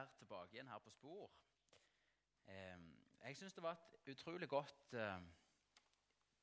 være 0.00 0.08
tilbake 0.18 0.54
igjen 0.54 0.68
her 0.68 0.78
på 0.78 0.90
spor. 0.90 1.30
Jeg 3.24 3.36
syns 3.36 3.52
det 3.52 3.62
var 3.62 3.76
et 3.76 4.08
utrolig 4.14 4.48
godt 4.48 4.94
eh, 4.96 5.18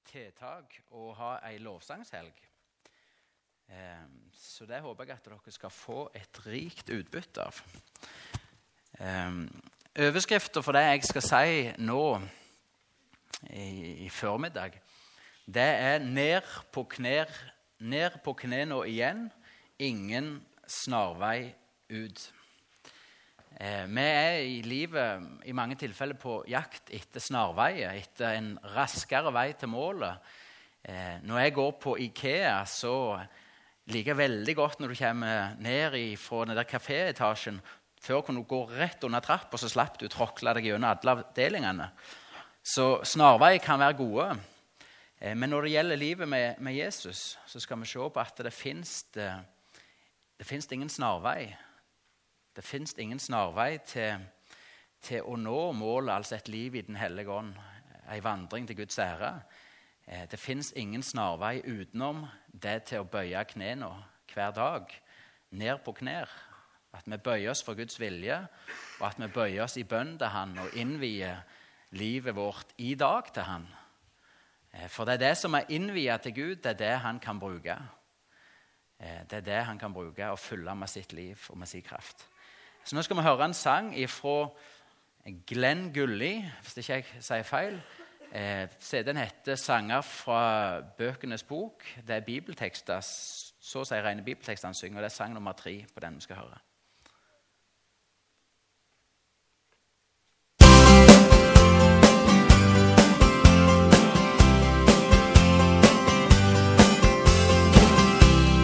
tiltak 0.06 0.78
å 0.94 1.10
ha 1.18 1.32
ei 1.50 1.58
lovsangshelg. 1.58 2.44
Så 4.32 4.64
det 4.70 4.80
håper 4.80 5.10
jeg 5.10 5.18
at 5.18 5.26
dere 5.28 5.52
skal 5.52 5.74
få 5.74 6.06
et 6.16 6.38
rikt 6.46 6.88
utbytte 6.94 7.44
av. 7.44 7.58
Overskriften 9.98 10.64
for 10.64 10.78
det 10.78 10.86
jeg 10.86 11.04
skal 11.10 11.26
si 11.26 11.66
nå 11.84 12.04
i, 13.52 14.08
formiddag, 14.14 14.78
det 15.44 15.68
er 15.68 16.00
'ned 16.00 16.48
på 16.72 16.86
knær, 16.96 17.28
ned 17.80 18.22
på 18.24 18.34
knærne 18.34 18.80
igjen', 18.88 19.28
ingen 19.80 20.46
snarvei 20.68 21.52
ut. 21.90 22.32
Eh, 23.58 23.88
vi 23.90 24.04
er 24.06 24.36
i 24.46 24.58
livet 24.62 25.48
i 25.50 25.54
mange 25.58 25.74
tilfeller 25.82 26.18
på 26.22 26.44
jakt 26.46 26.92
etter 26.94 27.24
snarveier, 27.24 27.96
etter 27.98 28.36
en 28.38 28.52
raskere 28.76 29.32
vei 29.34 29.48
til 29.58 29.72
målet. 29.72 30.22
Eh, 30.86 31.18
når 31.26 31.42
jeg 31.42 31.56
går 31.56 31.72
på 31.82 31.96
Ikea, 32.06 32.60
så 32.70 33.18
liker 33.90 34.14
jeg 34.14 34.20
veldig 34.22 34.56
godt 34.60 34.80
når 34.80 34.94
du 34.94 35.00
kommer 35.00 35.58
ned 35.58 35.98
fra 36.22 36.46
den 36.46 36.56
der 36.60 36.70
kaféetasjen. 36.70 37.58
Før 37.98 38.22
kunne 38.22 38.46
du 38.46 38.48
gå 38.48 38.62
rett 38.78 39.04
under 39.04 39.26
trappa, 39.26 39.58
så 39.58 39.70
slapp 39.72 39.98
du 39.98 40.06
å 40.06 40.14
tråkle 40.14 40.54
deg 40.54 40.70
gjennom 40.70 40.92
alle 40.92 41.18
avdelingene. 41.18 41.90
Så 42.62 43.02
snarveier 43.10 43.64
kan 43.64 43.82
være 43.82 43.98
gode. 43.98 44.32
Eh, 45.18 45.34
men 45.34 45.50
når 45.50 45.66
det 45.66 45.74
gjelder 45.80 46.04
livet 46.06 46.30
med, 46.30 46.62
med 46.62 46.78
Jesus, 46.78 47.40
så 47.50 47.60
skal 47.60 47.82
vi 47.82 47.90
se 47.90 47.98
på 48.06 48.22
at 48.22 48.38
det 48.46 48.54
fins 48.54 49.08
ingen 50.70 50.94
snarvei. 50.94 51.56
Det 52.58 52.66
fins 52.66 52.96
ingen 52.98 53.20
snarvei 53.22 53.78
til, 53.86 54.24
til, 55.06 55.22
å 55.22 55.36
nå 55.38 55.60
målet, 55.78 56.16
altså 56.16 56.40
et 56.40 56.48
liv 56.50 56.76
i 56.76 56.82
Den 56.82 56.96
hellige 56.98 57.30
ånd, 57.30 57.52
ei 58.10 58.18
vandring 58.26 58.66
til 58.66 58.80
Guds 58.80 58.98
ære. 58.98 59.30
Eh, 60.08 60.24
det 60.32 60.40
fins 60.42 60.72
ingen 60.74 61.04
snarvei 61.06 61.60
utenom 61.62 62.24
det 62.50 62.88
til 62.90 63.04
å 63.04 63.10
bøye 63.12 63.44
knærne 63.52 63.92
hver 64.34 64.56
dag, 64.58 64.96
ned 65.52 65.84
på 65.86 65.94
knær. 66.00 66.32
At 66.98 67.06
vi 67.06 67.20
bøyer 67.22 67.52
oss 67.52 67.62
for 67.62 67.78
Guds 67.78 68.00
vilje, 68.02 68.40
og 69.00 69.06
at 69.06 69.20
vi 69.22 69.28
bøyer 69.36 69.62
oss 69.68 69.78
i 69.78 69.84
bønn 69.86 70.16
til 70.18 70.34
Han 70.34 70.56
og 70.64 70.74
innvier 70.74 71.44
livet 71.94 72.36
vårt 72.36 72.74
i 72.82 72.96
dag 72.98 73.30
til 73.36 73.46
Han. 73.46 73.68
Eh, 74.74 74.88
for 74.90 75.06
det 75.06 75.20
er 75.20 75.28
det 75.28 75.38
som 75.38 75.54
er 75.54 75.70
innviet 75.70 76.26
til 76.26 76.34
Gud, 76.40 76.56
det 76.64 76.74
er 76.74 76.82
det 76.82 76.98
Han 77.06 77.22
kan 77.22 77.38
bruke. 77.38 77.78
Eh, 78.98 79.22
det 79.30 79.44
er 79.44 79.46
det 79.46 79.62
Han 79.70 79.78
kan 79.78 79.94
bruke 79.94 80.32
og 80.32 80.40
fylle 80.40 80.76
med 80.76 80.90
sitt 80.90 81.14
liv 81.14 81.38
og 81.50 81.62
med 81.62 81.70
sin 81.70 81.86
kraft. 81.86 82.26
Så 82.88 82.96
nå 82.96 83.02
skal 83.04 83.18
vi 83.18 83.24
høre 83.26 83.46
en 83.46 83.54
sang 83.54 83.90
fra 84.08 84.48
Glenn 85.48 85.90
Gulli, 85.94 86.38
hvis 86.64 86.78
ikke 86.80 86.94
jeg 86.94 87.06
sier 87.20 87.44
feil. 87.44 87.82
Eh, 88.32 88.68
CD-en 88.80 89.18
heter 89.18 89.56
'Sanger 89.56 90.02
fra 90.02 90.80
bøkenes 90.98 91.44
bok'. 91.44 91.84
Det 92.08 92.16
er 92.16 92.20
bibeltekster, 92.20 93.00
så 93.60 93.80
å 93.80 93.84
si 93.84 93.96
rene 93.96 94.24
bibeltekster 94.24 94.68
han 94.68 94.74
synger. 94.74 94.98
og 94.98 95.04
Det 95.04 95.12
er 95.12 95.16
sang 95.16 95.34
nummer 95.34 95.52
tre 95.52 95.86
på 95.94 96.00
den 96.00 96.16
vi 96.16 96.22
skal 96.22 96.36
høre. 96.36 96.58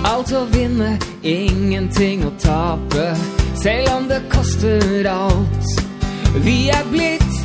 Alt 0.06 0.32
å 0.32 0.46
vinne, 0.46 1.00
ingenting 1.24 2.24
å 2.26 2.32
tape. 2.40 3.43
Selv 3.62 3.90
om 3.98 4.08
det 4.08 4.22
koster 4.30 5.10
alt. 5.10 5.68
Vi 6.46 6.70
er 6.70 6.86
blitt 6.92 7.36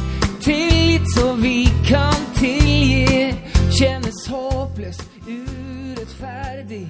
tilgitt 0.42 1.10
så 1.14 1.32
vi 1.38 1.68
kan 1.88 2.28
tilgi. 2.38 3.34
Kjennes 3.78 4.26
håpløst 4.28 5.04
urettferdig. 5.28 6.86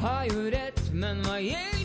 Har 0.00 0.24
jo 0.32 0.48
rett, 0.50 0.82
men 0.92 1.22
hva 1.24 1.38
hjelper 1.38 1.79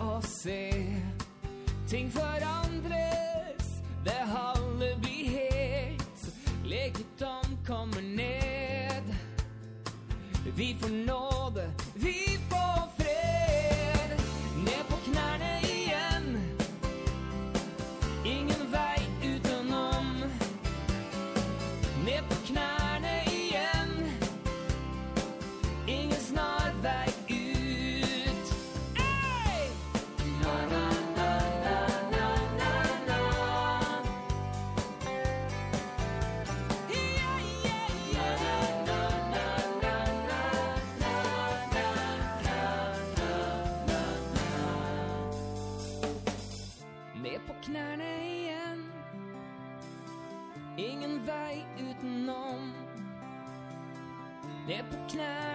Og 0.00 0.24
se. 0.24 0.70
Ting 1.88 2.12
forandres, 2.12 3.66
det 4.04 4.12
halve 4.12 4.94
blir 5.00 5.28
helt. 5.28 6.34
Legedom 6.64 7.58
kommer 7.66 8.00
ned. 8.00 9.14
Vi 10.56 10.76
får 10.80 10.88
nåde, 10.88 11.72
vi 11.94 12.38
får 12.50 12.53
ned 55.16 55.53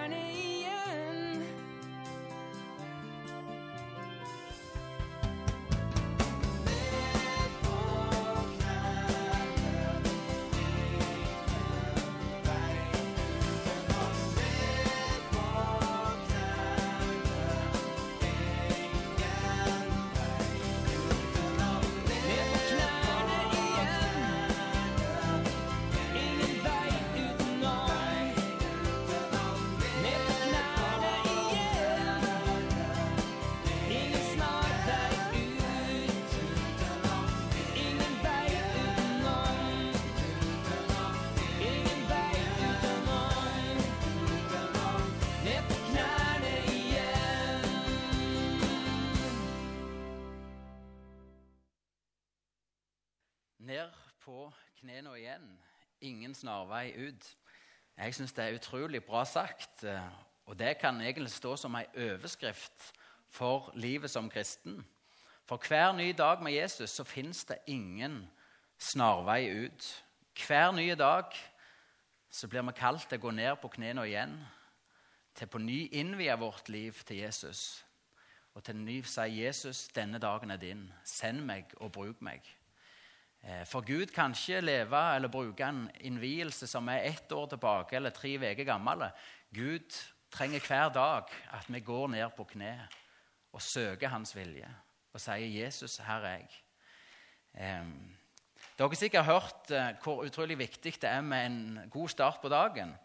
snarvei 56.39 56.93
ut. 57.07 57.27
Jeg 57.99 58.15
syns 58.15 58.33
det 58.33 58.45
er 58.45 58.55
utrolig 58.55 59.03
bra 59.03 59.25
sagt. 59.27 59.83
Eh, 59.83 60.09
og 60.45 60.59
det 60.59 60.77
kan 60.81 61.01
egentlig 61.01 61.31
stå 61.31 61.55
som 61.59 61.75
ei 61.75 61.85
overskrift 61.97 62.93
for 63.29 63.71
livet 63.75 64.11
som 64.11 64.29
kristen. 64.29 64.79
For 65.45 65.61
hver 65.67 65.91
ny 65.97 66.13
dag 66.17 66.43
med 66.43 66.51
Jesus 66.51 66.89
så 66.89 67.03
fins 67.03 67.45
det 67.45 67.57
ingen 67.67 68.23
snarvei 68.77 69.65
ut. 69.65 70.05
Hver 70.47 70.71
nye 70.71 70.95
dag 70.95 71.25
så 72.29 72.47
blir 72.47 72.61
vi 72.61 72.77
kalt 72.77 73.09
til 73.09 73.19
å 73.19 73.25
gå 73.27 73.31
ned 73.33 73.55
på 73.61 73.71
knærne 73.73 74.05
igjen. 74.07 74.35
Til 75.35 75.47
på 75.47 75.61
ny 75.61 75.87
innvie 75.91 76.35
vårt 76.37 76.69
liv 76.69 76.93
til 77.05 77.17
Jesus. 77.17 77.85
Og 78.53 78.63
til 78.63 78.75
ny 78.75 79.01
si 79.01 79.21
'Jesus, 79.21 79.87
denne 79.87 80.19
dagen 80.19 80.51
er 80.51 80.57
din. 80.57 80.93
Send 81.03 81.41
meg 81.41 81.65
og 81.77 81.91
bruk 81.91 82.21
meg'. 82.21 82.58
Eh, 83.43 83.65
For 83.65 83.81
Gud 83.81 84.11
kan 84.13 84.31
ikke 84.35 84.61
leve 84.61 85.15
eller 85.15 85.31
bruke 85.31 85.63
en 85.63 85.89
innvielse 85.99 86.67
som 86.67 86.87
er 86.89 87.07
ett 87.07 87.31
år 87.31 87.47
tilbake 87.49 87.95
eller 87.95 88.09
tre 88.09 88.35
uker 88.37 88.63
gammel. 88.67 89.09
Gud 89.53 89.95
trenger 90.31 90.59
hver 90.59 90.89
dag 90.93 91.23
at 91.51 91.69
vi 91.69 91.79
går 91.79 92.07
ned 92.07 92.29
på 92.37 92.43
kne 92.43 92.75
og 93.53 93.61
søker 93.61 94.07
Hans 94.09 94.35
vilje 94.35 94.69
og 95.13 95.19
sier 95.21 95.47
'Jesus, 95.47 95.97
her 95.97 96.21
er 96.21 96.37
jeg'. 96.37 96.63
Dere 98.77 98.87
har 98.87 98.95
sikkert 98.95 99.25
hørt 99.25 99.71
eh, 99.71 99.95
hvor 100.03 100.23
utrolig 100.23 100.57
viktig 100.57 100.93
det 101.01 101.09
er 101.09 101.21
med 101.21 101.45
en 101.45 101.89
god 101.89 102.09
start 102.09 102.41
på 102.41 102.49
dagen. 102.49 102.95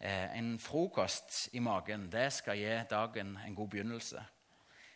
Eh, 0.00 0.38
En 0.38 0.58
frokost 0.58 1.48
i 1.52 1.58
magen 1.58 2.10
det 2.12 2.32
skal 2.32 2.58
gi 2.58 2.82
dagen 2.90 3.38
en 3.46 3.54
god 3.54 3.68
begynnelse. 3.68 4.24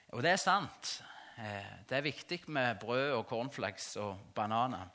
Og 0.09 0.23
det 0.23 0.31
er 0.31 0.37
sant. 0.37 1.05
Eh, 1.39 1.89
Det 1.89 1.97
er 1.97 2.03
viktig 2.03 2.41
med 2.47 2.79
brød 2.81 3.13
og 3.13 3.27
cornflakes 3.27 3.97
og 3.97 4.19
bananer. 4.35 4.89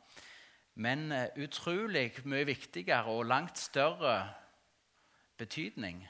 Men 0.76 1.12
eh, 1.12 1.28
utrolig 1.44 2.12
mye 2.26 2.46
viktigere 2.46 3.06
og 3.06 3.26
langt 3.26 3.58
større 3.58 4.34
betydning 5.38 6.08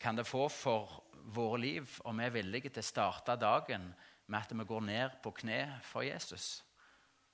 kan 0.00 0.16
det 0.16 0.26
få 0.26 0.48
for 0.48 1.04
våre 1.24 1.60
liv 1.60 2.00
om 2.04 2.18
vi 2.18 2.24
er 2.24 2.30
villige 2.34 2.68
til 2.68 2.82
å 2.82 2.86
starte 2.86 3.36
dagen 3.36 3.94
med 4.26 4.38
at 4.38 4.52
vi 4.58 4.64
går 4.64 4.80
ned 4.80 5.10
på 5.22 5.30
kne 5.30 5.80
for 5.82 6.02
Jesus. 6.02 6.64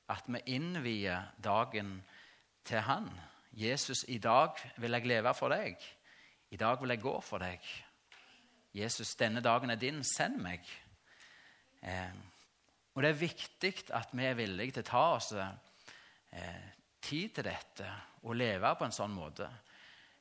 At 0.09 0.25
vi 0.27 0.41
innvier 0.47 1.33
dagen 1.45 2.03
til 2.65 2.81
Han. 2.81 3.11
Jesus, 3.53 4.05
i 4.09 4.19
dag 4.19 4.51
vil 4.77 4.93
jeg 4.93 5.07
leve 5.07 5.35
for 5.35 5.49
deg. 5.49 5.77
I 6.51 6.57
dag 6.57 6.81
vil 6.81 6.93
jeg 6.93 7.01
gå 7.01 7.21
for 7.21 7.39
deg. 7.39 7.61
Jesus, 8.75 9.15
denne 9.17 9.41
dagen 9.41 9.71
er 9.71 9.81
din. 9.81 10.05
Send 10.05 10.37
meg. 10.43 10.61
Eh, 11.87 12.17
og 12.95 13.05
det 13.05 13.13
er 13.13 13.21
viktig 13.21 13.73
at 13.95 14.13
vi 14.13 14.25
er 14.25 14.39
villige 14.39 14.79
til 14.79 14.87
å 14.87 14.91
ta 14.91 15.05
oss 15.19 15.33
eh, 15.37 16.67
tid 17.03 17.35
til 17.37 17.47
dette 17.47 17.89
og 18.27 18.37
leve 18.37 18.73
på 18.79 18.87
en 18.87 18.95
sånn 18.95 19.15
måte. 19.15 19.49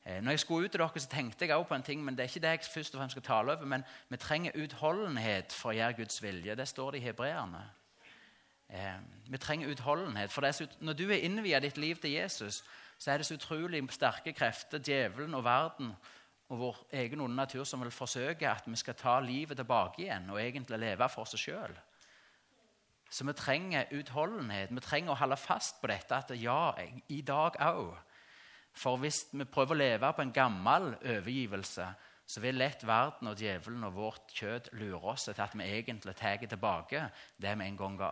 Eh, 0.06 0.20
når 0.22 0.36
jeg 0.36 0.40
skulle 0.40 0.68
ut 0.68 0.70
til 0.70 0.80
dere, 0.80 1.00
så 1.00 1.10
tenkte 1.10 1.46
jeg 1.46 1.56
også 1.56 1.68
på 1.68 1.74
en 1.74 1.82
ting, 1.82 2.04
men 2.04 2.14
det 2.14 2.24
er 2.24 2.30
ikke 2.30 2.42
det 2.44 2.52
jeg 2.54 2.68
først 2.74 2.94
og 2.94 3.00
fremst 3.00 3.16
skal 3.16 3.26
tale 3.26 3.56
over. 3.56 3.66
Men 3.66 3.84
vi 4.08 4.16
trenger 4.22 4.60
utholdenhet 4.62 5.52
for 5.52 5.72
å 5.72 5.76
gjøre 5.76 5.98
Guds 6.02 6.22
vilje. 6.22 6.54
Det 6.54 6.68
står 6.68 6.94
det 6.94 7.00
i 7.00 7.06
hebreerne. 7.08 7.64
Eh, 8.68 9.00
vi 9.26 9.38
trenger 9.38 9.72
utholdenhet. 9.72 10.32
For 10.32 10.52
så, 10.52 10.68
når 10.80 10.92
du 10.92 11.08
er 11.10 11.24
innviet 11.26 11.62
ditt 11.62 11.78
liv 11.78 11.96
til 11.96 12.10
Jesus, 12.10 12.62
så 12.98 13.10
er 13.10 13.18
det 13.18 13.26
så 13.26 13.34
utrolig 13.34 13.82
sterke 13.90 14.32
krefter, 14.32 14.78
djevelen 14.78 15.34
og 15.34 15.44
verden 15.44 15.90
og 16.48 16.58
vår 16.60 16.80
egen 17.02 17.20
onde 17.20 17.36
natur, 17.36 17.64
som 17.64 17.82
vil 17.82 17.90
forsøke 17.90 18.48
at 18.48 18.66
vi 18.66 18.78
skal 18.78 18.94
ta 18.94 19.18
livet 19.20 19.58
tilbake 19.58 20.04
igjen 20.04 20.30
og 20.30 20.40
egentlig 20.42 20.78
leve 20.78 21.08
for 21.10 21.26
oss 21.26 21.34
sjøl. 21.40 21.74
Så 23.10 23.24
vi 23.26 23.32
trenger 23.38 23.90
utholdenhet. 23.94 24.74
Vi 24.74 24.82
trenger 24.82 25.14
å 25.14 25.20
holde 25.20 25.38
fast 25.38 25.80
på 25.80 25.90
dette 25.90 26.16
at 26.16 26.32
ja, 26.38 26.74
i 27.08 27.20
dag 27.22 27.58
òg. 27.62 27.94
For 28.76 28.98
hvis 29.00 29.24
vi 29.32 29.46
prøver 29.48 29.74
å 29.74 29.78
leve 29.78 30.12
på 30.12 30.22
en 30.22 30.34
gammel 30.34 30.90
overgivelse, 31.00 31.86
så 32.26 32.42
vil 32.42 32.58
lett 32.58 32.82
verden 32.86 33.30
og 33.30 33.38
djevelen 33.38 33.86
og 33.86 33.94
vårt 33.94 34.34
kjød 34.34 34.72
lure 34.80 35.12
oss 35.12 35.28
til 35.28 35.42
at 35.42 35.54
vi 35.54 35.68
egentlig 35.78 36.16
tar 36.18 36.42
tilbake 36.42 37.04
det 37.42 37.54
vi 37.58 37.68
en 37.68 37.78
gang 37.78 37.98
ga. 37.98 38.10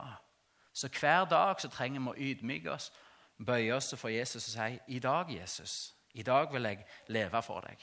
Så 0.73 0.89
hver 0.89 1.27
dag 1.31 1.61
så 1.61 1.69
trenger 1.69 2.01
vi 2.01 2.13
å 2.13 2.31
ydmyke 2.31 2.71
oss, 2.71 2.93
bøye 3.39 3.75
oss 3.75 3.95
for 3.99 4.15
Jesus 4.15 4.47
og 4.49 4.55
si 4.55 4.97
i 4.97 5.03
dag, 5.03 5.31
Jesus, 5.31 5.95
i 6.15 6.23
dag 6.23 6.53
vil 6.53 6.71
jeg 6.71 6.87
leve 7.11 7.43
for 7.43 7.67
deg. 7.67 7.83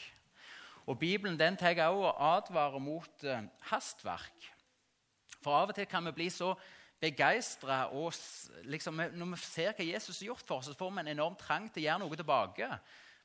Og 0.92 1.00
Bibelen 1.00 1.40
den 1.40 1.56
tar 1.56 1.78
også 1.88 2.10
og 2.10 2.24
advarer 2.36 2.84
mot 2.84 3.24
eh, 3.24 3.46
hastverk. 3.72 4.48
For 5.42 5.56
av 5.56 5.72
og 5.72 5.78
til 5.78 5.88
kan 5.90 6.04
vi 6.06 6.12
bli 6.18 6.28
så 6.30 6.52
begeistra 7.02 7.86
liksom, 8.70 9.00
Når 9.14 9.30
vi 9.32 9.38
ser 9.42 9.72
hva 9.74 9.86
Jesus 9.88 10.20
har 10.20 10.34
gjort 10.34 10.44
for 10.46 10.60
oss, 10.60 10.68
så 10.68 10.78
får 10.78 10.92
vi 10.92 11.00
en 11.02 11.14
enorm 11.16 11.38
trang 11.40 11.70
til 11.72 11.82
å 11.82 11.86
gjøre 11.86 12.04
noe 12.04 12.20
tilbake. 12.20 12.68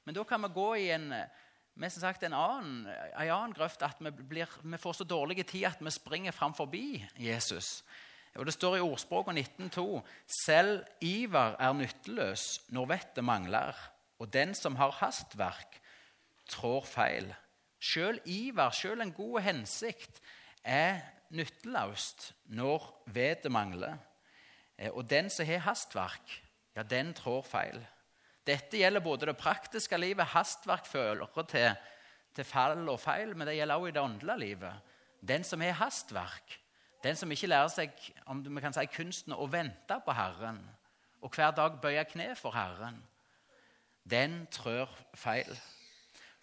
Men 0.07 0.15
da 0.15 0.25
kan 0.25 0.47
vi 0.47 0.53
gå 0.55 0.69
i 0.79 0.89
en, 0.95 1.11
eh, 1.13 1.89
sagt 1.91 2.23
en 2.23 2.33
annen, 2.33 2.87
en 2.87 3.31
annen 3.35 3.53
grøft 3.57 3.83
at 3.83 3.99
vi, 4.01 4.11
blir, 4.11 4.49
vi 4.63 4.79
får 4.79 5.01
så 5.01 5.05
dårlig 5.05 5.45
tid 5.47 5.67
at 5.67 5.83
vi 5.83 5.91
springer 5.91 6.33
fram 6.33 6.55
forbi 6.55 7.05
Jesus. 7.19 7.83
Og 8.37 8.47
Det 8.47 8.55
står 8.55 8.77
i 8.77 8.85
ordspråket 8.85 9.35
19.2.: 9.35 10.05
Selv 10.45 10.85
iver 11.01 11.57
er 11.59 11.73
nytteløs 11.73 12.61
når 12.69 12.87
vettet 12.87 13.25
mangler, 13.25 13.75
og 14.19 14.33
den 14.33 14.55
som 14.55 14.77
har 14.77 14.91
hastverk, 14.91 15.81
trår 16.49 16.85
feil. 16.85 17.35
Sjøl 17.87 18.19
iver, 18.25 18.73
sjøl 18.75 19.05
en 19.05 19.15
god 19.15 19.41
hensikt, 19.47 20.21
er 20.65 21.05
nytteløst 21.31 22.33
når 22.57 22.87
vedet 23.15 23.53
mangler. 23.53 23.99
Eh, 24.79 24.91
Og 24.91 25.11
den 25.11 25.31
som 25.31 25.47
har 25.47 25.63
hastverk, 25.69 26.43
ja, 26.77 26.83
den 26.83 27.15
trår 27.15 27.43
feil. 27.47 27.87
Dette 28.47 28.79
gjelder 28.79 29.03
både 29.03 29.27
det 29.27 29.37
praktiske 29.37 29.99
livet, 29.99 30.27
hastverk 30.27 30.87
føler 30.87 31.27
til, 31.49 31.73
til 32.35 32.45
fall 32.45 32.89
og 32.89 33.01
feil, 33.01 33.37
men 33.37 33.47
det 33.49 33.57
gjelder 33.57 33.75
også 33.75 33.89
i 33.89 33.95
det 33.97 34.03
åndelige 34.03 34.39
livet. 34.39 34.75
Den 35.29 35.45
som 35.45 35.61
har 35.61 35.73
hastverk, 35.81 36.61
den 37.03 37.17
som 37.17 37.31
ikke 37.33 37.47
lærer 37.51 37.69
seg 37.69 37.91
om 38.27 38.43
vi 38.45 38.61
kan 38.61 38.75
si, 38.75 38.87
kunsten 38.87 39.35
å 39.35 39.49
vente 39.51 39.99
på 40.05 40.15
Herren, 40.15 40.61
og 41.23 41.35
hver 41.35 41.51
dag 41.57 41.81
bøye 41.83 42.05
kne 42.05 42.35
for 42.39 42.55
Herren, 42.55 43.01
den 44.07 44.45
trør 44.55 44.91
feil. 45.15 45.51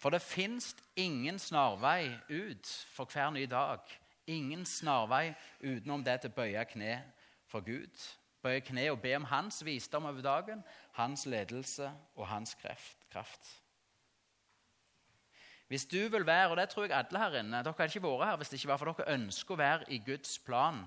For 0.04 0.12
det 0.12 0.20
fins 0.20 0.74
ingen 1.00 1.38
snarvei 1.38 2.10
ut 2.28 2.68
for 2.92 3.08
hver 3.08 3.30
ny 3.32 3.46
dag. 3.48 3.80
Ingen 4.26 4.66
snarvei 4.68 5.30
utenom 5.62 6.04
det 6.04 6.18
til 6.20 6.28
å 6.28 6.36
bøye 6.36 6.64
kne 6.68 6.98
for 7.48 7.64
Gud. 7.64 8.02
Bøye 8.44 8.60
kne 8.60 8.84
og 8.92 9.00
be 9.00 9.14
om 9.16 9.24
hans 9.30 9.62
visdom 9.64 10.04
over 10.04 10.20
dagen, 10.20 10.60
hans 10.98 11.24
ledelse 11.24 11.88
og 12.18 12.28
hans 12.28 12.52
kraft. 12.60 13.48
Hvis 15.72 15.88
du 15.88 16.02
vil 16.12 16.26
være, 16.26 16.50
og 16.50 16.60
det 16.60 16.68
tror 16.68 16.84
jeg 16.84 16.98
alle 16.98 17.24
her 17.24 17.40
inne 17.40 17.64
Dere 17.64 17.72
hadde 17.72 17.96
ikke 17.96 18.04
vært 18.04 18.28
her 18.28 18.36
hvis 18.36 18.52
det 18.52 18.60
ikke 18.60 18.72
var 18.74 18.84
for 18.84 18.92
dere 18.92 19.16
ønsker 19.16 19.56
å 19.56 19.62
være 19.62 19.88
i 19.88 20.02
Guds 20.04 20.36
plan 20.44 20.84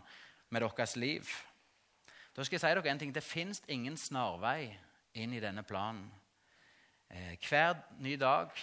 med 0.54 0.62
deres 0.62 0.96
liv. 0.96 1.36
Da 2.38 2.46
skal 2.46 2.60
jeg 2.60 2.68
si 2.68 2.76
dere 2.78 2.94
en 2.94 3.02
ting. 3.02 3.18
Det 3.18 3.26
fins 3.26 3.66
ingen 3.66 3.98
snarvei 3.98 4.78
inn 5.18 5.34
i 5.34 5.42
denne 5.42 5.66
planen. 5.66 6.06
Eh, 7.10 7.34
hver 7.50 7.80
ny 7.98 8.14
dag, 8.22 8.54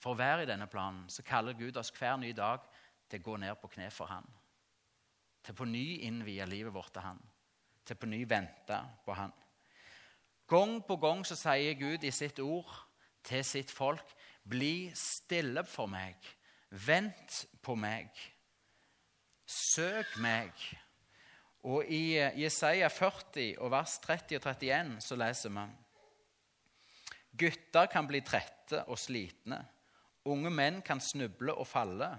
for 0.00 0.14
å 0.14 0.20
være 0.20 0.44
i 0.44 0.48
denne 0.48 0.68
planen, 0.70 1.04
så 1.12 1.24
kaller 1.26 1.58
Gud 1.58 1.76
oss 1.76 1.92
hver 1.92 2.16
ny 2.20 2.32
dag 2.36 2.64
til 3.10 3.20
å 3.20 3.26
gå 3.28 3.36
ned 3.42 3.58
på 3.60 3.68
kne 3.74 3.90
for 3.92 4.08
Han. 4.10 4.26
Til 5.44 5.56
på 5.56 5.68
ny 5.68 6.00
innvie 6.06 6.46
livet 6.48 6.74
vårt 6.74 6.92
til 6.94 7.04
Han. 7.04 7.20
Til 7.84 7.98
på 8.00 8.08
ny 8.08 8.24
vente 8.28 8.80
på 9.04 9.16
Han. 9.16 9.32
Gang 10.50 10.80
på 10.86 10.96
gang 10.98 11.24
så 11.26 11.36
sier 11.38 11.76
Gud 11.78 12.04
i 12.04 12.12
sitt 12.14 12.40
ord 12.42 12.70
til 13.26 13.44
sitt 13.44 13.70
folk 13.70 14.14
bli 14.48 14.90
stille 14.96 15.64
for 15.68 15.90
meg. 15.90 16.16
Vent 16.70 17.44
på 17.62 17.76
meg. 17.78 18.08
Søk 19.46 20.16
meg. 20.22 20.54
Og 21.66 21.84
i 21.92 22.16
eh, 22.16 22.38
Jesaja 22.40 22.88
40 22.88 23.58
og 23.60 23.72
vers 23.74 23.98
30 24.00 24.38
og 24.38 24.46
31 24.46 24.94
så 25.04 25.18
leser 25.20 25.52
vi 25.52 25.66
Gutter 27.40 27.90
kan 27.92 28.08
bli 28.08 28.22
trette 28.26 28.80
og 28.88 28.98
slitne. 28.98 29.60
Unge 30.28 30.50
menn 30.52 30.80
kan 30.84 31.00
snuble 31.00 31.54
og 31.56 31.66
falle. 31.68 32.10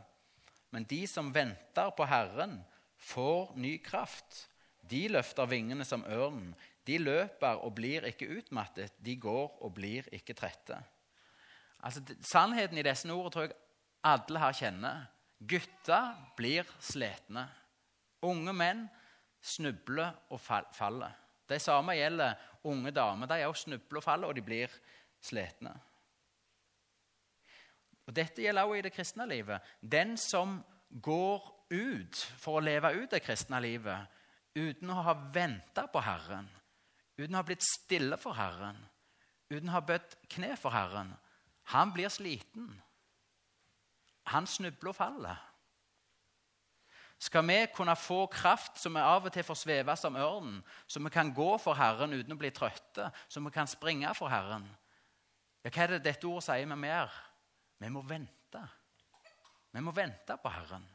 Men 0.72 0.88
de 0.90 1.04
som 1.08 1.34
venter 1.34 1.92
på 1.98 2.08
Herren, 2.08 2.62
får 3.02 3.56
ny 3.58 3.78
kraft. 3.84 4.48
De 4.82 5.08
løfter 5.12 5.50
vingene 5.50 5.86
som 5.86 6.04
ørnen. 6.06 6.54
De 6.86 6.98
løper 6.98 7.62
og 7.62 7.76
blir 7.78 8.06
ikke 8.10 8.30
utmattet. 8.40 8.94
De 8.98 9.16
går 9.22 9.58
og 9.62 9.74
blir 9.78 10.08
ikke 10.14 10.36
trette. 10.38 10.78
Altså, 11.82 12.02
Sannheten 12.26 12.78
i 12.78 12.86
disse 12.86 13.10
ordene 13.10 13.34
tror 13.34 13.48
jeg 13.48 13.58
alle 14.06 14.42
her 14.42 14.58
kjenner. 14.58 15.04
Gutter 15.42 16.14
blir 16.38 16.70
slitne. 16.82 17.48
Unge 18.26 18.54
menn 18.54 18.86
snubler 19.42 20.14
og 20.30 20.42
fall- 20.42 20.70
faller. 20.74 21.14
Det 21.50 21.62
samme 21.62 21.96
gjelder 21.98 22.38
unge 22.70 22.92
damer. 22.94 23.28
De 23.28 23.46
også 23.46 23.64
snubler 23.70 23.98
og 23.98 24.04
faller, 24.06 24.28
og 24.28 24.36
de 24.36 24.42
blir 24.46 24.70
slitne. 25.22 25.74
Og 28.12 28.16
Dette 28.18 28.44
gjelder 28.44 28.68
også 28.68 28.76
i 28.76 28.84
det 28.84 28.92
kristne 28.92 29.26
livet. 29.30 29.68
Den 29.80 30.18
som 30.20 30.58
går 30.92 31.46
ut 31.72 32.24
for 32.36 32.60
å 32.60 32.64
leve 32.64 32.92
ut 32.98 33.14
det 33.14 33.22
kristne 33.24 33.62
livet 33.64 34.20
uten 34.52 34.90
å 34.92 35.04
ha 35.08 35.14
venta 35.32 35.86
på 35.88 36.02
Herren, 36.04 36.50
uten 37.16 37.38
å 37.38 37.40
ha 37.40 37.48
blitt 37.48 37.64
stille 37.64 38.18
for 38.20 38.36
Herren, 38.36 38.76
uten 39.48 39.72
å 39.72 39.78
ha 39.78 39.84
bøtt 39.94 40.18
kne 40.28 40.58
for 40.60 40.76
Herren, 40.76 41.14
han 41.72 41.96
blir 41.96 42.12
sliten. 42.12 42.68
Han 44.36 44.44
snubler 44.44 44.92
og 44.92 44.98
faller. 45.00 45.40
Skal 47.16 47.48
vi 47.48 47.62
kunne 47.72 47.96
få 47.96 48.26
kraft 48.28 48.82
som 48.82 49.00
vi 49.00 49.08
av 49.08 49.24
og 49.24 49.32
til 49.32 49.48
får 49.48 49.64
sveve 49.64 49.96
som 49.96 50.20
ørnen, 50.20 50.60
så 50.84 51.00
vi 51.00 51.16
kan 51.16 51.32
gå 51.32 51.50
for 51.64 51.80
Herren 51.80 52.12
uten 52.12 52.36
å 52.36 52.42
bli 52.44 52.52
trøtte, 52.52 53.08
så 53.32 53.40
vi 53.40 53.56
kan 53.56 53.72
springe 53.72 54.12
for 54.20 54.28
Herren 54.34 54.68
ja, 55.64 55.70
Hva 55.70 55.86
er 55.86 55.96
det 55.96 56.06
dette 56.10 56.28
ordet 56.28 56.50
sier 56.50 56.68
vi 56.68 56.76
mer? 56.76 57.31
Vi 57.82 57.90
må 57.90 58.04
vente. 58.06 58.62
Vi 59.72 59.82
må 59.82 59.94
vente 59.96 60.38
på 60.38 60.52
Herren. 60.54 60.86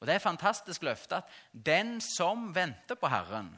Og 0.00 0.06
Det 0.06 0.12
er 0.12 0.16
et 0.20 0.22
fantastisk 0.22 0.82
løfte 0.84 1.16
at 1.20 1.30
den 1.52 2.00
som 2.00 2.54
venter 2.54 2.94
på 2.94 3.08
Herren, 3.08 3.52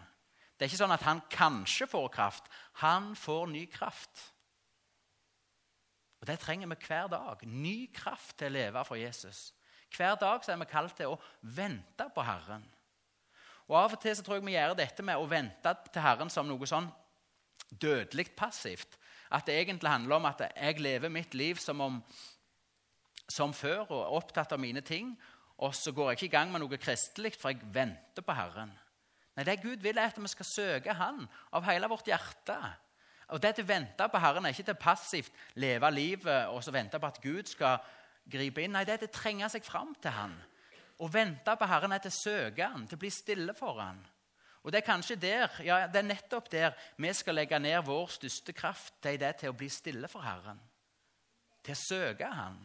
Det 0.56 0.64
er 0.64 0.71
ikke 0.71 0.78
sånn 0.78 0.95
at 0.95 1.02
han 1.04 1.18
kanskje 1.28 1.85
får 1.87 2.06
kraft. 2.09 2.47
Han 2.80 3.11
får 3.16 3.47
ny 3.47 3.66
kraft. 3.68 4.23
Og 6.21 6.26
Det 6.26 6.38
trenger 6.40 6.66
vi 6.66 6.87
hver 6.87 7.11
dag. 7.12 7.42
Ny 7.45 7.92
kraft 7.92 8.38
til 8.38 8.49
å 8.49 8.54
leve 8.54 8.85
for 8.85 8.97
Jesus. 8.97 9.52
Hver 9.92 10.14
dag 10.16 10.49
er 10.49 10.56
vi 10.56 10.64
kalt 10.64 10.97
til 10.97 11.12
å 11.12 11.21
vente 11.42 12.09
på 12.14 12.25
Herren. 12.25 12.64
Og 13.68 13.76
Av 13.76 13.92
og 13.92 14.00
til 14.00 14.16
så 14.16 14.23
tror 14.23 14.38
jeg 14.38 14.47
vi 14.47 14.56
gjør 14.56 14.75
dette 14.78 15.02
med 15.02 15.16
å 15.16 15.28
vente 15.28 15.75
til 15.92 16.02
Herren 16.02 16.30
som 16.30 16.49
noe 16.49 16.66
sånn 16.66 16.88
dødelig 17.71 18.30
passivt. 18.37 18.97
At 19.30 19.47
det 19.49 19.59
egentlig 19.59 19.90
handler 19.90 20.16
om 20.16 20.28
at 20.28 20.42
jeg 20.49 20.80
lever 20.80 21.12
mitt 21.12 21.35
liv 21.35 21.59
som, 21.62 21.80
om, 21.80 22.00
som 23.28 23.54
før 23.54 23.85
og 23.90 24.00
er 24.00 24.16
opptatt 24.21 24.54
av 24.54 24.62
mine 24.62 24.80
ting. 24.87 25.14
Og 25.59 25.75
så 25.75 25.92
går 25.92 26.11
jeg 26.11 26.18
ikke 26.18 26.30
i 26.30 26.35
gang 26.37 26.50
med 26.52 26.62
noe 26.62 26.78
kristelig, 26.78 27.35
for 27.40 27.52
jeg 27.52 27.64
venter 27.73 28.23
på 28.23 28.37
Herren. 28.37 28.75
Nei, 29.37 29.45
Det 29.45 29.61
Gud 29.62 29.85
vil, 29.85 29.99
er 29.99 30.12
at 30.12 30.18
vi 30.21 30.28
skal 30.33 30.49
søke 30.49 30.97
Han 30.97 31.26
av 31.52 31.64
hele 31.68 31.88
vårt 31.88 32.09
hjerte. 32.09 32.56
Og 33.35 33.42
Det 33.42 33.56
å 33.61 33.66
vente 33.66 34.09
på 34.09 34.21
Herren 34.23 34.47
er 34.47 34.54
ikke 34.54 34.68
til 34.71 34.80
passivt 34.80 35.33
leve 35.54 35.90
livet 35.90 36.52
og 36.52 36.62
så 36.62 36.73
vente 36.73 37.00
på 37.00 37.09
at 37.09 37.23
Gud 37.23 37.49
skal 37.50 37.80
gripe 38.30 38.62
inn. 38.62 38.73
Nei, 38.76 38.85
det 38.85 38.97
er 38.97 39.09
å 39.09 39.12
trenge 39.12 39.49
seg 39.50 39.64
fram 39.66 39.95
til 40.00 40.14
Han. 40.14 40.37
Å 41.02 41.09
vente 41.12 41.56
på 41.59 41.68
Herren 41.68 41.92
er 41.92 42.04
til 42.04 42.14
å 42.14 42.21
søke 42.21 42.68
Han, 42.71 42.87
til 42.87 42.97
å 42.97 43.02
bli 43.02 43.11
stille 43.11 43.54
for 43.56 43.80
Han. 43.83 43.99
Og 44.66 44.73
Det 44.73 44.80
er 44.80 44.87
kanskje 44.87 45.14
der, 45.14 45.52
ja, 45.62 45.85
det 45.87 46.00
er 46.00 46.08
nettopp 46.08 46.49
der 46.50 46.73
vi 46.99 47.12
skal 47.14 47.38
legge 47.38 47.58
ned 47.62 47.85
vår 47.87 48.08
største 48.16 48.52
kraft. 48.52 48.96
Det 48.99 49.12
er 49.14 49.20
det 49.23 49.37
til 49.40 49.52
å 49.52 49.54
bli 49.54 49.68
stille 49.70 50.11
for 50.11 50.26
Herren. 50.26 50.58
Til 51.62 51.76
å 51.76 51.78
søke 51.78 52.26
Han. 52.26 52.58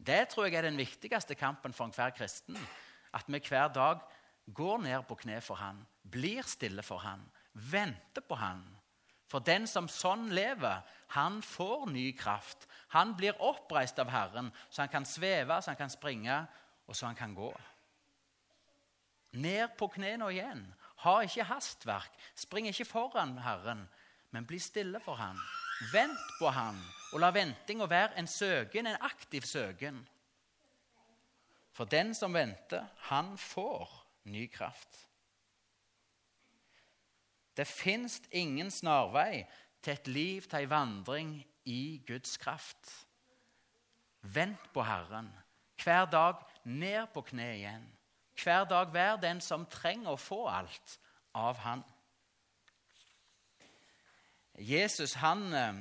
Det 0.00 0.22
tror 0.32 0.48
jeg 0.48 0.56
er 0.56 0.66
den 0.70 0.80
viktigste 0.80 1.36
kampen 1.36 1.76
for 1.76 1.84
enhver 1.84 2.14
kristen. 2.16 2.56
At 3.12 3.28
vi 3.28 3.42
hver 3.44 3.68
dag 3.68 4.00
går 4.48 4.80
ned 4.86 5.04
på 5.04 5.18
kne 5.20 5.42
for 5.44 5.60
Han, 5.60 5.84
blir 6.02 6.42
stille 6.48 6.82
for 6.82 7.04
Han, 7.04 7.20
venter 7.52 8.24
på 8.24 8.40
Han. 8.40 8.64
For 9.28 9.44
den 9.44 9.68
som 9.68 9.88
sånn 9.90 10.30
lever, 10.32 10.80
han 11.16 11.40
får 11.42 11.86
ny 11.90 12.10
kraft. 12.16 12.68
Han 12.96 13.12
blir 13.16 13.36
oppreist 13.42 13.98
av 13.98 14.12
Herren, 14.12 14.50
så 14.70 14.84
han 14.84 14.92
kan 14.92 15.06
sveve, 15.08 15.56
så 15.60 15.72
han 15.72 15.80
kan 15.80 15.92
springe, 15.92 16.36
og 16.86 16.96
så 16.96 17.08
han 17.08 17.18
kan 17.18 17.34
gå. 17.34 17.50
Ned 19.34 19.74
på 19.78 19.88
knærne 19.96 20.28
igjen. 20.30 20.62
Ha 21.04 21.20
ikke 21.20 21.44
hastverk. 21.44 22.10
Spring 22.36 22.68
ikke 22.70 22.86
foran 22.88 23.36
Herren, 23.44 23.84
men 24.32 24.46
bli 24.48 24.58
stille 24.58 25.00
for 25.04 25.20
Han. 25.20 25.38
Vent 25.92 26.26
på 26.38 26.48
Han, 26.48 26.78
og 27.12 27.20
la 27.20 27.30
ventinga 27.34 27.86
være 27.90 28.18
en 28.18 28.26
søken, 28.26 28.86
en 28.86 29.00
aktiv 29.00 29.42
søken. 29.42 30.00
For 31.74 31.84
den 31.84 32.14
som 32.14 32.34
venter, 32.34 32.86
han 33.10 33.34
får 33.38 33.90
ny 34.24 34.46
kraft. 34.52 35.08
Det 37.56 37.66
fins 37.66 38.22
ingen 38.30 38.70
snarvei 38.70 39.44
til 39.82 39.92
et 39.92 40.08
liv, 40.08 40.42
til 40.42 40.58
ei 40.58 40.70
vandring 40.70 41.34
i 41.64 42.02
Guds 42.06 42.36
kraft. 42.36 43.06
Vent 44.22 44.72
på 44.72 44.82
Herren. 44.82 45.28
Hver 45.82 46.06
dag 46.10 46.40
ned 46.64 47.06
på 47.14 47.22
kne 47.28 47.50
igjen. 47.56 47.84
Hver 48.42 48.64
dag 48.64 48.92
vær 48.94 49.16
den 49.22 49.40
som 49.40 49.66
trenger 49.70 50.14
å 50.14 50.20
få 50.20 50.46
alt 50.50 50.98
av 51.34 51.58
Han. 51.64 51.84
Jesus 54.58 55.14
han, 55.18 55.48
eh, 55.54 55.74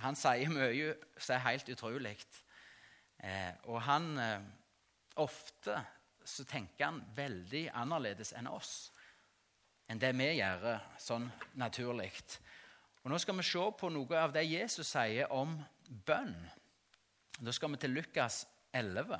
han 0.00 0.16
sier 0.16 0.48
mye 0.48 0.94
som 1.18 1.34
er 1.34 1.44
helt 1.50 1.68
utrolig. 1.68 2.16
Eh, 3.18 3.52
og 3.68 3.82
han 3.82 4.18
eh, 4.18 4.40
Ofte 5.20 5.74
så 6.24 6.44
tenker 6.48 6.86
han 6.86 7.00
veldig 7.16 7.66
annerledes 7.76 8.30
enn 8.38 8.46
oss. 8.48 8.92
Enn 9.90 9.98
det 10.00 10.12
vi 10.16 10.28
gjør 10.38 10.78
sånn 11.02 11.26
naturlig. 11.60 12.12
Og 13.02 13.10
Nå 13.10 13.18
skal 13.18 13.36
vi 13.36 13.44
se 13.44 13.64
på 13.80 13.90
noe 13.92 14.22
av 14.22 14.32
det 14.32 14.46
Jesus 14.46 14.94
sier 14.94 15.32
om 15.34 15.58
bønn. 16.06 16.36
Da 17.40 17.52
skal 17.52 17.74
vi 17.74 17.82
til 17.82 17.96
Lukas 17.98 18.44
11, 18.72 19.18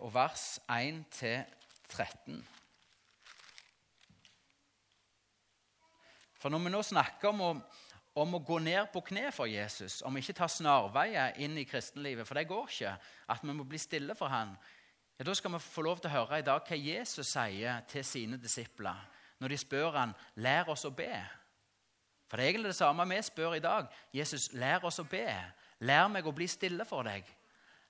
og 0.00 0.14
vers 0.14 0.58
1-13. 0.72 2.38
For 6.40 6.52
når 6.52 6.62
vi 6.64 6.72
nå 6.72 6.80
snakker 6.84 7.32
om 7.32 7.42
å, 7.42 7.50
om 8.22 8.36
å, 8.38 8.42
gå 8.44 8.58
ned 8.64 8.88
på 8.92 9.02
kne 9.08 9.30
for 9.34 9.50
Jesus, 9.50 9.98
om 10.06 10.14
vi 10.14 10.22
ikke 10.24 10.36
tar 10.40 10.52
snarveier 10.52 11.36
inn 11.42 11.56
i 11.58 11.66
kristenlivet, 11.68 12.28
for 12.28 12.38
det 12.38 12.48
går 12.48 12.70
ikke, 12.70 12.92
at 13.34 13.44
vi 13.44 13.56
må 13.56 13.66
bli 13.68 13.80
stille 13.80 14.16
for 14.18 14.32
han, 14.32 14.54
ja, 15.16 15.24
da 15.24 15.34
skal 15.34 15.54
vi 15.54 15.62
få 15.64 15.84
lov 15.86 16.00
til 16.00 16.12
å 16.12 16.16
høre 16.18 16.40
i 16.40 16.46
dag 16.46 16.64
hva 16.68 16.76
Jesus 16.76 17.30
sier 17.32 17.84
til 17.88 18.04
sine 18.04 18.40
disipler 18.40 19.04
når 19.40 19.52
de 19.52 19.58
spør 19.60 19.90
han, 19.92 20.14
'Lær 20.36 20.70
oss 20.72 20.86
å 20.88 20.90
be'. 20.96 21.24
For 22.26 22.36
det 22.36 22.44
er 22.44 22.48
egentlig 22.48 22.72
det 22.72 22.78
samme 22.78 23.04
vi 23.08 23.22
spør 23.22 23.54
i 23.54 23.60
dag. 23.60 23.86
Jesus, 24.12 24.52
lær 24.52 24.84
oss 24.84 24.98
å 24.98 25.04
be. 25.04 25.28
Lær 25.80 26.08
meg 26.08 26.26
å 26.26 26.32
bli 26.34 26.46
stille 26.48 26.84
for 26.84 27.06
deg. 27.06 27.26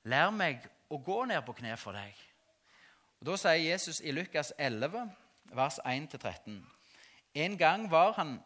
Lær 0.05 0.31
meg 0.35 0.67
å 0.91 0.99
gå 0.99 1.25
ned 1.25 1.43
på 1.47 1.53
kne 1.53 1.77
for 1.77 1.93
deg. 1.93 2.15
Og 3.21 3.27
Da 3.27 3.37
sier 3.37 3.73
Jesus 3.73 4.01
i 4.01 4.13
Lukas 4.13 4.53
11, 4.59 5.11
vers 5.53 5.79
1-13.: 5.85 6.63
en 7.37 7.57
gang 7.57 7.91
var 7.91 8.13
han 8.17 8.39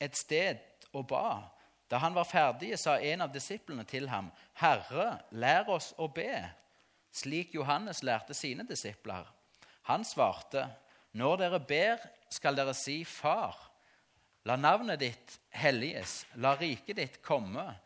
et 0.00 0.16
sted 0.16 0.60
og 0.92 1.06
ba. 1.08 1.42
Da 1.90 1.98
han 2.00 2.14
var 2.16 2.24
ferdig, 2.24 2.78
sa 2.80 2.96
en 2.96 3.20
av 3.20 3.32
disiplene 3.34 3.84
til 3.84 4.08
ham, 4.08 4.30
'Herre, 4.54 5.18
lær 5.30 5.68
oss 5.68 5.92
å 5.98 6.08
be', 6.08 6.48
slik 7.12 7.54
Johannes 7.54 8.02
lærte 8.02 8.34
sine 8.34 8.64
disipler. 8.68 9.28
Han 9.82 10.04
svarte, 10.04 10.70
'Når 11.12 11.36
dere 11.36 11.60
ber, 11.60 11.98
skal 12.30 12.56
dere 12.56 12.74
si:" 12.74 13.04
'Far, 13.04 13.70
la 14.44 14.56
navnet 14.56 15.00
ditt 15.00 15.40
helliges, 15.50 16.26
la 16.34 16.54
riket 16.54 16.96
ditt 16.96 17.22
komme.' 17.22 17.76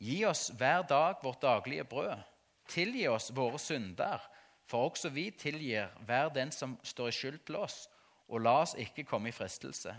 'Gi 0.00 0.24
oss 0.24 0.48
hver 0.48 0.82
dag 0.82 1.14
vårt 1.22 1.42
daglige 1.42 1.84
brød.' 1.84 2.33
'Tilgi 2.68 3.08
oss 3.08 3.30
våre 3.36 3.58
synder, 3.58 4.20
for 4.66 4.90
også 4.90 5.08
vi 5.08 5.30
tilgir 5.30 5.90
hver 6.06 6.28
den 6.28 6.52
som 6.52 6.78
står 6.82 7.08
i 7.08 7.12
skyld 7.12 7.38
til 7.46 7.56
oss.' 7.56 7.88
og 8.28 8.40
la 8.40 8.58
oss 8.62 8.74
ikke 8.80 9.04
komme 9.04 9.28
i 9.28 9.36
fristelse. 9.36 9.94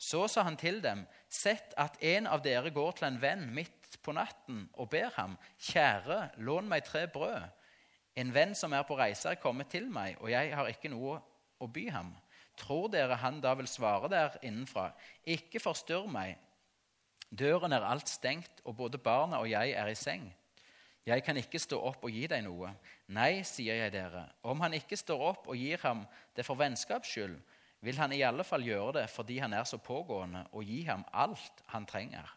Så 0.00 0.24
sa 0.32 0.42
han 0.46 0.56
til 0.56 0.80
dem, 0.82 1.04
sett 1.28 1.74
at 1.76 1.98
en 2.00 2.26
av 2.26 2.40
dere 2.44 2.72
går 2.72 2.94
til 2.96 3.10
en 3.10 3.20
venn 3.20 3.44
midt 3.54 3.98
på 4.02 4.14
natten 4.16 4.62
og 4.72 4.88
ber 4.94 5.12
ham, 5.18 5.36
kjære, 5.60 6.20
lån 6.40 6.70
meg 6.70 6.86
tre 6.88 7.04
brød. 7.12 7.44
En 8.16 8.32
venn 8.34 8.54
som 8.56 8.72
er 8.72 8.86
på 8.88 8.96
reise, 8.96 9.28
er 9.28 9.42
kommet 9.42 9.68
til 9.70 9.90
meg, 9.92 10.16
og 10.20 10.32
jeg 10.32 10.54
har 10.56 10.70
ikke 10.72 10.90
noe 10.92 11.18
å 11.60 11.68
by 11.68 11.86
ham. 11.92 12.14
Tror 12.56 12.88
dere 12.92 13.18
han 13.20 13.42
da 13.44 13.52
vil 13.56 13.68
svare 13.68 14.08
der 14.12 14.40
innenfra, 14.42 14.90
ikke 15.24 15.60
forstyrr 15.60 16.08
meg. 16.10 16.38
Døren 17.30 17.72
er 17.76 17.84
alt 17.86 18.08
stengt, 18.08 18.64
og 18.64 18.76
både 18.80 18.98
barna 18.98 19.38
og 19.44 19.50
jeg 19.52 19.76
er 19.76 19.92
i 19.92 19.94
seng. 19.94 20.30
Jeg 21.06 21.24
kan 21.24 21.38
ikke 21.40 21.58
stå 21.58 21.78
opp 21.90 22.04
og 22.04 22.12
gi 22.12 22.26
deg 22.28 22.44
noe. 22.44 22.74
Nei, 23.16 23.40
sier 23.46 23.78
jeg 23.84 23.94
dere, 23.94 24.26
om 24.42 24.60
han 24.60 24.76
ikke 24.76 24.98
står 24.98 25.22
opp 25.30 25.48
og 25.48 25.56
gir 25.56 25.80
ham 25.84 26.04
det 26.36 26.44
for 26.46 26.60
vennskaps 26.60 27.14
skyld, 27.14 27.38
vil 27.80 27.96
han 27.96 28.12
i 28.12 28.20
alle 28.26 28.44
fall 28.44 28.66
gjøre 28.66 28.98
det 28.98 29.06
fordi 29.08 29.38
han 29.40 29.54
er 29.56 29.64
så 29.64 29.80
pågående, 29.80 30.44
og 30.52 30.68
gi 30.68 30.82
ham 30.84 31.06
alt 31.16 31.64
han 31.72 31.88
trenger. 31.88 32.28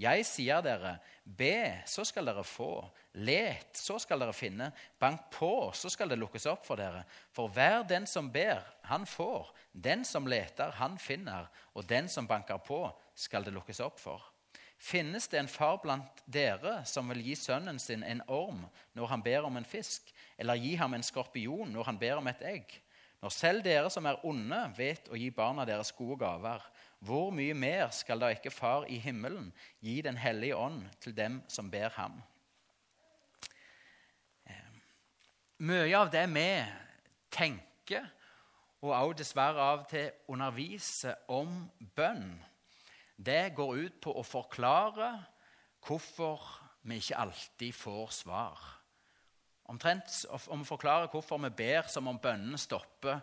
Jeg 0.00 0.24
sier 0.24 0.62
dere, 0.64 0.96
be, 1.24 1.84
så 1.86 2.04
skal 2.08 2.30
dere 2.30 2.44
få. 2.48 2.80
Let, 3.20 3.76
så 3.76 3.98
skal 4.00 4.22
dere 4.24 4.32
finne. 4.32 4.70
Bank 5.00 5.28
på, 5.34 5.68
så 5.76 5.90
skal 5.92 6.08
det 6.08 6.16
lukkes 6.20 6.48
opp 6.48 6.64
for 6.64 6.80
dere. 6.80 7.04
For 7.36 7.52
hver 7.52 7.84
den 7.88 8.08
som 8.08 8.30
ber, 8.32 8.64
han 8.88 9.04
får. 9.06 9.52
Den 9.72 10.06
som 10.08 10.28
leter, 10.28 10.72
han 10.80 10.96
finner. 10.98 11.50
Og 11.76 11.84
den 11.88 12.08
som 12.08 12.28
banker 12.28 12.60
på, 12.64 12.86
skal 13.14 13.44
det 13.44 13.52
lukkes 13.52 13.82
opp 13.84 14.00
for. 14.00 14.31
Finnes 14.82 15.28
det 15.30 15.38
en 15.38 15.48
far 15.48 15.76
blant 15.78 16.24
dere 16.26 16.80
som 16.90 17.06
vil 17.12 17.20
gi 17.22 17.36
sønnen 17.38 17.76
sin 17.78 18.02
en 18.02 18.22
orm 18.26 18.64
når 18.98 19.12
han 19.12 19.22
ber 19.22 19.46
om 19.46 19.56
en 19.56 19.68
fisk, 19.68 20.08
eller 20.34 20.58
gi 20.58 20.72
ham 20.80 20.96
en 20.96 21.04
skorpion 21.06 21.70
når 21.70 21.86
han 21.86 22.00
ber 22.00 22.18
om 22.18 22.26
et 22.26 22.42
egg? 22.42 22.74
Når 23.22 23.30
selv 23.30 23.62
dere 23.62 23.90
som 23.94 24.08
er 24.10 24.18
onde, 24.26 24.58
vet 24.74 25.06
å 25.06 25.14
gi 25.14 25.28
barna 25.30 25.62
deres 25.68 25.94
gode 25.94 26.18
gaver, 26.24 26.66
hvor 26.98 27.30
mye 27.30 27.54
mer 27.54 27.92
skal 27.94 28.18
da 28.18 28.32
ikke 28.34 28.50
Far 28.50 28.88
i 28.90 28.98
himmelen 28.98 29.52
gi 29.78 30.00
Den 30.02 30.18
hellige 30.18 30.58
ånd 30.58 30.82
til 30.98 31.14
dem 31.14 31.38
som 31.46 31.70
ber 31.70 31.94
ham? 31.94 32.18
Eh, 34.50 34.70
mye 35.62 35.94
av 35.94 36.10
det 36.10 36.26
vi 36.34 36.48
tenker, 37.30 38.10
og 38.82 38.96
også 38.98 39.18
dessverre 39.22 39.62
av 39.62 39.84
og 39.84 39.90
til 39.94 40.10
underviser 40.26 41.22
om 41.30 41.68
bønn, 41.94 42.32
det 43.24 43.54
går 43.56 43.76
ut 43.86 44.00
på 44.02 44.14
å 44.18 44.24
forklare 44.26 45.14
hvorfor 45.86 46.42
vi 46.86 46.98
ikke 46.98 47.18
alltid 47.22 47.74
får 47.74 48.14
svar. 48.22 48.58
Omtrent 49.70 50.24
om 50.50 50.64
å 50.64 50.68
forklare 50.68 51.10
hvorfor 51.12 51.40
vi 51.44 51.52
ber 51.62 51.88
som 51.90 52.10
om 52.10 52.18
bønnen 52.20 52.58
stopper 52.58 53.22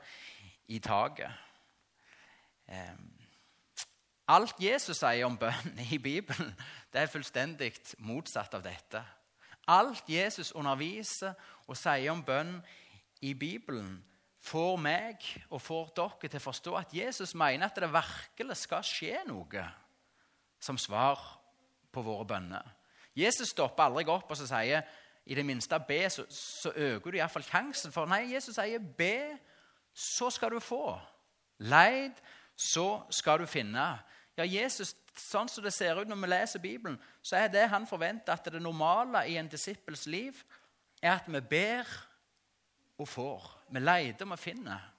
i 0.72 0.80
taket. 0.80 1.32
Alt 4.30 4.60
Jesus 4.62 5.00
sier 5.02 5.26
om 5.26 5.38
bønn 5.40 5.80
i 5.90 5.98
Bibelen, 5.98 6.54
det 6.94 7.04
er 7.04 7.12
fullstendig 7.12 7.74
motsatt 8.06 8.54
av 8.58 8.66
dette. 8.66 9.02
Alt 9.70 10.08
Jesus 10.10 10.54
underviser 10.58 11.36
og 11.68 11.78
sier 11.78 12.14
om 12.14 12.22
bønn 12.26 12.60
i 13.26 13.34
Bibelen, 13.38 13.98
får 14.40 14.78
meg 14.80 15.26
og 15.50 15.60
får 15.62 15.90
dere 15.98 16.30
til 16.30 16.40
å 16.40 16.46
forstå 16.46 16.76
at 16.80 16.94
Jesus 16.96 17.34
mener 17.36 17.68
at 17.68 17.76
det 17.76 17.90
virkelig 17.92 18.56
skal 18.62 18.86
skje 18.88 19.18
noe 19.28 19.66
som 20.60 20.78
svar 20.78 21.22
på 21.92 22.02
våre 22.06 22.26
bønner. 22.26 22.76
Jesus 23.18 23.52
stopper 23.54 23.88
aldri 23.88 24.06
opp 24.12 24.30
og 24.32 24.38
så 24.38 24.48
sier 24.48 24.84
i 25.30 25.36
det 25.38 25.46
minste 25.46 25.78
be, 25.88 26.02
så, 26.10 26.26
så 26.30 26.72
øker 26.76 27.12
du 27.12 27.18
iallfall 27.20 27.46
sjansen. 27.46 27.94
For 27.94 28.10
nei, 28.10 28.34
Jesus 28.34 28.56
sier 28.58 28.82
be, 28.98 29.38
så 29.94 30.30
skal 30.34 30.56
du 30.56 30.60
få. 30.64 30.96
Leid, 31.60 32.18
så 32.56 33.04
skal 33.14 33.44
du 33.44 33.46
finne. 33.50 33.92
Ja, 34.40 34.46
Jesus, 34.48 34.96
sånn 35.20 35.50
som 35.52 35.66
det 35.66 35.74
ser 35.76 36.00
ut 36.00 36.10
når 36.10 36.22
vi 36.22 36.30
leser 36.32 36.64
Bibelen, 36.64 36.98
så 37.22 37.42
er 37.42 37.52
det 37.52 37.68
han 37.70 37.88
forventer 37.88 38.34
at 38.34 38.48
det 38.48 38.62
normale 38.64 39.26
i 39.28 39.36
en 39.38 39.50
disippels 39.52 40.08
liv 40.08 40.38
er 41.02 41.18
at 41.18 41.28
vi 41.28 41.42
ber 41.42 41.90
og 43.00 43.08
får. 43.08 43.50
Vi 43.70 43.84
leter 43.84 44.26
og 44.26 44.34
vi 44.34 44.42
finner. 44.42 44.90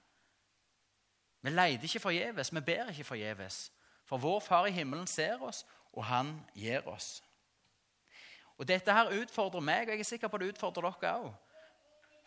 Vi 1.41 1.49
leter 1.49 1.89
ikke 1.89 2.05
forgjeves, 2.05 2.53
vi 2.53 2.61
ber 2.65 2.93
ikke 2.93 3.09
forgjeves. 3.11 3.63
For 4.11 4.19
vår 4.19 4.39
Far 4.43 4.65
i 4.67 4.71
himmelen 4.75 5.07
ser 5.07 5.39
oss, 5.39 5.61
og 5.93 6.03
han 6.03 6.33
gir 6.55 6.83
oss. 6.87 7.21
Og 8.57 8.67
Dette 8.67 8.91
her 8.91 9.13
utfordrer 9.21 9.63
meg, 9.63 9.87
og 9.87 9.95
jeg 9.95 10.03
er 10.03 10.09
sikker 10.09 10.27
på 10.27 10.37
det 10.41 10.49
utfordrer 10.51 10.89
dere 10.99 11.13
òg. 11.15 11.29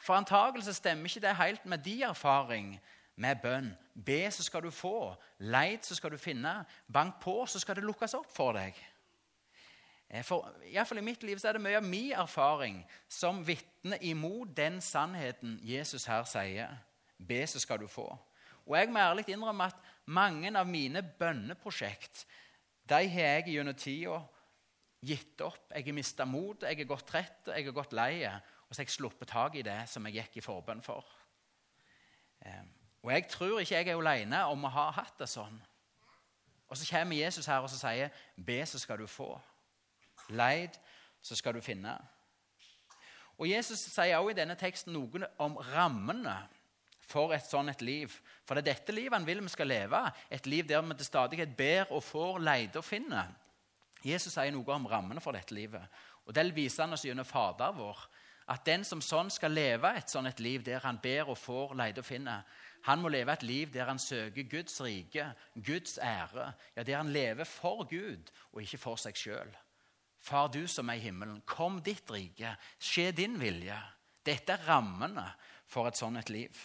For 0.01 0.17
antakelse 0.17 0.73
stemmer 0.75 1.13
ikke 1.13 1.21
det 1.27 1.37
helt 1.37 1.67
med 1.67 1.85
de 1.85 1.99
erfaring 2.09 2.81
med 3.17 3.37
bønn. 3.43 3.69
Be, 4.07 4.31
så 4.31 4.43
skal 4.43 4.65
du 4.65 4.71
få. 4.71 5.13
Leit, 5.39 5.85
så 5.87 5.95
skal 5.95 6.11
du 6.11 6.17
finne. 6.17 6.65
Bank 6.93 7.21
på, 7.21 7.47
så 7.47 7.61
skal 7.61 7.77
det 7.77 7.85
lukkes 7.85 8.17
opp 8.17 8.33
for 8.33 8.57
deg. 8.57 8.81
Eh, 10.09 10.25
for 10.25 10.49
Iallfall 10.73 11.05
I 11.05 11.05
mitt 11.05 11.23
liv 11.23 11.37
så 11.39 11.49
er 11.53 11.59
det 11.59 11.67
mye 11.69 11.77
av 11.77 11.85
min 11.85 12.13
erfaring 12.13 12.81
som 13.09 13.45
vitner 13.47 14.01
imot 14.01 14.57
den 14.57 14.81
sannheten 14.81 15.59
Jesus 15.63 16.09
her 16.09 16.25
sier. 16.25 16.81
Be, 17.29 17.45
så 17.47 17.61
skal 17.61 17.85
du 17.85 17.87
få. 17.87 18.09
Og 18.65 18.79
jeg 18.79 18.89
må 18.89 18.99
ærlig 18.99 19.29
innrømme 19.29 19.69
at 19.69 19.77
mange 20.07 20.51
av 20.59 20.69
mine 20.69 21.03
bønneprosjekt 21.03 22.27
de 22.85 23.09
har 23.09 23.29
jeg 23.39 23.55
gjennom 23.55 23.77
tida 23.81 24.19
gitt 25.05 25.41
opp. 25.45 25.71
Jeg 25.73 25.87
har 25.87 25.97
mista 25.97 26.27
motet, 26.29 26.69
jeg 26.69 26.83
har 26.83 26.89
gått 26.89 27.07
trett, 27.09 27.49
jeg 27.49 27.65
har 27.65 27.77
gått 27.77 27.95
lei. 27.97 28.25
Og 28.29 28.73
så 28.73 28.83
har 28.83 28.89
jeg 28.89 28.97
sluppet 28.97 29.31
tak 29.31 29.57
i 29.57 29.65
det 29.65 29.79
som 29.89 30.05
jeg 30.09 30.19
gikk 30.19 30.41
i 30.41 30.45
forbønn 30.45 30.83
for. 30.85 31.05
Eh, 32.45 32.65
og 33.05 33.13
jeg 33.13 33.29
tror 33.33 33.61
ikke 33.61 33.77
jeg 33.77 33.89
er 33.93 34.01
alene 34.01 34.43
om 34.53 34.65
å 34.65 34.73
ha 34.73 34.91
hatt 34.97 35.17
det 35.21 35.29
sånn. 35.33 35.57
Og 36.69 36.77
så 36.77 36.89
kommer 36.89 37.17
Jesus 37.17 37.47
her 37.47 37.61
og 37.61 37.71
sier, 37.71 38.11
'Be, 38.37 38.67
så 38.67 38.79
skal 38.79 38.99
du 38.99 39.07
få'. 39.07 39.41
Leid, 40.29 40.77
så 41.23 41.37
skal 41.37 41.55
du 41.55 41.61
finne. 41.61 41.99
Og 43.39 43.49
Jesus 43.49 43.79
sier 43.79 44.17
også 44.19 44.31
i 44.31 44.41
denne 44.41 44.55
teksten 44.55 44.93
noe 44.93 45.29
om 45.39 45.57
rammene 45.57 46.37
for 47.15 47.35
et 47.35 47.47
sånt 47.47 47.71
et 47.71 47.87
liv. 47.87 48.11
For 48.45 48.59
det 48.59 48.65
er 48.65 48.75
dette 48.75 48.95
livet 48.97 49.17
han 49.17 49.29
vil 49.29 49.43
vi 49.45 49.53
skal 49.53 49.71
leve. 49.71 50.03
Et 50.31 50.47
liv 50.51 50.67
der 50.69 50.83
vi 50.83 50.99
til 50.99 51.07
stadighet 51.09 51.57
ber 51.57 51.93
og 51.95 52.03
får, 52.03 52.43
leter 52.43 52.83
og 52.83 52.87
finner. 52.87 53.33
Jesus 54.05 54.35
sier 54.35 54.53
noe 54.53 54.75
om 54.75 54.91
rammene 54.91 55.23
for 55.25 55.37
dette 55.37 55.55
livet. 55.57 55.83
Og 56.27 56.35
Det 56.35 56.51
viser 56.57 56.85
han 56.85 56.97
oss 56.97 57.05
gjennom 57.07 57.29
Fader 57.29 57.73
vår. 57.77 58.05
At 58.53 58.67
den 58.67 58.85
som 58.85 59.01
sånn 59.01 59.31
skal 59.33 59.55
leve 59.57 59.89
et 59.97 60.11
sånt 60.13 60.29
et 60.29 60.41
liv 60.45 60.65
der 60.65 60.83
han 60.85 60.99
ber 61.01 61.31
og 61.33 61.39
får, 61.41 61.73
leter 61.79 62.05
og 62.05 62.09
finner, 62.09 62.43
han 62.85 63.01
må 63.01 63.09
leve 63.09 63.33
et 63.33 63.45
liv 63.47 63.71
der 63.73 63.89
han 63.89 63.99
søker 63.99 64.45
Guds 64.45 64.77
rike, 64.85 65.31
Guds 65.57 65.97
ære. 65.97 66.53
Ja, 66.77 66.83
Der 66.83 66.97
han 66.97 67.13
lever 67.13 67.45
for 67.45 67.89
Gud 67.89 68.29
og 68.53 68.61
ikke 68.61 68.79
for 68.79 69.01
seg 69.01 69.17
sjøl. 69.17 69.55
Far, 70.21 70.49
du 70.49 70.67
som 70.69 70.89
er 70.89 71.01
i 71.01 71.05
himmelen, 71.05 71.41
kom 71.47 71.81
ditt 71.85 72.11
rike. 72.11 72.57
Skje 72.81 73.11
din 73.13 73.41
vilje. 73.41 73.77
Dette 74.25 74.53
er 74.53 74.69
rammene 74.69 75.25
for 75.69 75.89
et 75.89 75.97
sånt 75.97 76.21
et 76.21 76.31
liv. 76.33 76.61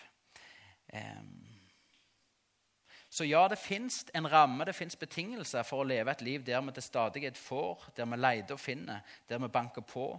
Så 3.10 3.26
ja, 3.26 3.48
det 3.50 3.58
fins 3.58 4.04
en 4.14 4.28
ramme, 4.30 4.66
det 4.66 4.76
fins 4.78 4.96
betingelser 5.00 5.66
for 5.66 5.82
å 5.82 5.88
leve 5.88 6.14
et 6.14 6.22
liv 6.22 6.44
der 6.46 6.62
vi 6.62 6.76
til 6.76 6.86
stadighet 6.86 7.38
får, 7.38 7.90
der 7.98 8.06
vi 8.06 8.20
leter 8.20 8.54
og 8.54 8.62
finner, 8.62 9.02
der 9.30 9.42
vi 9.42 9.50
banker 9.50 9.82
på, 9.82 10.12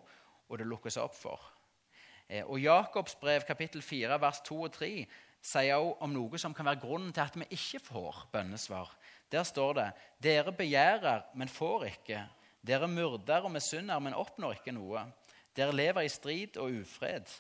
og 0.49 0.59
det 0.59 0.67
lukkes 0.67 0.99
opp 0.99 1.15
for. 1.15 1.45
Eh, 2.27 2.43
og 2.43 2.59
Jakobs 2.59 3.15
brev, 3.21 3.47
kapittel 3.47 3.83
4, 3.83 4.19
vers 4.21 4.41
2 4.47 4.59
og 4.67 4.73
3, 4.75 4.91
sier 5.41 5.79
også 5.79 6.05
om 6.05 6.13
noe 6.13 6.39
som 6.39 6.55
kan 6.55 6.67
være 6.69 6.83
grunnen 6.83 7.13
til 7.15 7.23
at 7.25 7.39
vi 7.39 7.47
ikke 7.57 7.81
får 7.87 8.25
bønnesvar. 8.33 8.91
Der 9.31 9.47
står 9.47 9.77
det 9.79 9.89
dere 10.23 10.53
begjærer, 10.53 11.31
men 11.35 11.49
får 11.49 11.87
ikke. 11.93 12.25
Dere 12.67 12.91
myrder 12.91 13.47
og 13.47 13.55
misunner, 13.55 14.03
men 14.03 14.19
oppnår 14.19 14.59
ikke 14.59 14.75
noe. 14.77 15.07
Dere 15.57 15.75
lever 15.75 16.05
i 16.05 16.13
strid 16.13 16.59
og 16.61 16.83
ufred. 16.83 17.31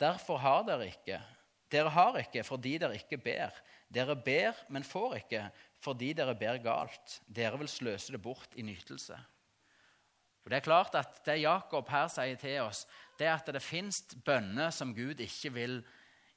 Derfor 0.00 0.42
har 0.42 0.66
dere 0.66 0.90
ikke. 0.90 1.22
Dere 1.72 1.92
har 1.94 2.18
ikke 2.20 2.44
fordi 2.44 2.76
dere 2.78 2.98
ikke 2.98 3.18
ber. 3.18 3.54
Dere 3.92 4.16
ber, 4.16 4.56
men 4.68 4.84
får 4.84 5.16
ikke 5.22 5.46
fordi 5.82 6.12
dere 6.16 6.34
ber 6.38 6.60
galt. 6.62 7.20
Dere 7.26 7.58
vil 7.58 7.68
sløse 7.68 8.12
det 8.12 8.22
bort 8.22 8.54
i 8.56 8.62
nytelse. 8.62 9.16
Og 10.44 10.50
Det 10.50 10.56
er 10.56 10.60
klart 10.60 10.94
at 10.94 11.20
det 11.26 11.40
Jakob 11.40 11.88
her 11.88 12.08
sier 12.10 12.36
til 12.36 12.60
oss, 12.60 12.86
det 13.18 13.26
er 13.26 13.34
at 13.34 13.46
det 13.54 13.62
fins 13.62 14.02
bønner 14.24 14.70
som 14.70 14.94
Gud 14.94 15.20
ikke 15.20 15.52
vil 15.54 15.82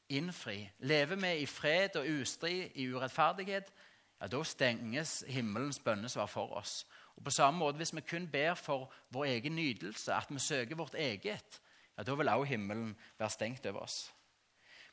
innfri. 0.10 0.70
Lever 0.80 1.16
vi 1.16 1.32
i 1.42 1.46
fred 1.46 1.96
og 1.96 2.06
ustrid, 2.22 2.70
i 2.76 2.86
urettferdighet, 2.94 3.72
ja, 4.22 4.28
da 4.28 4.44
stenges 4.44 5.24
himmelens 5.28 5.80
bønnesvar 5.80 6.30
for 6.30 6.54
oss. 6.58 6.86
Og 7.16 7.24
på 7.24 7.32
samme 7.32 7.60
måte, 7.60 7.78
Hvis 7.78 7.96
vi 7.96 8.02
kun 8.02 8.28
ber 8.28 8.54
for 8.54 8.92
vår 9.10 9.26
egen 9.26 9.56
nytelse, 9.56 10.14
at 10.14 10.28
vi 10.30 10.40
søker 10.40 10.76
vårt 10.76 10.94
eget, 10.94 11.62
ja, 11.98 12.04
da 12.04 12.14
vil 12.14 12.30
også 12.30 12.44
himmelen 12.44 12.96
være 13.20 13.30
stengt 13.30 13.66
over 13.66 13.80
oss. 13.80 14.15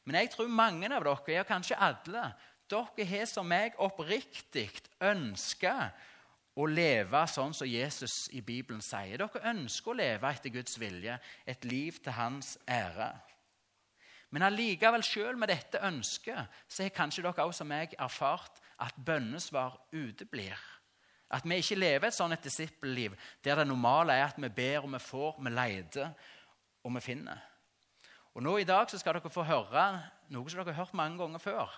Men 0.05 0.19
jeg 0.19 0.33
tror 0.33 0.51
mange 0.51 0.89
av 0.91 1.05
dere, 1.05 1.37
ja 1.37 1.45
kanskje 1.47 1.79
alle, 1.79 2.33
dere 2.71 3.07
har 3.07 3.29
som 3.31 3.47
meg 3.47 3.77
oppriktig 3.83 4.71
ønska 5.03 5.77
å 6.59 6.67
leve 6.69 7.21
sånn 7.31 7.55
som 7.57 7.69
Jesus 7.69 8.27
i 8.37 8.43
Bibelen 8.45 8.83
sier. 8.85 9.23
Dere 9.23 9.53
ønsker 9.53 9.93
å 9.93 9.99
leve 9.99 10.33
etter 10.33 10.53
Guds 10.53 10.79
vilje, 10.81 11.19
et 11.47 11.65
liv 11.65 12.01
til 12.03 12.17
Hans 12.17 12.57
ære. 12.69 13.13
Men 14.33 14.47
allikevel, 14.49 15.05
selv 15.05 15.41
med 15.41 15.53
dette 15.53 15.81
ønsket, 15.85 16.61
så 16.69 16.85
har 16.85 16.95
kanskje 16.97 17.25
dere 17.25 17.45
også 17.45 17.63
som 17.63 17.69
meg 17.73 17.97
erfart 18.01 18.63
at 18.81 18.97
bønnesvar 18.97 19.77
uteblir. 19.93 20.59
At 21.33 21.47
vi 21.49 21.61
ikke 21.61 21.79
lever 21.79 22.09
et 22.09 22.17
sånt 22.17 22.35
et 22.37 22.45
disippelliv 22.45 23.15
der 23.45 23.61
det 23.61 23.69
normale 23.69 24.17
er 24.19 24.27
at 24.27 24.41
vi 24.41 24.49
ber 24.53 24.85
og 24.85 24.93
vi 24.93 25.01
får, 25.01 25.39
vi 25.41 25.53
leter 25.53 26.11
og 26.85 26.97
vi 26.97 27.05
finner. 27.05 27.52
Og 28.33 28.45
nå 28.45 28.57
I 28.59 28.69
dag 28.69 28.89
så 28.91 28.99
skal 29.01 29.19
dere 29.19 29.33
få 29.33 29.45
høre 29.45 29.87
noe 30.33 30.49
som 30.49 30.63
dere 30.63 30.73
har 30.73 30.85
hørt 30.85 30.97
mange 30.97 31.21
ganger 31.21 31.43
før. 31.43 31.73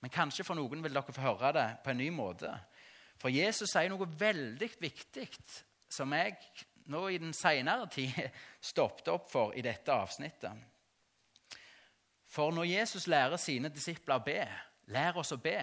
Men 0.00 0.12
kanskje 0.12 0.44
for 0.44 0.56
noen 0.56 0.82
vil 0.84 0.96
dere 0.96 1.14
få 1.14 1.24
høre 1.24 1.52
det 1.56 1.68
på 1.84 1.92
en 1.92 2.00
ny 2.00 2.08
måte. 2.12 2.52
For 3.20 3.32
Jesus 3.32 3.72
sier 3.72 3.92
noe 3.92 4.08
veldig 4.08 4.70
viktig 4.80 5.28
som 5.90 6.12
jeg 6.16 6.36
nå 6.90 7.04
i 7.08 7.20
den 7.20 7.34
senere 7.36 7.88
tid 7.92 8.16
stoppet 8.72 9.08
opp 9.12 9.28
for 9.30 9.56
i 9.56 9.64
dette 9.64 9.92
avsnittet. 9.92 10.66
For 12.30 12.54
når 12.54 12.68
Jesus 12.70 13.08
lærer 13.10 13.40
sine 13.42 13.72
disipler 13.74 14.20
å 14.20 14.24
be, 14.24 14.40
lær 14.94 15.18
oss 15.18 15.34
å 15.34 15.40
be, 15.42 15.58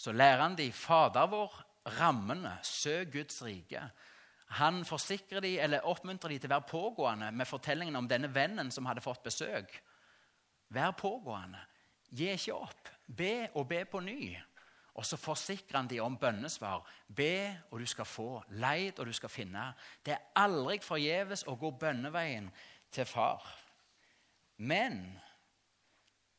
så 0.00 0.12
lærer 0.12 0.42
han 0.42 0.56
de 0.58 0.70
Fader 0.74 1.28
vår, 1.30 1.52
rammene, 2.00 2.56
søk 2.66 3.12
Guds 3.14 3.40
rike. 3.46 3.82
Han 4.58 4.82
forsikrer 4.84 5.40
de, 5.44 5.54
eller 5.62 5.86
oppmuntrer 5.86 6.34
de 6.34 6.40
til 6.40 6.50
å 6.50 6.56
være 6.56 6.70
pågående 6.70 7.30
med 7.30 7.46
fortellingen 7.46 7.96
om 8.00 8.08
denne 8.10 8.32
vennen 8.34 8.72
som 8.74 8.88
hadde 8.88 9.04
fått 9.04 9.22
besøk. 9.22 9.76
Vær 10.74 10.94
pågående. 10.98 11.60
Gi 12.10 12.32
ikke 12.34 12.56
opp. 12.56 12.90
Be 13.06 13.50
og 13.54 13.68
be 13.70 13.84
på 13.86 14.00
ny. 14.02 14.34
Og 14.98 15.06
så 15.06 15.16
forsikrer 15.16 15.78
han 15.78 15.88
de 15.90 16.00
om 16.02 16.18
bønnesvar. 16.18 16.82
Be, 17.06 17.62
og 17.70 17.78
du 17.78 17.86
skal 17.86 18.08
få. 18.08 18.42
Leid, 18.58 18.98
og 18.98 19.06
du 19.06 19.14
skal 19.14 19.30
finne. 19.30 19.70
Det 20.02 20.16
er 20.16 20.26
aldri 20.42 20.80
forgjeves 20.82 21.46
å 21.46 21.54
gå 21.58 21.70
bønneveien 21.78 22.50
til 22.90 23.06
far. 23.06 23.46
Men 24.66 24.98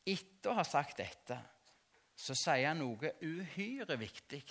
etter 0.04 0.52
å 0.52 0.58
ha 0.60 0.66
sagt 0.66 1.00
dette 1.00 1.38
så 2.22 2.36
sier 2.36 2.68
han 2.68 2.82
noe 2.82 3.16
uhyre 3.24 3.96
viktig 3.98 4.42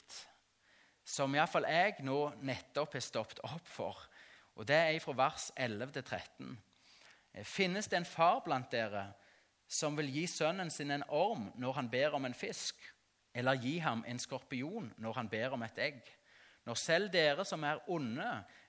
som 1.05 1.33
iallfall 1.35 1.67
jeg 1.69 2.03
nå 2.05 2.19
nettopp 2.45 2.93
har 2.97 3.03
stoppet 3.03 3.41
opp 3.47 3.67
for. 3.67 3.97
Og 4.55 4.67
Det 4.67 4.75
er 4.75 4.99
fra 4.99 5.15
vers 5.17 5.51
11 5.55 5.91
til 5.91 6.03
13. 6.03 6.57
Finnes 7.43 7.87
det 7.87 7.97
en 7.97 8.05
far 8.05 8.41
blant 8.45 8.71
dere 8.71 9.11
som 9.71 9.95
vil 9.95 10.09
gi 10.11 10.25
sønnen 10.27 10.69
sin 10.69 10.91
en 10.91 11.05
orm 11.07 11.51
når 11.55 11.77
han 11.77 11.89
ber 11.89 12.17
om 12.17 12.25
en 12.27 12.35
fisk, 12.35 12.75
eller 13.33 13.55
gi 13.55 13.77
ham 13.79 14.03
en 14.07 14.19
skorpion 14.19 14.91
når 14.97 15.13
han 15.13 15.29
ber 15.31 15.55
om 15.55 15.63
et 15.63 15.79
egg? 15.79 16.01
Når 16.65 16.77
selv 16.77 17.09
dere 17.13 17.45
som 17.47 17.63
er 17.63 17.79
onde, 17.89 18.27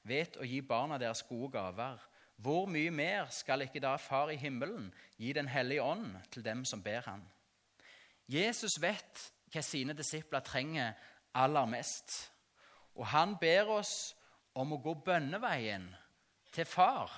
vet 0.08 0.38
å 0.38 0.46
gi 0.46 0.62
barna 0.62 0.98
deres 0.98 1.24
gode 1.28 1.50
gaver, 1.58 1.98
hvor 2.42 2.66
mye 2.70 2.90
mer 2.90 3.28
skal 3.30 3.66
ikke 3.66 3.82
da 3.82 3.96
Far 4.00 4.32
i 4.32 4.38
himmelen 4.40 4.88
gi 5.18 5.32
Den 5.32 5.48
hellige 5.48 5.82
ånd 5.82 6.16
til 6.30 6.42
dem 6.42 6.64
som 6.64 6.82
ber 6.82 7.04
han? 7.06 7.22
Jesus 8.26 8.80
vet 8.80 9.28
hva 9.52 9.62
sine 9.62 9.94
disipler 9.94 10.40
trenger 10.40 10.94
aller 11.34 11.66
mest. 11.70 12.14
Og 12.94 13.06
han 13.12 13.36
ber 13.40 13.70
oss 13.78 14.12
om 14.58 14.74
å 14.74 14.80
gå 14.84 14.94
bønneveien 15.06 15.88
til 16.52 16.68
Far 16.68 17.12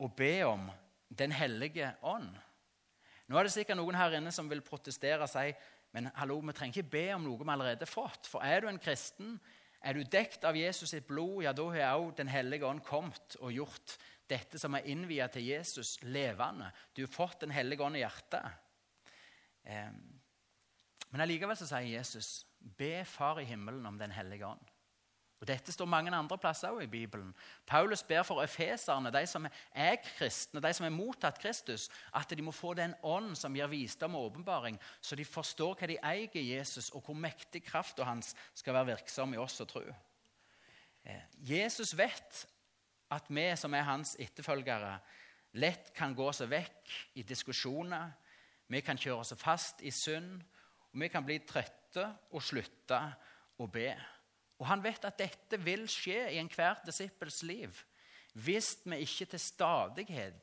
og 0.00 0.14
be 0.16 0.34
om 0.48 0.70
Den 1.10 1.32
hellige 1.34 1.88
ånd. 2.06 2.30
Nå 3.26 3.38
er 3.38 3.46
det 3.46 3.50
sikkert 3.50 3.80
noen 3.80 3.96
her 3.98 4.14
inne 4.14 4.30
som 4.30 4.46
vil 4.50 4.62
protestere 4.62 5.26
og 5.26 5.30
si 5.32 5.48
men 5.90 6.06
hallo, 6.14 6.36
vi 6.46 6.54
trenger 6.54 6.78
ikke 6.78 6.92
be 6.92 7.06
om 7.16 7.24
noe 7.26 7.40
vi 7.40 7.50
allerede 7.50 7.82
har 7.82 7.90
fått. 7.90 8.28
For 8.30 8.44
er 8.46 8.62
du 8.62 8.68
en 8.70 8.78
kristen, 8.78 9.34
er 9.82 9.96
du 9.96 10.04
dekt 10.06 10.44
av 10.46 10.58
Jesus 10.58 10.92
sitt 10.92 11.08
blod, 11.08 11.42
ja, 11.42 11.52
da 11.56 11.66
har 11.74 11.98
òg 11.98 12.12
Den 12.18 12.30
hellige 12.30 12.66
ånd 12.68 12.84
kommet 12.86 13.34
og 13.40 13.50
gjort 13.52 13.96
dette 14.30 14.60
som 14.62 14.76
er 14.78 14.86
innvia 14.86 15.26
til 15.32 15.48
Jesus, 15.48 15.96
levende. 16.02 16.70
Du 16.94 17.02
har 17.02 17.10
fått 17.10 17.40
Den 17.42 17.50
hellige 17.50 17.82
ånd 17.82 17.98
i 17.98 18.04
hjertet. 18.04 18.46
Men 21.10 21.24
allikevel 21.24 21.58
så 21.58 21.66
sier 21.66 21.90
Jesus, 21.90 22.44
be 22.78 23.04
Far 23.04 23.40
i 23.40 23.44
himmelen 23.44 23.86
om 23.86 23.98
Den 23.98 24.12
hellige 24.12 24.46
ånd. 24.46 24.70
Og 25.40 25.48
Dette 25.48 25.72
står 25.72 25.88
mange 25.88 26.12
andre 26.12 26.36
plasser 26.38 26.68
også 26.68 26.84
i 26.84 26.86
Bibelen. 26.86 27.34
Paulus 27.66 28.02
ber 28.02 28.22
for 28.22 28.42
efeserne, 28.42 29.12
de 29.12 29.26
som 29.26 29.46
er 29.72 29.96
kristne, 30.04 30.60
de 30.60 30.72
som 30.76 30.84
er 30.84 30.92
mottatt 30.92 31.40
Kristus, 31.40 31.88
at 32.14 32.30
de 32.36 32.42
må 32.44 32.52
få 32.52 32.74
den 32.76 32.94
ånd 33.02 33.32
som 33.36 33.56
gir 33.56 33.70
visdom 33.72 34.14
og 34.14 34.24
åpenbaring, 34.24 34.76
så 35.00 35.16
de 35.16 35.24
forstår 35.24 35.78
hva 35.80 35.88
de 35.88 35.96
eier 36.04 36.36
i 36.36 36.44
Jesus, 36.52 36.90
og 36.90 37.06
hvor 37.06 37.16
mektig 37.16 37.64
krafta 37.64 38.04
hans 38.04 38.34
skal 38.54 38.76
være 38.76 38.92
virksom 38.92 39.34
i 39.34 39.40
oss 39.40 39.60
og 39.64 39.68
tro. 39.72 39.84
Eh, 41.08 41.24
Jesus 41.54 41.96
vet 41.96 42.44
at 43.10 43.32
vi 43.32 43.48
som 43.56 43.74
er 43.74 43.88
hans 43.88 44.16
etterfølgere, 44.20 44.98
lett 45.56 45.94
kan 45.96 46.12
gå 46.14 46.28
oss 46.28 46.44
vekk 46.44 46.92
i 47.16 47.24
diskusjoner. 47.26 48.12
Vi 48.68 48.84
kan 48.84 49.00
kjøre 49.00 49.24
oss 49.24 49.32
fast 49.40 49.80
i 49.82 49.90
synd, 49.90 50.44
og 50.92 51.00
vi 51.00 51.08
kan 51.08 51.24
bli 51.26 51.38
trøtte 51.46 52.06
og 52.34 52.42
slutte 52.42 53.00
å 53.60 53.66
be. 53.70 53.92
Og 54.60 54.66
han 54.68 54.82
vet 54.84 55.04
at 55.08 55.18
dette 55.18 55.60
vil 55.62 55.86
skje 55.88 56.26
i 56.32 56.40
enhver 56.40 56.82
disippels 56.86 57.42
liv 57.48 57.86
hvis 58.38 58.76
vi 58.86 59.00
ikke 59.02 59.26
til 59.32 59.40
stadighet 59.42 60.36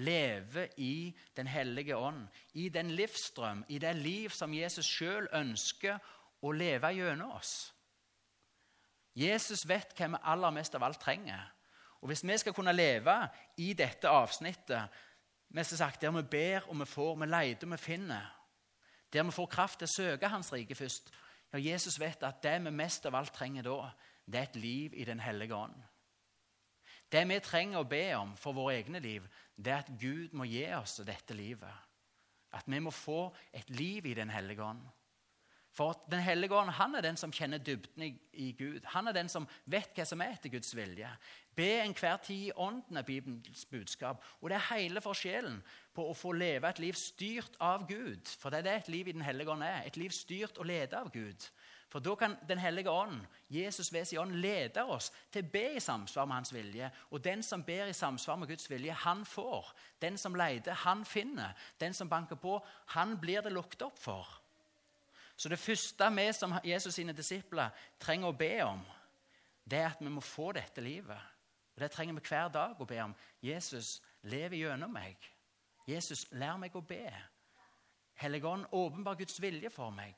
lever 0.00 0.70
i 0.80 1.14
Den 1.36 1.46
hellige 1.46 1.96
ånd, 1.96 2.28
i 2.54 2.68
den 2.68 2.90
livsstrøm, 2.90 3.64
i 3.68 3.78
det 3.78 3.96
liv 3.96 4.30
som 4.30 4.54
Jesus 4.54 4.86
sjøl 4.86 5.28
ønsker 5.32 5.98
å 6.42 6.52
leve 6.52 6.88
gjennom 6.96 7.34
oss. 7.36 7.74
Jesus 9.14 9.68
vet 9.68 9.92
hva 9.94 10.08
vi 10.08 10.22
aller 10.22 10.50
mest 10.50 10.74
av 10.74 10.82
alt 10.82 11.00
trenger. 11.00 11.44
Og 12.00 12.08
Hvis 12.08 12.24
vi 12.24 12.38
skal 12.38 12.54
kunne 12.54 12.72
leve 12.72 13.14
i 13.56 13.72
dette 13.72 14.08
avsnittet 14.08 14.90
mest 15.48 15.76
sagt, 15.76 16.00
der 16.02 16.10
vi 16.10 16.22
ber 16.22 16.66
og 16.68 16.80
vi 16.80 16.84
får, 16.84 17.14
vi 17.16 17.26
leter 17.26 17.66
og 17.66 17.72
vi 17.72 17.78
finner, 17.78 18.26
der 19.14 19.22
vi 19.22 19.34
får 19.34 19.46
kraft 19.52 19.78
til 19.80 19.88
å 19.88 19.94
søke 19.94 20.28
Hans 20.28 20.52
rike 20.52 20.74
først 20.74 21.12
når 21.54 21.62
Jesus 21.62 22.00
vet 22.02 22.22
at 22.26 22.42
det 22.42 22.56
vi 22.64 22.70
mest 22.74 23.04
av 23.06 23.14
alt 23.14 23.30
trenger 23.34 23.62
da, 23.62 23.90
det 24.26 24.40
er 24.40 24.48
et 24.48 24.56
liv 24.58 24.94
i 24.98 25.04
Den 25.06 25.20
hellige 25.22 25.54
ånd. 25.54 25.76
Det 27.12 27.22
vi 27.28 27.36
trenger 27.38 27.78
å 27.78 27.86
be 27.86 28.08
om 28.16 28.32
for 28.36 28.56
våre 28.56 28.74
egne 28.80 28.98
liv, 28.98 29.22
det 29.54 29.70
er 29.70 29.84
at 29.84 29.92
Gud 30.00 30.34
må 30.34 30.48
gi 30.50 30.64
oss 30.74 30.96
dette 31.06 31.36
livet. 31.36 31.70
At 32.54 32.66
vi 32.66 32.80
må 32.82 32.90
få 32.90 33.28
et 33.52 33.70
liv 33.70 34.06
i 34.06 34.16
Den 34.18 34.30
hellige 34.34 34.64
ånd. 34.66 34.82
For 35.74 35.94
Den 36.10 36.22
hellige 36.22 36.54
ånd 36.54 36.70
han 36.70 36.94
er 36.94 37.02
den 37.02 37.16
som 37.16 37.32
kjenner 37.34 37.58
dybden 37.58 38.02
i, 38.32 38.52
Gud. 38.58 38.80
Han 38.84 39.08
er 39.08 39.12
den 39.12 39.28
som 39.28 39.46
vet 39.66 39.94
hva 39.94 40.06
som 40.06 40.22
er 40.22 40.34
etter 40.34 40.50
Guds 40.50 40.74
vilje. 40.74 41.08
Be 41.54 41.70
enhver 41.82 42.16
tid 42.22 42.48
i 42.48 42.52
ånden 42.56 42.96
er 42.96 43.06
Bibelens 43.06 43.64
budskap. 43.70 44.22
Og 44.40 44.50
det 44.50 44.58
er 44.58 44.68
hele 44.74 45.02
forskjellen 45.02 45.62
på 45.94 46.08
å 46.10 46.16
få 46.16 46.32
leve 46.34 46.68
et 46.68 46.80
liv 46.82 46.96
styrt 46.98 47.56
av 47.62 47.86
Gud. 47.88 48.26
For 48.40 48.50
det 48.50 48.60
er 48.60 48.66
det 48.66 48.74
et 48.80 48.90
liv 48.92 49.08
i 49.08 49.14
Den 49.14 49.22
hellige 49.22 49.50
ånd 49.50 49.62
er. 49.62 49.84
Et 49.86 49.96
liv 49.96 50.10
styrt 50.10 50.58
og 50.58 50.66
ledet 50.66 50.98
av 50.98 51.12
Gud. 51.14 51.48
For 51.94 52.02
da 52.02 52.14
kan 52.18 52.36
Den 52.48 52.58
hellige 52.58 52.90
ånd, 52.90 53.20
Jesus 53.48 53.92
ved 53.92 54.04
sin 54.04 54.18
ånd, 54.18 54.34
lede 54.42 54.82
oss 54.84 55.12
til 55.32 55.44
å 55.44 55.50
be 55.52 55.76
i 55.76 55.80
samsvar 55.80 56.26
med 56.26 56.34
hans 56.34 56.54
vilje. 56.54 56.90
Og 57.10 57.24
den 57.24 57.42
som 57.42 57.62
ber 57.62 57.86
i 57.86 57.92
samsvar 57.92 58.36
med 58.36 58.48
Guds 58.48 58.70
vilje, 58.70 58.92
han 58.92 59.24
får. 59.24 59.74
Den 60.02 60.18
som 60.18 60.34
leter, 60.34 60.72
han 60.72 61.04
finner. 61.04 61.54
Den 61.80 61.94
som 61.94 62.08
banker 62.08 62.36
på, 62.36 62.58
han 62.86 63.18
blir 63.20 63.40
det 63.40 63.52
lukket 63.52 63.82
opp 63.82 63.98
for. 63.98 64.26
Så 65.36 65.48
det 65.48 65.58
første 65.58 66.10
vi 66.16 66.32
som 66.32 66.54
Jesus 66.64 66.94
sine 66.94 67.12
disipler 67.12 67.70
trenger 68.00 68.28
å 68.28 68.38
be 68.38 68.62
om, 68.64 68.82
det 69.64 69.78
er 69.78 69.92
at 69.92 70.02
vi 70.02 70.10
må 70.10 70.20
få 70.20 70.52
dette 70.52 70.80
livet. 70.80 71.30
Og 71.74 71.80
Det 71.80 71.90
trenger 71.90 72.14
vi 72.14 72.28
hver 72.28 72.48
dag 72.48 72.80
å 72.80 72.84
be 72.84 73.00
om. 73.02 73.14
Jesus, 73.42 74.02
lev 74.22 74.54
gjennom 74.54 74.92
meg. 74.92 75.33
Jesus, 75.86 76.26
lær 76.32 76.56
meg 76.60 76.76
å 76.76 76.84
be. 76.84 77.08
Helligånd, 78.20 78.68
åpenbar 78.72 79.18
Guds 79.18 79.40
vilje 79.42 79.70
for 79.70 79.92
meg. 79.94 80.14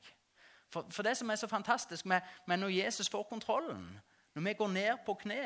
For, 0.69 0.87
for, 0.91 1.03
det 1.03 1.15
som 1.17 1.29
er 1.31 1.39
så 1.39 1.47
fantastisk 1.47 2.05
med, 2.05 2.21
med 2.47 2.61
når 2.61 2.75
Jesus 2.75 3.09
får 3.09 3.23
kontrollen, 3.29 3.87
når 4.35 4.45
vi 4.45 4.53
går 4.59 4.71
ned 4.73 5.03
på 5.05 5.15
kne 5.23 5.43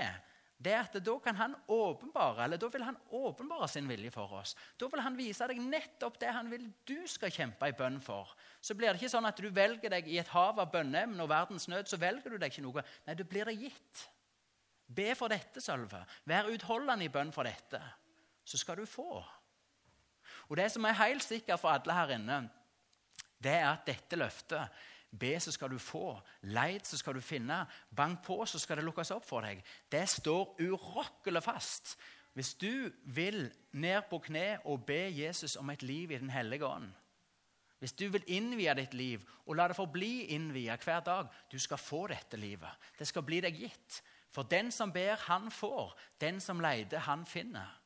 det 0.61 0.73
er 0.75 0.83
at 0.83 0.97
da 1.01 1.13
kan 1.17 1.37
han 1.39 1.55
åpenbare, 1.73 2.43
eller 2.43 2.59
da 2.61 2.67
vil 2.69 2.83
han 2.85 2.97
åpenbare 3.17 3.67
sin 3.71 3.87
vilje 3.89 4.11
for 4.13 4.33
oss. 4.37 4.53
Da 4.77 4.85
vil 4.91 5.01
han 5.01 5.17
vise 5.17 5.47
deg 5.49 5.57
nettopp 5.57 6.19
det 6.21 6.33
han 6.35 6.51
vil 6.51 6.67
du 6.85 6.99
skal 7.09 7.33
kjempe 7.33 7.71
i 7.71 7.73
bønn 7.77 7.97
for. 8.03 8.29
Så 8.61 8.75
blir 8.77 8.91
det 8.91 9.01
ikke 9.01 9.09
sånn 9.09 9.25
at 9.25 9.41
du 9.41 9.49
velger 9.49 9.89
deg 9.89 10.09
i 10.11 10.19
et 10.21 10.29
hav 10.35 10.61
av 10.61 10.69
bønneemn 10.73 11.17
og 11.17 11.31
verdens 11.31 11.65
nød, 11.71 11.89
så 11.89 11.97
velger 11.97 12.29
du 12.29 12.37
deg 12.37 12.53
ikke 12.53 12.65
noe. 12.67 12.85
Nei, 13.07 13.17
du 13.17 13.25
blir 13.25 13.49
det 13.49 13.57
gitt. 13.57 14.03
Be 14.85 15.15
for 15.17 15.33
dette, 15.33 15.63
Sølve. 15.65 16.03
Vær 16.29 16.51
utholdende 16.53 17.07
i 17.07 17.13
bønn 17.13 17.33
for 17.33 17.49
dette. 17.49 17.81
Så 18.45 18.61
skal 18.61 18.77
du 18.77 18.85
få. 18.85 19.23
Og 20.51 20.57
det 20.59 20.67
som 20.73 20.83
er 20.85 20.99
helt 20.99 21.23
sikkert 21.23 21.61
for 21.61 21.71
alle 21.71 21.95
her 21.95 22.17
inne, 22.17 22.41
det 23.41 23.53
er 23.55 23.69
at 23.71 23.87
dette 23.87 24.19
løftet 24.19 24.81
Be, 25.11 25.39
så 25.39 25.51
skal 25.51 25.69
du 25.69 25.77
få. 25.77 26.13
Leit, 26.41 26.87
så 26.87 26.97
skal 26.97 27.17
du 27.17 27.21
finne. 27.21 27.65
Bank 27.95 28.21
på, 28.23 28.45
så 28.45 28.59
skal 28.59 28.79
det 28.79 28.85
lukkes 28.85 29.11
opp 29.11 29.25
for 29.27 29.43
deg. 29.43 29.59
Det 29.91 30.05
står 30.07 30.55
urokkelig 30.61 31.41
fast. 31.43 31.97
Hvis 32.33 32.53
du 32.55 32.87
vil 33.03 33.49
ned 33.75 34.07
på 34.09 34.21
kne 34.23 34.61
og 34.63 34.85
be 34.87 35.09
Jesus 35.11 35.57
om 35.59 35.69
et 35.69 35.83
liv 35.83 36.11
i 36.11 36.17
Den 36.17 36.29
hellige 36.29 36.65
ånd 36.65 36.87
Hvis 37.79 37.91
du 37.91 38.05
vil 38.07 38.23
innvie 38.27 38.73
ditt 38.73 38.93
liv 38.93 39.25
og 39.45 39.57
la 39.59 39.65
det 39.67 39.75
forbli 39.75 40.29
innvia 40.31 40.77
hver 40.79 41.01
dag 41.03 41.27
Du 41.51 41.59
skal 41.59 41.77
få 41.77 42.05
dette 42.07 42.37
livet. 42.37 42.71
Det 42.99 43.07
skal 43.07 43.27
bli 43.27 43.41
deg 43.41 43.59
gitt. 43.59 44.01
For 44.31 44.47
den 44.47 44.71
som 44.71 44.93
ber, 44.93 45.19
han 45.27 45.51
får. 45.51 45.91
Den 46.21 46.39
som 46.39 46.63
leter, 46.63 46.99
han 46.99 47.25
finner. 47.25 47.80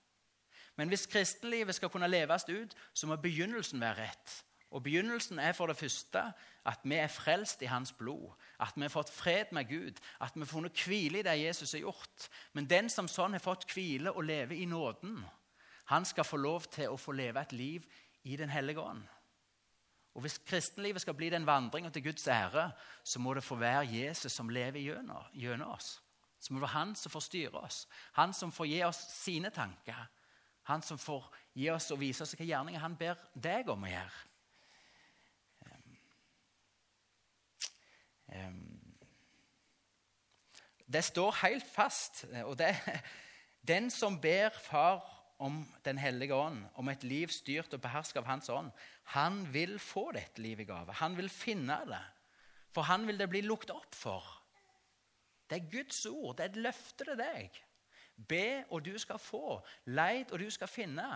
Men 0.75 0.91
hvis 0.91 1.07
kristenlivet 1.07 1.75
skal 1.75 1.89
kunne 1.89 2.07
leves 2.07 2.49
ut, 2.49 2.75
så 2.93 3.07
må 3.07 3.15
begynnelsen 3.15 3.81
være 3.81 4.01
rett. 4.07 4.41
Og 4.75 4.83
Begynnelsen 4.83 5.39
er 5.39 5.53
for 5.55 5.71
det 5.71 5.77
første 5.77 6.21
at 6.67 6.81
vi 6.83 6.97
er 6.99 7.07
frelst 7.07 7.61
i 7.61 7.69
hans 7.71 7.93
blod. 7.95 8.33
At 8.59 8.73
vi 8.75 8.81
har 8.81 8.91
fått 8.91 9.09
fred 9.09 9.53
med 9.55 9.69
Gud. 9.69 9.99
At 10.19 10.35
vi 10.35 10.41
har 10.41 10.49
funnet 10.49 10.81
hvile 10.83 11.19
i 11.19 11.23
det 11.23 11.35
Jesus 11.39 11.71
har 11.71 11.79
gjort. 11.79 12.29
Men 12.53 12.67
den 12.67 12.89
som 12.89 13.07
sånn 13.07 13.37
har 13.37 13.43
fått 13.43 13.67
hvile 13.71 14.11
og 14.11 14.25
leve 14.27 14.57
i 14.57 14.65
nåden, 14.65 15.21
han 15.85 16.05
skal 16.05 16.27
få 16.27 16.37
lov 16.41 16.67
til 16.73 16.91
å 16.91 16.99
få 16.99 17.13
leve 17.15 17.39
et 17.39 17.53
liv 17.53 17.85
i 18.23 18.35
Den 18.35 18.49
hellige 18.49 18.81
ånd. 18.81 19.03
Og 20.15 20.21
Hvis 20.21 20.37
kristenlivet 20.47 21.01
skal 21.01 21.13
bli 21.13 21.29
den 21.29 21.45
vandringa 21.45 21.89
til 21.89 22.03
Guds 22.03 22.27
ære, 22.27 22.71
så 23.03 23.19
må 23.19 23.33
det 23.33 23.43
få 23.43 23.55
være 23.55 23.87
Jesus 23.87 24.31
som 24.31 24.49
lever 24.49 24.79
gjennom 25.33 25.69
oss. 25.69 26.01
Så 26.39 26.53
må 26.53 26.59
det 26.59 26.67
være 26.67 26.79
han 26.79 26.95
som 26.95 27.11
får 27.11 27.19
styre 27.19 27.63
oss. 27.63 27.87
Han 28.13 28.33
som 28.33 28.51
får 28.51 28.65
gi 28.65 28.83
oss 28.83 28.99
sine 29.11 29.49
tanker. 29.49 30.07
Han 30.69 30.81
som 30.81 30.97
får 30.97 31.27
gi 31.53 31.69
oss 31.69 31.91
og 31.93 31.99
vise 32.01 32.23
oss 32.23 32.33
hvilke 32.33 32.47
gjerninger 32.49 32.81
han 32.81 32.97
ber 32.97 33.19
deg 33.33 33.69
om 33.69 33.85
å 33.85 33.91
gjøre. 33.91 34.23
Det 40.85 41.03
står 41.05 41.37
helt 41.43 41.67
fast. 41.67 42.25
og 42.43 42.57
det 42.57 42.73
Den 43.65 43.89
som 43.89 44.19
ber 44.21 44.49
Far 44.49 45.03
om 45.37 45.65
Den 45.83 45.97
hellige 45.97 46.35
ånd, 46.35 46.63
om 46.75 46.89
et 46.89 47.03
liv 47.03 47.27
styrt 47.27 47.73
og 47.73 47.81
behersket 47.81 48.21
av 48.21 48.27
Hans 48.29 48.49
ånd, 48.49 48.71
han 49.03 49.41
vil 49.53 49.79
få 49.79 50.11
dette 50.15 50.41
livet 50.41 50.63
i 50.63 50.69
gave. 50.69 50.93
Han 50.93 51.17
vil 51.17 51.29
finne 51.29 51.81
det. 51.89 52.03
For 52.71 52.87
han 52.87 53.07
vil 53.07 53.19
det 53.19 53.29
bli 53.29 53.41
lukket 53.41 53.73
opp 53.75 53.95
for. 53.95 54.23
Det 55.49 55.59
er 55.59 55.71
Guds 55.71 56.05
ord. 56.05 56.37
Det 56.37 56.45
er 56.45 56.49
et 56.53 56.63
løfte 56.63 57.05
til 57.05 57.19
deg. 57.19 57.59
Be, 58.15 58.63
og 58.69 58.85
du 58.85 58.97
skal 58.97 59.19
få. 59.19 59.59
Leit, 59.85 60.31
og 60.31 60.39
du 60.39 60.49
skal 60.49 60.71
finne. 60.71 61.07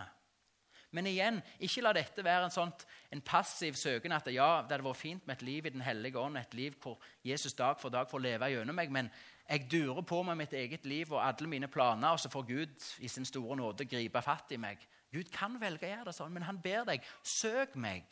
Men 0.90 1.06
igjen, 1.06 1.38
ikke 1.62 1.84
la 1.84 1.92
dette 1.94 2.22
være 2.26 2.48
en, 2.48 2.52
sånt, 2.52 2.82
en 3.14 3.22
passiv 3.22 3.76
søken 3.78 4.12
at 4.12 4.26
ja, 4.34 4.48
det 4.66 4.74
hadde 4.74 4.86
vært 4.88 4.98
fint 4.98 5.26
med 5.26 5.36
et 5.36 5.44
liv 5.46 5.66
i 5.66 5.70
Den 5.70 5.84
hellige 5.86 6.18
ånd, 6.18 6.38
et 6.38 6.54
liv 6.58 6.74
hvor 6.82 6.98
Jesus 7.24 7.54
dag 7.54 7.78
for 7.78 7.94
dag 7.94 8.10
får 8.10 8.24
leve 8.24 8.48
gjennom 8.50 8.74
meg, 8.74 8.90
men 8.90 9.10
jeg 9.50 9.68
durer 9.70 10.02
på 10.06 10.22
med 10.26 10.38
mitt 10.38 10.52
eget 10.54 10.86
liv 10.86 11.12
og 11.12 11.22
alle 11.22 11.48
mine 11.48 11.68
planer, 11.70 12.10
og 12.10 12.20
så 12.20 12.30
får 12.30 12.46
Gud 12.46 12.88
i 12.98 13.08
sin 13.08 13.24
store 13.24 13.56
nåde 13.56 13.86
gripe 13.86 14.22
fatt 14.22 14.50
i 14.54 14.58
meg. 14.58 14.82
Gud 15.14 15.30
kan 15.34 15.56
velge 15.62 15.86
å 15.86 15.90
gjøre 15.90 16.10
det 16.10 16.14
sånn, 16.14 16.34
men 16.34 16.46
han 16.46 16.58
ber 16.62 16.84
deg, 16.86 17.06
søk 17.22 17.74
meg. 17.78 18.06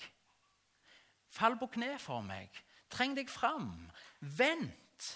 Fall 1.30 1.58
på 1.58 1.68
kne 1.74 1.96
for 2.02 2.22
meg. 2.26 2.50
Treng 2.90 3.14
deg 3.14 3.30
fram. 3.30 3.90
Vent. 4.20 5.08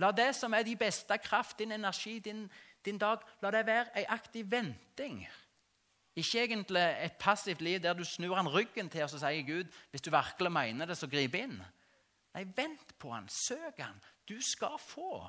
La 0.00 0.10
det 0.16 0.30
som 0.36 0.54
er 0.54 0.64
de 0.64 0.76
beste 0.78 1.18
kraft, 1.20 1.58
din 1.58 1.74
energi, 1.76 2.18
din, 2.24 2.46
din 2.84 2.98
dag, 2.98 3.22
la 3.42 3.50
det 3.50 3.66
være 3.66 3.98
ei 3.98 4.06
aktiv 4.08 4.50
venting. 4.50 5.22
Ikke 6.16 6.44
egentlig 6.44 6.86
et 7.04 7.18
passivt 7.20 7.60
liv 7.60 7.80
der 7.80 7.94
du 7.94 8.04
snur 8.04 8.34
han 8.34 8.48
ryggen 8.48 8.90
til 8.90 9.06
og 9.06 9.10
så 9.10 9.20
sier 9.22 9.46
Gud, 9.46 9.68
hvis 9.90 10.02
du 10.02 10.10
virkelig 10.10 10.52
mener 10.52 10.86
det, 10.86 10.96
så 10.98 11.08
grip 11.08 11.34
inn. 11.38 11.60
Nei, 12.34 12.44
vent 12.56 12.94
på 12.98 13.12
han, 13.12 13.28
søk 13.28 13.78
han. 13.78 13.98
Du 14.28 14.40
skal 14.42 14.78
få. 14.78 15.24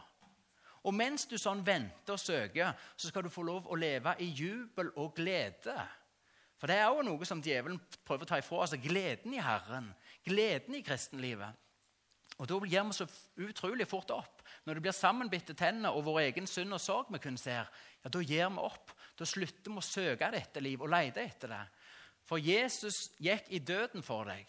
Og 0.84 0.94
mens 0.94 1.28
du 1.30 1.38
sånn 1.38 1.62
venter 1.66 2.16
og 2.16 2.22
søker, 2.22 2.74
så 2.98 3.10
skal 3.10 3.26
du 3.26 3.34
få 3.34 3.44
lov 3.46 3.70
å 3.70 3.78
leve 3.78 4.16
i 4.22 4.32
jubel 4.34 4.90
og 4.98 5.14
glede. 5.18 5.78
For 6.58 6.70
det 6.70 6.78
er 6.78 6.94
òg 6.94 7.04
noe 7.06 7.26
som 7.26 7.42
djevelen 7.42 7.80
prøver 8.06 8.26
å 8.26 8.30
ta 8.30 8.40
ifra 8.42 8.60
oss. 8.62 8.74
Altså 8.74 8.82
gleden 8.82 9.34
i 9.34 9.42
Herren. 9.42 9.92
Gleden 10.26 10.78
i 10.78 10.84
kristenlivet. 10.86 11.58
Og 12.38 12.50
Da 12.50 12.58
gir 12.66 12.86
vi 12.86 12.98
så 12.98 13.08
utrolig 13.46 13.88
fort 13.90 14.14
opp. 14.14 14.41
Når 14.66 14.78
det 14.78 14.84
blir 14.86 14.94
sammenbitte 14.94 15.56
tenner 15.58 15.96
og 15.96 16.06
vår 16.06 16.20
egen 16.28 16.48
synd 16.50 16.76
og 16.76 16.82
sorg 16.82 17.10
vi 17.14 17.22
kun 17.22 17.38
ser, 17.40 17.70
ja, 18.04 18.10
da 18.10 18.22
gir 18.22 18.52
vi 18.54 18.62
opp. 18.62 18.94
Da 19.18 19.26
slutter 19.28 19.72
vi 19.74 19.82
å 19.82 19.86
søke 19.86 20.30
dette 20.34 20.62
liv 20.64 20.82
og 20.82 20.92
lete 20.94 21.24
etter 21.24 21.54
det. 21.56 21.64
For 22.26 22.42
Jesus 22.42 23.10
gikk 23.22 23.50
i 23.50 23.60
døden 23.60 24.06
for 24.06 24.30
deg. 24.30 24.46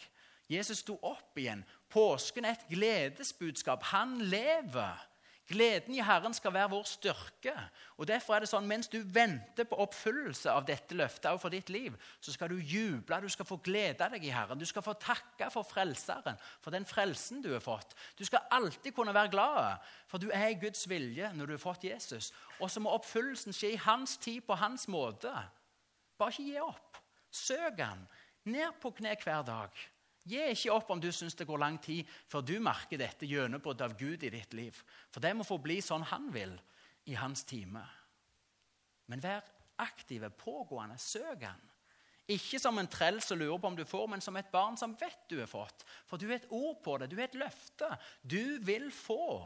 Jesus 0.52 0.82
sto 0.82 0.98
opp 1.08 1.38
igjen. 1.40 1.64
Påsken 1.92 2.44
er 2.44 2.56
et 2.56 2.68
gledesbudskap. 2.70 3.84
Han 3.92 4.18
lever. 4.28 5.00
Gleden 5.50 5.94
i 5.94 6.02
Herren 6.04 6.34
skal 6.34 6.52
være 6.54 6.70
vår 6.70 6.84
styrke. 6.86 7.52
Og 7.98 8.06
derfor 8.08 8.36
er 8.36 8.44
det 8.44 8.50
sånn, 8.52 8.68
Mens 8.70 8.88
du 8.88 9.00
venter 9.02 9.66
på 9.68 9.78
oppfyllelse 9.82 10.52
av 10.52 10.64
dette 10.68 10.94
løftet 10.96 11.40
for 11.42 11.52
ditt 11.52 11.72
liv, 11.74 11.96
så 12.22 12.32
skal 12.34 12.52
du 12.52 12.60
juble, 12.60 13.18
du 13.20 13.28
skal 13.32 13.48
få 13.48 13.58
glede 13.64 14.06
deg 14.14 14.24
i 14.24 14.32
Herren. 14.32 14.60
Du 14.60 14.66
skal 14.68 14.84
få 14.86 14.94
takke 15.02 15.50
for 15.52 15.66
Frelseren, 15.66 16.38
for 16.62 16.74
den 16.74 16.86
frelsen 16.88 17.42
du 17.42 17.50
har 17.52 17.64
fått. 17.64 17.96
Du 18.16 18.24
skal 18.28 18.46
alltid 18.54 18.94
kunne 18.94 19.14
være 19.14 19.34
glad, 19.34 19.82
for 20.06 20.22
du 20.22 20.30
er 20.30 20.52
i 20.52 20.60
Guds 20.62 20.86
vilje 20.88 21.32
når 21.34 21.50
du 21.50 21.56
har 21.56 21.64
fått 21.66 21.88
Jesus. 21.90 22.30
Og 22.60 22.70
så 22.70 22.80
må 22.80 22.94
oppfyllelsen 22.94 23.56
skje 23.56 23.74
i 23.74 23.82
hans 23.82 24.16
tid, 24.22 24.44
på 24.46 24.56
hans 24.58 24.86
måte. 24.90 25.32
Bare 26.18 26.32
ikke 26.32 26.48
gi 26.48 26.60
opp. 26.62 27.02
Søk 27.32 27.82
han. 27.82 28.06
Ned 28.46 28.78
på 28.82 28.90
kne 28.94 29.16
hver 29.18 29.42
dag. 29.46 29.82
Gi 30.28 30.38
ikke 30.52 30.74
opp 30.74 30.90
om 30.94 31.00
du 31.02 31.08
syns 31.10 31.34
det 31.34 31.48
går 31.48 31.58
lang 31.58 31.78
tid 31.82 32.06
før 32.30 32.44
du 32.46 32.54
merker 32.62 33.00
dette 33.00 33.26
gjennombruddet 33.26 33.88
av 33.88 33.96
Gud 33.98 34.22
i 34.22 34.30
ditt 34.30 34.54
liv. 34.54 34.76
For 35.10 35.22
det 35.24 35.32
må 35.34 35.46
få 35.46 35.58
bli 35.62 35.80
sånn 35.82 36.06
han 36.12 36.28
vil 36.34 36.54
i 37.10 37.16
hans 37.18 37.42
time. 37.48 37.82
Men 39.10 39.22
vær 39.22 39.42
aktive, 39.82 40.30
pågående, 40.30 40.98
søk 41.02 41.42
han. 41.42 41.62
Ikke 42.30 42.60
som 42.62 42.78
en 42.78 42.90
trell 42.90 43.18
som 43.24 43.40
lurer 43.40 43.58
på 43.58 43.72
om 43.72 43.76
du 43.76 43.82
får, 43.88 44.06
men 44.12 44.22
som 44.22 44.36
et 44.38 44.52
barn 44.52 44.78
som 44.78 44.94
vet 45.00 45.26
du 45.28 45.40
har 45.40 45.50
fått. 45.50 45.82
For 46.06 46.20
du 46.20 46.28
har 46.28 46.38
et 46.38 46.52
ord 46.54 46.78
på 46.84 46.94
det, 47.00 47.10
du 47.10 47.18
har 47.18 47.26
et 47.26 47.40
løfte. 47.40 47.90
Du 48.22 48.62
vil 48.62 48.92
få. 48.94 49.42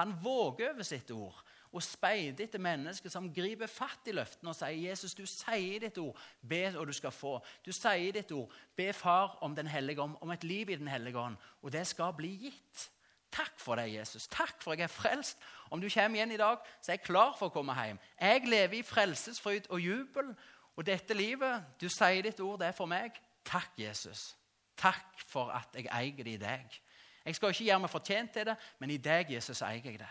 Han 0.00 0.16
våger 0.22 0.72
over 0.72 0.86
sitt 0.86 1.10
ord 1.12 1.36
og 1.72 1.82
speider 1.82 2.44
etter 2.44 2.62
mennesker 2.62 3.12
som 3.12 3.28
griper 3.34 3.70
fatt 3.70 4.08
i 4.10 4.14
løftene 4.14 4.50
og 4.50 4.56
sier, 4.58 4.88
'Jesus, 4.88 5.14
du 5.14 5.26
sier 5.26 5.80
ditt 5.80 5.98
ord, 5.98 6.18
be, 6.48 6.78
og 6.78 6.86
du 6.86 6.92
skal 6.92 7.10
få.' 7.10 7.38
Du 7.66 7.72
sier 7.72 8.12
ditt 8.12 8.32
ord, 8.32 8.52
be 8.76 8.92
Far 8.92 9.38
om 9.40 9.54
Den 9.56 9.66
hellige 9.66 10.02
ånd, 10.02 10.16
om 10.20 10.30
et 10.30 10.44
liv 10.44 10.70
i 10.70 10.76
Den 10.76 10.88
hellige 10.88 11.18
ånd, 11.18 11.36
og 11.62 11.72
det 11.72 11.86
skal 11.86 12.12
bli 12.12 12.36
gitt. 12.36 12.90
Takk 13.30 13.60
for 13.62 13.78
deg, 13.78 13.94
Jesus. 13.94 14.26
Takk 14.26 14.62
for 14.62 14.74
jeg 14.74 14.82
er 14.82 14.90
frelst. 14.90 15.38
Om 15.70 15.80
du 15.80 15.88
kommer 15.88 16.18
igjen 16.18 16.32
i 16.32 16.36
dag, 16.36 16.58
så 16.82 16.92
er 16.92 16.98
jeg 16.98 17.06
klar 17.06 17.36
for 17.38 17.46
å 17.46 17.54
komme 17.54 17.76
hjem. 17.78 17.98
Jeg 18.20 18.42
lever 18.46 18.78
i 18.78 18.82
frelsesfryd 18.82 19.70
og 19.70 19.80
jubel. 19.80 20.34
Og 20.76 20.86
dette 20.86 21.14
livet, 21.14 21.62
du 21.80 21.88
sier 21.88 22.22
ditt 22.22 22.40
ord, 22.40 22.58
det 22.58 22.66
er 22.66 22.72
for 22.72 22.90
meg. 22.90 23.12
Takk, 23.44 23.70
Jesus. 23.78 24.36
Takk 24.76 25.22
for 25.28 25.52
at 25.54 25.76
jeg 25.76 25.86
eier 25.92 26.24
det 26.24 26.34
i 26.34 26.42
deg. 26.42 26.80
Jeg 27.24 27.36
skal 27.36 27.52
ikke 27.52 27.64
gjøre 27.64 27.82
meg 27.84 27.92
fortjent 27.92 28.32
til 28.32 28.48
det, 28.50 28.56
men 28.80 28.90
i 28.90 28.96
deg, 28.96 29.30
Jesus, 29.30 29.62
eier 29.62 29.84
jeg 29.84 30.00
det. 30.00 30.10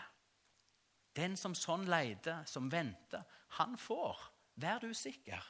Den 1.16 1.36
som 1.36 1.54
sånn 1.58 1.88
leter, 1.90 2.44
som 2.46 2.68
venter, 2.70 3.24
han 3.58 3.76
får. 3.78 4.20
Vær 4.60 4.82
du 4.82 4.92
sikker. 4.94 5.46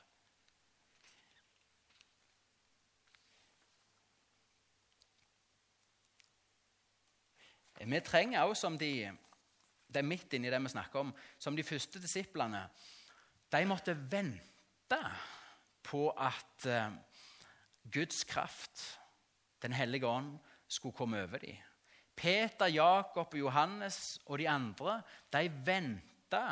Vi 7.80 8.00
trenger 8.04 8.44
også, 8.44 8.66
som 8.66 8.76
de 8.78 9.10
det 9.90 9.98
er 9.98 10.06
midt 10.06 10.36
inni 10.36 10.50
det 10.52 10.60
vi 10.62 10.70
snakker 10.70 11.02
om, 11.02 11.12
som 11.38 11.56
de 11.56 11.66
første 11.66 11.98
disiplene 11.98 12.62
De 13.50 13.66
måtte 13.66 13.96
vente 13.96 14.98
på 15.82 16.04
at 16.14 16.66
uh, 16.70 16.92
Guds 17.90 18.24
kraft, 18.24 19.00
Den 19.62 19.72
hellige 19.72 20.06
ånd, 20.06 20.38
skulle 20.68 20.94
komme 20.94 21.22
over 21.22 21.38
dem. 21.38 21.56
Peter, 22.20 22.68
Jakob, 22.68 23.34
Johannes 23.34 24.18
og 24.26 24.38
de 24.38 24.48
andre 24.50 24.98
de 25.32 25.46
venta 25.64 26.44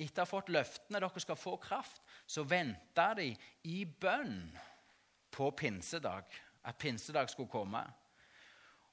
etter 0.00 0.22
å 0.22 0.24
ha 0.24 0.30
fått 0.30 0.52
løftene 0.54 1.00
dere 1.02 1.22
skal 1.22 1.38
få 1.38 1.56
kraft. 1.60 2.00
Så 2.26 2.44
venta 2.46 3.10
de 3.18 3.32
i 3.68 3.82
bønn 3.84 4.44
på 5.34 5.50
pinsedag, 5.58 6.30
at 6.62 6.78
pinsedag 6.78 7.30
skulle 7.32 7.50
komme. 7.50 7.82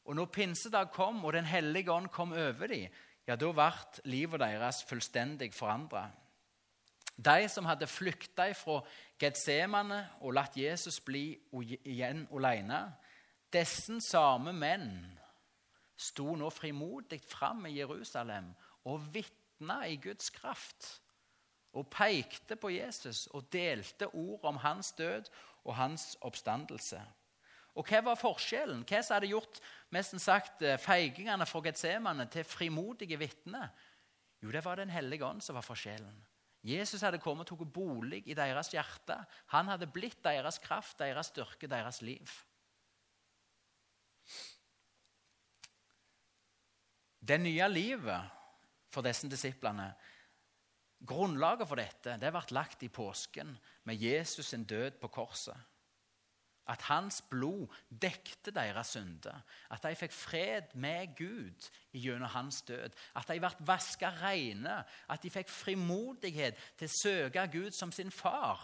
Og 0.08 0.16
når 0.16 0.32
pinsedag 0.34 0.92
kom, 0.96 1.24
og 1.26 1.34
Den 1.34 1.46
hellige 1.46 1.92
ånd 1.92 2.10
kom 2.10 2.32
over 2.34 2.68
dem, 2.68 2.88
ja, 3.28 3.36
da 3.36 3.52
ble 3.52 3.72
livet 4.08 4.40
deres 4.40 4.84
fullstendig 4.88 5.54
forandra. 5.54 6.08
De 7.18 7.50
som 7.50 7.66
hadde 7.66 7.90
flykta 7.90 8.46
fra 8.56 8.82
Getsemane 9.20 10.00
og 10.22 10.34
latt 10.34 10.58
Jesus 10.58 11.00
bli 11.02 11.34
igjen 11.84 12.28
alene, 12.32 12.94
disse 13.52 14.00
samme 14.06 14.54
menn 14.54 15.17
sto 15.98 16.36
nå 16.38 16.50
frimodig 16.54 17.20
fram 17.26 17.66
i 17.66 17.76
Jerusalem 17.80 18.52
og 18.86 19.10
vitna 19.14 19.82
i 19.90 19.98
Guds 20.02 20.30
kraft. 20.30 21.02
Og 21.78 21.90
pekte 21.92 22.56
på 22.56 22.72
Jesus 22.74 23.28
og 23.36 23.50
delte 23.54 24.08
ord 24.08 24.46
om 24.50 24.58
hans 24.64 24.92
død 24.98 25.30
og 25.66 25.76
hans 25.76 26.16
oppstandelse. 26.22 27.02
Og 27.78 27.86
Hva 27.86 28.00
var 28.02 28.18
forskjellen? 28.18 28.86
Hva 28.90 29.04
som 29.06 29.18
hadde 29.18 29.30
gjort 29.30 29.60
nesten 29.94 30.20
sagt, 30.20 30.64
eh, 30.66 30.80
feigingene 30.82 31.46
fra 31.46 31.62
Getsemane 31.62 32.26
til 32.26 32.44
frimodige 32.44 33.20
vitner? 33.20 33.70
Jo, 34.42 34.52
det 34.52 34.66
var 34.66 34.76
Den 34.76 34.90
hellige 34.90 35.26
ånd 35.26 35.42
som 35.42 35.56
var 35.56 35.62
forskjellen. 35.62 36.26
Jesus 36.64 37.02
hadde 37.02 37.20
kommet 37.22 37.52
og 37.52 37.60
tatt 37.60 37.74
bolig 37.74 38.24
i 38.28 38.34
deres 38.34 38.72
hjerte. 38.74 39.18
Han 39.54 39.68
hadde 39.68 39.88
blitt 39.88 40.24
deres 40.24 40.58
kraft, 40.58 40.98
deres 41.00 41.30
styrke, 41.32 41.68
deres 41.68 42.02
liv. 42.02 42.28
Det 47.28 47.40
nye 47.42 47.68
livet 47.70 48.30
for 48.94 49.06
disse 49.06 49.28
disiplene 49.30 49.92
Grunnlaget 51.08 51.68
for 51.70 51.78
dette 51.78 52.16
det 52.18 52.30
ble 52.34 52.56
lagt 52.58 52.84
i 52.84 52.90
påsken 52.90 53.52
med 53.86 54.02
Jesus 54.02 54.48
sin 54.50 54.64
død 54.66 54.98
på 55.02 55.12
korset. 55.14 55.58
At 56.68 56.82
hans 56.90 57.22
blod 57.30 57.68
dekte 57.90 58.52
deres 58.52 58.96
synder. 58.96 59.44
At 59.72 59.86
de 59.86 59.94
fikk 59.96 60.12
fred 60.12 60.74
med 60.76 61.14
Gud 61.16 61.70
gjennom 61.94 62.34
hans 62.34 62.62
død. 62.68 62.98
At 63.16 63.30
de 63.30 63.40
ble 63.40 63.52
vaska 63.70 64.10
rene. 64.20 64.82
At 65.08 65.24
de 65.24 65.32
fikk 65.32 65.54
frimodighet 65.54 66.58
til 66.80 66.90
å 66.90 66.98
søke 66.98 67.46
Gud 67.54 67.78
som 67.78 67.94
sin 67.96 68.12
far. 68.12 68.60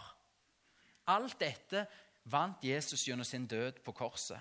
Alt 1.06 1.38
dette 1.40 1.86
vant 2.28 2.60
Jesus 2.64 3.06
gjennom 3.06 3.24
sin 3.24 3.46
død 3.46 3.80
på 3.84 3.94
korset. 3.96 4.40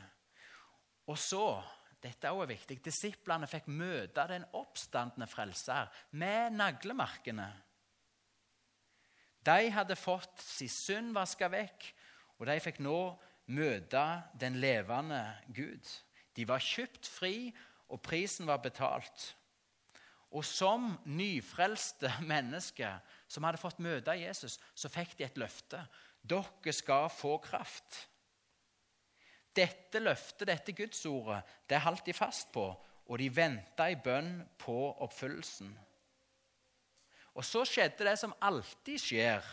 Og 1.07 1.17
så 1.19 1.61
dette 2.03 2.27
er 2.27 2.35
også 2.35 2.51
viktig. 2.51 2.79
Disiplene 2.83 3.47
fikk 3.47 3.69
møte 3.71 4.25
den 4.27 4.45
oppstandende 4.59 5.27
frelser 5.31 5.91
med 6.19 6.57
naglemarkene. 6.57 7.47
De 9.43 9.69
hadde 9.75 9.99
fått 9.99 10.41
sin 10.43 10.71
synd 10.71 11.13
vaska 11.15 11.49
vekk, 11.51 11.87
og 12.39 12.47
de 12.47 12.57
fikk 12.63 12.79
nå 12.83 12.97
møte 13.55 14.03
den 14.39 14.59
levende 14.63 15.21
Gud. 15.55 15.87
De 16.35 16.47
var 16.47 16.63
kjøpt 16.63 17.07
fri, 17.07 17.51
og 17.91 18.01
prisen 18.01 18.47
var 18.49 18.61
betalt. 18.63 19.33
Og 20.33 20.45
som 20.47 20.95
nyfrelste 21.05 22.09
mennesker 22.33 23.03
som 23.27 23.45
hadde 23.45 23.61
fått 23.61 23.83
møte 23.83 24.15
Jesus, 24.17 24.57
så 24.75 24.91
fikk 24.91 25.17
de 25.19 25.27
et 25.27 25.39
løfte. 25.39 25.83
Dere 26.23 26.73
skal 26.73 27.11
få 27.13 27.37
kraft. 27.43 28.07
Dette 29.55 30.01
løftet, 30.01 30.47
dette 30.49 30.73
gudsordet, 30.73 31.43
det 31.69 31.81
holdt 31.83 32.05
de 32.07 32.13
fast 32.17 32.51
på, 32.53 32.65
og 33.05 33.19
de 33.19 33.29
venta 33.35 33.89
i 33.91 33.97
bønn 33.99 34.39
på 34.57 34.77
oppfyllelsen. 35.05 35.73
Og 37.33 37.45
så 37.45 37.63
skjedde 37.65 38.05
det 38.05 38.17
som 38.21 38.35
alltid 38.41 39.01
skjer 39.01 39.45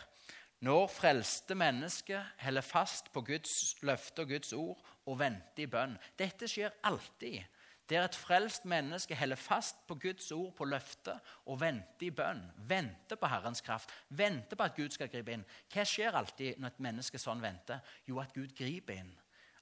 når 0.61 0.91
frelste 0.93 1.55
mennesker 1.57 2.25
holder 2.43 2.65
fast 2.65 3.09
på 3.13 3.23
Guds 3.25 3.55
løfte 3.81 4.21
og 4.21 4.29
Guds 4.35 4.53
ord 4.53 4.83
og 5.09 5.17
venter 5.19 5.65
i 5.65 5.69
bønn. 5.69 5.95
Dette 6.17 6.49
skjer 6.49 6.75
alltid. 6.85 7.41
Der 7.89 8.05
et 8.05 8.15
frelst 8.15 8.67
menneske 8.69 9.17
holder 9.17 9.35
fast 9.35 9.81
på 9.87 9.97
Guds 9.99 10.29
ord, 10.31 10.53
på 10.55 10.65
løftet, 10.69 11.17
og 11.49 11.59
venter 11.59 12.07
i 12.07 12.13
bønn. 12.15 12.45
Venter 12.69 13.19
på 13.19 13.27
Herrens 13.27 13.61
kraft, 13.65 13.91
venter 14.07 14.55
på 14.55 14.63
at 14.63 14.77
Gud 14.77 14.93
skal 14.95 15.09
gripe 15.11 15.33
inn. 15.33 15.43
Hva 15.73 15.83
skjer 15.83 16.15
alltid 16.15 16.61
når 16.61 16.71
et 16.71 16.85
menneske 16.85 17.19
sånn 17.19 17.41
venter? 17.43 17.81
Jo, 18.07 18.21
at 18.21 18.31
Gud 18.37 18.53
griper 18.55 19.01
inn 19.01 19.11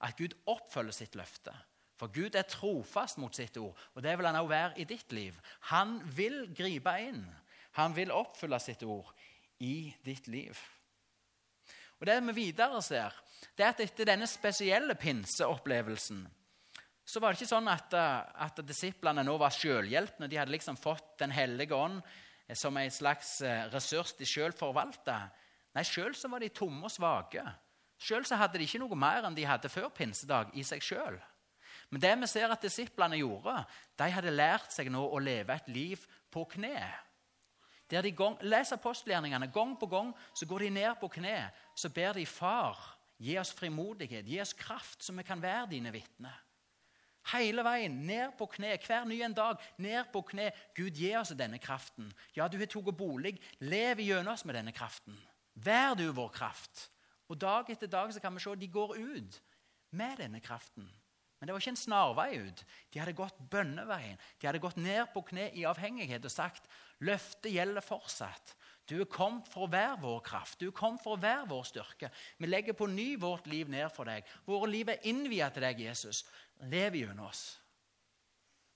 at 0.06 0.18
Gud 0.18 0.36
oppfølger 0.50 0.96
sitt 0.96 1.18
løfte. 1.20 1.54
For 2.00 2.12
Gud 2.16 2.36
er 2.40 2.48
trofast 2.48 3.20
mot 3.20 3.36
sitt 3.36 3.58
ord, 3.60 3.76
og 3.94 4.04
det 4.04 4.16
vil 4.18 4.30
han 4.30 4.40
også 4.40 4.54
være 4.54 4.80
i 4.80 4.88
ditt 4.88 5.12
liv. 5.12 5.36
Han 5.74 6.00
vil 6.16 6.46
gripe 6.56 6.94
inn. 7.04 7.26
Han 7.78 7.96
vil 7.96 8.14
oppfylle 8.16 8.60
sitt 8.64 8.84
ord 8.88 9.12
i 9.60 9.92
ditt 10.06 10.28
liv. 10.32 10.56
Og 12.00 12.08
Det 12.08 12.16
vi 12.30 12.36
videre 12.46 12.82
ser, 12.82 13.16
det 13.58 13.66
er 13.66 13.74
at 13.74 13.82
etter 13.84 14.08
denne 14.08 14.28
spesielle 14.28 14.96
pinseopplevelsen 14.96 16.28
så 17.10 17.20
var 17.20 17.34
det 17.34 17.42
ikke 17.42 17.50
sånn 17.50 17.70
at, 17.72 17.94
at 17.98 18.60
disiplene 18.68 19.24
nå 19.26 19.34
var 19.42 19.54
selvhjelpne. 19.56 20.28
De 20.30 20.38
hadde 20.38 20.54
liksom 20.54 20.78
fått 20.78 21.16
Den 21.18 21.32
hellige 21.34 21.74
ånd 21.74 22.04
som 22.54 22.78
en 22.78 22.92
slags 22.94 23.40
eh, 23.42 23.66
ressurs 23.74 24.14
de 24.18 24.28
sjøl 24.30 24.54
forvalta. 24.58 25.24
Nei, 25.74 25.84
sjøl 25.86 26.14
så 26.18 26.30
var 26.30 26.42
de 26.42 26.52
tomme 26.54 26.86
og 26.86 26.94
svake. 26.94 27.42
Sjøl 28.00 28.24
hadde 28.40 28.58
de 28.58 28.64
ikke 28.64 28.80
noe 28.80 28.96
mer 28.96 29.28
enn 29.28 29.36
de 29.36 29.48
hadde 29.48 29.72
før 29.72 29.90
pinsedag 29.92 30.54
i 30.56 30.64
seg 30.64 30.84
sjøl. 30.84 31.20
Men 31.90 32.02
det 32.02 32.14
vi 32.22 32.30
ser 32.30 32.52
at 32.54 32.64
disiplene 32.64 33.18
gjorde, 33.20 33.56
de 33.98 34.10
hadde 34.14 34.34
lært 34.34 34.72
seg 34.72 34.92
nå 34.94 35.02
å 35.04 35.20
leve 35.20 35.56
et 35.56 35.70
liv 35.74 36.06
på 36.32 36.46
kne. 36.54 36.80
Der 37.90 38.06
de 38.06 38.12
gang, 38.14 38.38
Les 38.46 38.72
apostelgjerningene. 38.72 39.50
Gang 39.52 39.74
på 39.80 39.88
gang 39.90 40.14
så 40.34 40.46
går 40.46 40.68
de 40.68 40.70
ned 40.70 41.00
på 41.02 41.10
kne 41.10 41.50
så 41.76 41.90
ber 41.90 42.14
de 42.14 42.26
Far, 42.26 42.78
gi 43.18 43.38
oss 43.42 43.52
frimodighet, 43.52 44.28
gi 44.28 44.38
oss 44.42 44.54
kraft, 44.54 45.02
så 45.04 45.14
vi 45.14 45.26
kan 45.26 45.42
være 45.42 45.72
dine 45.74 45.92
vitner. 45.92 46.38
Hele 47.34 47.64
veien 47.66 47.98
ned 48.08 48.38
på 48.38 48.48
kne, 48.54 48.78
hver 48.86 49.06
ny 49.06 49.20
en 49.22 49.34
dag. 49.34 49.58
ned 49.78 50.06
på 50.14 50.22
kne. 50.22 50.52
Gud, 50.76 50.96
gi 50.98 51.16
oss 51.18 51.34
denne 51.38 51.60
kraften. 51.60 52.14
Ja, 52.36 52.48
du 52.48 52.58
har 52.58 52.66
tatt 52.66 52.98
bolig. 52.98 53.40
Lev 53.60 54.00
gjennom 54.00 54.34
oss 54.34 54.46
med 54.46 54.56
denne 54.56 54.72
kraften. 54.72 55.18
Vær 55.54 55.96
du 55.96 56.12
vår 56.12 56.30
kraft. 56.30 56.90
Og 57.30 57.38
Dag 57.38 57.70
etter 57.70 57.88
dag 57.88 58.14
så 58.14 58.22
kan 58.22 58.34
vi 58.34 58.42
se 58.42 58.56
de 58.58 58.72
går 58.74 58.98
ut 58.98 59.42
med 59.92 60.18
denne 60.18 60.42
kraften. 60.42 60.90
Men 61.40 61.48
det 61.48 61.54
var 61.54 61.62
ikke 61.64 61.72
en 61.72 61.80
snarvei 61.80 62.32
ut. 62.50 62.64
De 62.92 63.00
hadde 63.00 63.16
gått 63.16 63.38
bønneveien. 63.52 64.18
De 64.42 64.48
hadde 64.48 64.60
gått 64.60 64.80
ned 64.82 65.06
på 65.14 65.24
kne 65.30 65.48
i 65.56 65.64
avhengighet 65.70 66.26
og 66.28 66.34
sagt 66.34 66.68
løftet 67.00 67.54
gjelder 67.54 67.86
fortsatt. 67.86 68.56
Du 68.90 68.98
er 69.00 69.08
kommet 69.08 69.48
for 69.48 69.68
å 69.68 69.72
være 69.72 70.02
vår 70.02 70.20
kraft. 70.26 70.60
Du 70.60 70.68
er 70.68 70.76
kommet 70.76 71.04
for 71.04 71.16
å 71.16 71.22
være 71.22 71.48
vår 71.48 71.64
styrke. 71.70 72.10
Vi 72.42 72.50
legger 72.50 72.76
på 72.76 72.90
ny 72.92 73.14
vårt 73.22 73.48
liv 73.48 73.70
ned 73.72 73.88
for 73.96 74.10
deg. 74.10 74.28
Våre 74.50 74.68
liv 74.68 74.92
er 74.92 75.08
innviet 75.08 75.56
til 75.56 75.64
deg, 75.64 75.80
Jesus. 75.88 76.26
Lev 76.68 76.98
gjennom 77.00 77.30
oss. 77.30 77.46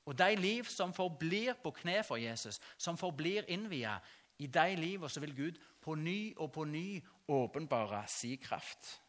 Og 0.08 0.16
de 0.20 0.36
liv 0.36 0.68
som 0.68 0.94
forblir 0.96 1.58
på 1.64 1.72
kne 1.82 2.02
for 2.04 2.20
Jesus, 2.20 2.60
som 2.78 3.00
forblir 3.00 3.48
innviet, 3.52 4.04
i 4.40 4.48
de 4.48 4.76
livene 4.76 5.12
så 5.12 5.22
vil 5.24 5.36
Gud 5.36 5.60
på 5.84 5.96
ny 5.96 6.34
og 6.38 6.52
på 6.56 6.66
ny 6.68 7.02
åpenbare 7.28 8.04
si 8.12 8.36
kraft. 8.36 9.00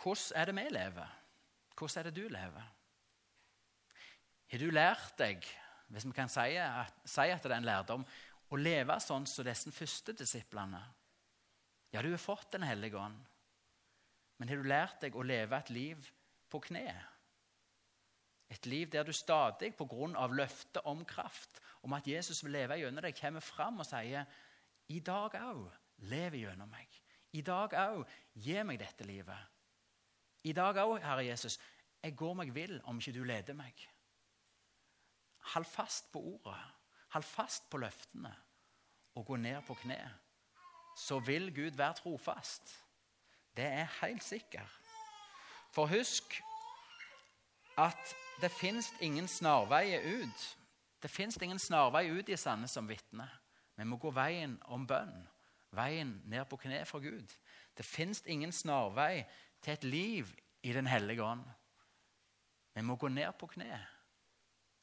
Hvordan 0.00 0.40
er 0.40 0.44
det 0.44 0.54
vi 0.56 0.68
lever? 0.70 1.16
Hvordan 1.78 1.98
er 1.98 2.10
det 2.10 2.16
du 2.16 2.28
lever? 2.28 2.70
Har 4.50 4.58
du 4.58 4.70
lært 4.70 5.18
deg, 5.18 5.44
hvis 5.88 6.06
vi 6.06 6.12
kan 6.16 6.30
si 6.32 6.56
at, 6.58 6.94
si 7.04 7.28
at 7.28 7.42
det 7.44 7.52
er 7.52 7.60
en 7.60 7.68
lærdom, 7.68 8.06
å 8.50 8.58
leve 8.58 8.96
sånn 9.02 9.28
som 9.28 9.46
disse 9.46 9.70
første 9.72 10.14
disiplene? 10.16 10.80
Ja, 11.92 12.02
du 12.02 12.10
har 12.10 12.22
fått 12.22 12.52
Den 12.52 12.66
hellige 12.66 12.98
ånd. 12.98 13.20
Men 14.38 14.48
har 14.48 14.56
du 14.56 14.66
lært 14.68 15.00
deg 15.02 15.16
å 15.16 15.22
leve 15.26 15.58
et 15.58 15.70
liv 15.70 16.10
på 16.48 16.62
kne? 16.64 16.94
Et 18.50 18.66
liv 18.66 18.88
der 18.90 19.04
du 19.04 19.12
stadig, 19.12 19.74
på 19.76 19.86
grunn 19.86 20.16
av 20.16 20.34
løftet 20.34 20.82
om 20.88 21.04
kraft, 21.04 21.60
om 21.82 21.92
at 21.96 22.08
Jesus 22.08 22.44
vil 22.44 22.52
leve 22.52 22.78
gjennom 22.80 23.04
deg, 23.04 23.16
kommer 23.16 23.44
fram 23.44 23.80
og 23.80 23.88
sier 23.88 24.26
i 24.90 25.00
dag 25.04 25.36
òg 25.40 25.68
lev 26.10 26.36
gjennom 26.36 26.70
meg. 26.70 26.88
I 27.32 27.42
dag 27.46 27.74
òg 27.78 28.04
gi 28.34 28.58
meg 28.66 28.80
dette 28.80 29.06
livet. 29.06 29.38
I 30.44 30.52
dag 30.56 30.76
òg, 30.82 30.98
Herre 31.04 31.24
Jesus, 31.26 31.58
jeg 32.02 32.16
går 32.16 32.36
meg 32.40 32.52
vill 32.54 32.78
om 32.88 32.98
ikke 32.98 33.14
du 33.14 33.24
leder 33.28 33.56
meg. 33.56 33.76
Hold 35.54 35.68
fast 35.68 36.10
på 36.12 36.20
ordet. 36.34 36.60
Hold 37.14 37.26
fast 37.26 37.70
på 37.70 37.80
løftene 37.82 38.32
og 39.18 39.26
gå 39.26 39.36
ned 39.36 39.62
på 39.66 39.74
kne. 39.82 39.98
Så 40.96 41.18
vil 41.18 41.50
Gud 41.54 41.76
være 41.76 41.94
trofast. 42.02 42.74
Det 43.56 43.64
er 43.64 43.88
helt 44.00 44.24
sikkert. 44.24 44.78
For 45.74 45.86
husk 45.86 46.40
at 47.78 48.14
det 48.40 48.50
fins 48.50 48.92
ingen 49.00 49.28
snarveier 49.28 50.02
ut. 50.22 50.46
Det 51.00 51.08
fins 51.08 51.38
ingen 51.40 51.58
snarvei 51.58 52.08
ut 52.10 52.28
i 52.28 52.36
Sandnes 52.36 52.74
som 52.76 52.88
vitne. 52.88 53.26
Vi 53.76 53.86
må 53.88 53.96
gå 53.96 54.10
veien 54.12 54.58
om 54.68 54.84
bønn, 54.86 55.14
veien 55.76 56.18
ned 56.28 56.44
på 56.50 56.58
kne 56.60 56.82
for 56.88 57.00
Gud. 57.00 57.32
Det 57.76 57.86
fins 57.86 58.20
ingen 58.26 58.52
snarvei 58.52 59.24
til 59.64 59.72
et 59.72 59.86
liv 59.86 60.34
i 60.62 60.72
Den 60.76 60.86
hellige 60.86 61.24
ånd. 61.24 61.46
Vi 62.74 62.82
må 62.84 62.96
gå 63.00 63.08
ned 63.08 63.32
på 63.38 63.48
kne 63.54 63.80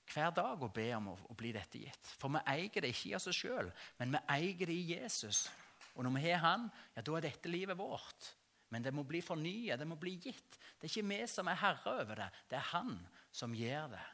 hver 0.07 0.31
dag 0.31 0.61
og 0.63 0.71
be 0.73 0.87
om 0.95 1.09
å, 1.11 1.15
å 1.29 1.35
bli 1.35 1.51
dette 1.55 1.81
gitt. 1.81 2.11
For 2.17 2.31
vi 2.31 2.41
eier 2.47 2.83
det 2.83 2.93
ikke 2.93 3.09
i 3.11 3.15
oss 3.17 3.27
sjøl, 3.35 3.69
men 3.99 4.15
vi 4.15 4.21
eier 4.37 4.69
det 4.69 4.75
i 4.75 4.93
Jesus. 4.95 5.47
Og 5.95 6.05
når 6.05 6.15
vi 6.15 6.29
har 6.29 6.43
Han, 6.45 6.67
ja, 6.95 7.01
da 7.03 7.17
er 7.17 7.25
dette 7.27 7.51
livet 7.51 7.77
vårt. 7.77 8.31
Men 8.69 8.83
det 8.83 8.93
må 8.95 9.03
bli 9.07 9.21
fornyet, 9.23 9.79
det 9.79 9.87
må 9.87 9.95
bli 9.99 10.17
gitt. 10.19 10.57
Det 10.79 10.87
er 10.87 10.91
ikke 10.91 11.09
vi 11.09 11.19
som 11.31 11.47
er 11.47 11.59
herre 11.59 11.93
over 12.01 12.21
det, 12.21 12.27
det 12.49 12.59
er 12.59 12.71
Han 12.73 12.95
som 13.31 13.55
gjør 13.55 13.91
det. 13.95 14.05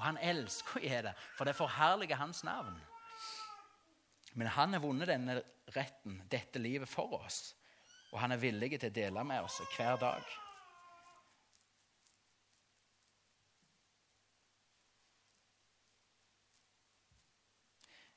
Og 0.00 0.06
han 0.06 0.16
elsker 0.24 0.78
å 0.78 0.80
gjøre 0.80 1.10
det, 1.10 1.16
for 1.36 1.44
det 1.44 1.52
forherliger 1.58 2.16
hans 2.16 2.40
navn. 2.48 2.78
Men 4.32 4.48
han 4.54 4.72
har 4.72 4.80
vunnet 4.80 5.10
denne 5.10 5.34
retten, 5.74 6.22
dette 6.32 6.62
livet, 6.62 6.88
for 6.88 7.18
oss. 7.18 7.50
Og 8.08 8.22
han 8.22 8.32
er 8.32 8.40
villig 8.40 8.78
til 8.78 8.88
å 8.88 8.94
dele 8.96 9.24
med 9.28 9.44
oss 9.44 9.60
hver 9.74 10.00
dag. 10.00 10.24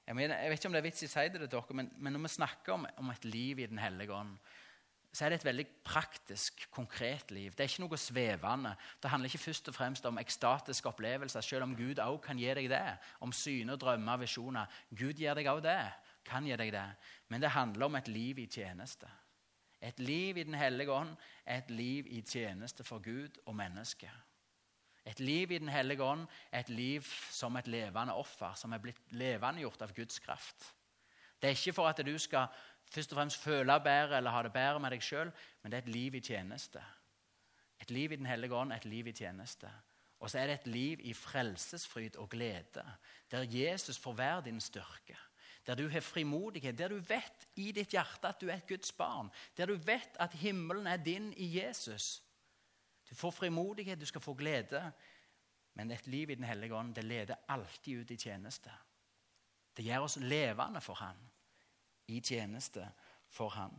Jeg, 0.07 0.15
mener, 0.15 0.39
jeg, 0.39 0.51
vet 0.51 0.59
ikke 0.59 0.71
om 0.71 0.75
det 0.75 0.79
er 0.79 0.87
vits 0.87 1.03
i 1.03 1.07
å 1.07 1.11
si 1.11 1.29
det 1.33 1.39
til 1.41 1.51
dere, 1.51 1.75
men, 1.79 1.91
men, 1.97 2.15
når 2.15 2.23
vi 2.25 2.33
snakker 2.37 2.77
om, 2.77 2.87
om, 3.03 3.11
et 3.11 3.27
liv 3.27 3.59
i 3.59 3.67
Den 3.67 3.83
hellige 3.83 4.15
ånd, 4.15 4.39
så 5.13 5.25
er 5.25 5.29
det 5.29 5.35
et 5.41 5.45
veldig 5.45 5.65
praktisk, 5.85 6.65
konkret 6.73 7.31
liv. 7.31 7.51
Det 7.51 7.59
er 7.59 7.69
ikke 7.69 7.83
noe 7.83 7.97
svevende. 8.01 8.71
Det 8.97 9.11
handler 9.13 9.29
ikke 9.29 9.43
først 9.43 9.67
og 9.69 9.75
fremst 9.77 10.05
om 10.09 10.17
ekstatiske 10.17 10.89
opplevelser, 10.89 11.45
selv 11.45 11.67
om 11.67 11.75
Gud 11.77 12.01
også 12.01 12.23
kan 12.25 12.41
gi 12.41 12.49
deg 12.57 12.69
det. 12.71 12.97
Om 13.21 13.31
syner, 13.31 13.77
drømmer, 13.77 14.17
visjoner. 14.25 14.65
Gud 14.89 15.13
gir 15.13 15.37
deg 15.37 15.51
også 15.51 15.67
det. 15.67 15.83
Kan 16.25 16.49
gi 16.49 16.57
deg 16.57 16.73
det. 16.73 16.87
Men 17.29 17.45
det 17.45 17.53
handler 17.53 17.85
om 17.85 17.95
et 18.01 18.09
liv 18.09 18.41
i 18.41 18.49
tjeneste. 18.49 19.09
Et 19.83 19.99
liv 19.99 20.37
i 20.37 20.43
Den 20.43 20.57
hellige 20.57 20.91
ånd 20.91 21.15
er 21.45 21.57
et 21.61 21.69
liv 21.69 22.07
i 22.09 22.21
tjeneste 22.21 22.83
for 22.83 23.03
Gud 23.03 23.37
og 23.45 23.55
mennesket. 23.55 24.09
Et 25.05 25.19
liv 25.19 25.51
i 25.51 25.59
Den 25.59 25.69
hellige 25.69 26.03
ånd 26.03 26.25
er 26.51 26.59
et 26.59 26.69
liv 26.69 27.05
som 27.29 27.55
et 27.55 27.67
levende 27.67 28.15
offer, 28.15 28.53
som 28.55 28.73
er 28.73 28.81
blitt 28.81 29.11
levendegjort 29.11 29.81
av 29.81 29.93
Guds 29.93 30.19
kraft. 30.19 30.73
Det 31.41 31.49
er 31.49 31.57
ikke 31.59 31.73
for 31.75 31.89
at 31.91 31.99
du 32.05 32.17
skal 32.17 32.47
først 32.93 33.13
og 33.13 33.17
fremst 33.17 33.41
føle 33.41 33.79
bedre 33.83 34.17
eller 34.17 34.31
ha 34.31 34.43
det 34.45 34.53
bedre 34.53 34.79
med 34.79 34.93
deg 34.93 35.03
sjøl, 35.03 35.31
men 35.61 35.71
det 35.71 35.79
er 35.79 35.87
et 35.87 35.95
liv 35.95 36.15
i 36.15 36.21
tjeneste. 36.23 36.83
Et 37.81 37.91
liv 37.91 38.11
i 38.11 38.15
Den 38.15 38.29
hellige 38.29 38.55
ånd 38.55 38.73
et 38.73 38.85
liv 38.85 39.07
i 39.07 39.11
tjeneste. 39.11 39.71
Og 40.19 40.29
så 40.29 40.39
er 40.39 40.47
det 40.47 40.53
et 40.61 40.67
liv 40.71 40.99
i 41.03 41.13
frelsesfryd 41.13 42.15
og 42.15 42.29
glede, 42.29 42.85
der 43.31 43.43
Jesus 43.49 43.97
får 43.99 44.13
være 44.13 44.43
din 44.45 44.61
styrke 44.61 45.17
der 45.67 45.75
du 45.75 45.87
har 45.89 45.99
frimodighet, 45.99 46.77
der 46.77 46.87
du 46.87 46.99
vet 46.99 47.47
i 47.55 47.71
ditt 47.71 47.91
hjerte 47.95 48.27
at 48.27 48.41
du 48.41 48.49
er 48.49 48.57
et 48.59 48.67
Guds 48.67 48.91
barn, 48.91 49.29
der 49.57 49.65
du 49.65 49.75
vet 49.75 50.17
at 50.19 50.33
himmelen 50.33 50.87
er 50.87 50.97
din 50.97 51.33
i 51.37 51.57
Jesus. 51.57 52.23
Du 53.09 53.15
får 53.15 53.31
frimodighet, 53.31 53.99
du 53.99 54.05
skal 54.05 54.21
få 54.21 54.33
glede, 54.33 54.91
men 55.73 55.91
et 55.91 56.07
liv 56.07 56.29
i 56.29 56.35
Den 56.35 56.43
hellige 56.43 56.75
ånd 56.75 56.95
det 56.95 57.03
leder 57.03 57.35
alltid 57.47 58.01
ut 58.01 58.11
i 58.11 58.17
tjeneste. 58.17 58.71
Det 59.77 59.85
gjør 59.85 59.99
oss 59.99 60.17
levende 60.17 60.81
for 60.81 60.93
Han, 60.93 61.17
i 62.11 62.19
tjeneste 62.21 62.85
for 63.31 63.53
Han. 63.55 63.75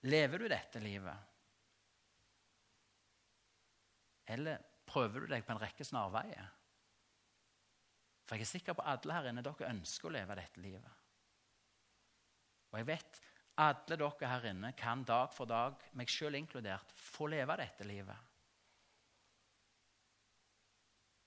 Lever 0.00 0.38
du 0.38 0.48
dette 0.48 0.80
livet? 0.80 1.16
Eller 4.30 4.62
prøver 4.86 5.20
du 5.24 5.32
deg 5.32 5.44
på 5.44 5.54
en 5.54 5.60
rekke 5.60 5.84
snarveier? 5.84 6.48
For 8.24 8.38
jeg 8.38 8.46
er 8.46 8.52
sikker 8.52 8.76
på 8.78 8.84
at 8.86 9.02
alle 9.02 9.16
her 9.16 9.28
inne 9.32 9.42
dere 9.44 9.68
ønsker 9.72 10.08
å 10.08 10.14
leve 10.14 10.38
dette 10.38 10.62
livet. 10.62 10.98
Og 12.70 12.78
jeg 12.78 12.88
vet 12.92 13.20
alle 13.60 13.98
dere 13.98 14.30
her 14.30 14.46
inne 14.52 14.72
kan 14.78 15.02
dag 15.04 15.32
for 15.34 15.50
dag, 15.50 15.74
meg 15.98 16.08
sjøl 16.08 16.38
inkludert, 16.38 16.94
få 16.94 17.26
leve 17.28 17.56
dette 17.58 17.84
livet. 17.84 18.28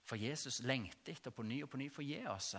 For 0.03 0.19
Jesus 0.19 0.61
lengter 0.63 1.13
etter 1.13 1.35
på 1.35 1.43
ny 1.47 1.61
og 1.63 1.69
på 1.71 1.79
ny 1.79 1.89
å 1.91 2.05
gi 2.07 2.23
oss. 2.31 2.53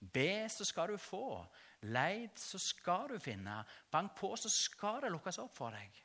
Be, 0.00 0.48
så 0.48 0.64
skal 0.64 0.92
du 0.92 0.96
få. 0.96 1.44
Leid, 1.82 2.36
så 2.36 2.58
skal 2.58 3.08
du 3.08 3.18
finne. 3.18 3.62
Bank 3.92 4.14
på, 4.16 4.34
så 4.36 4.48
skal 4.48 5.02
det 5.04 5.12
lukkes 5.12 5.38
opp 5.38 5.52
for 5.54 5.76
deg. 5.76 6.04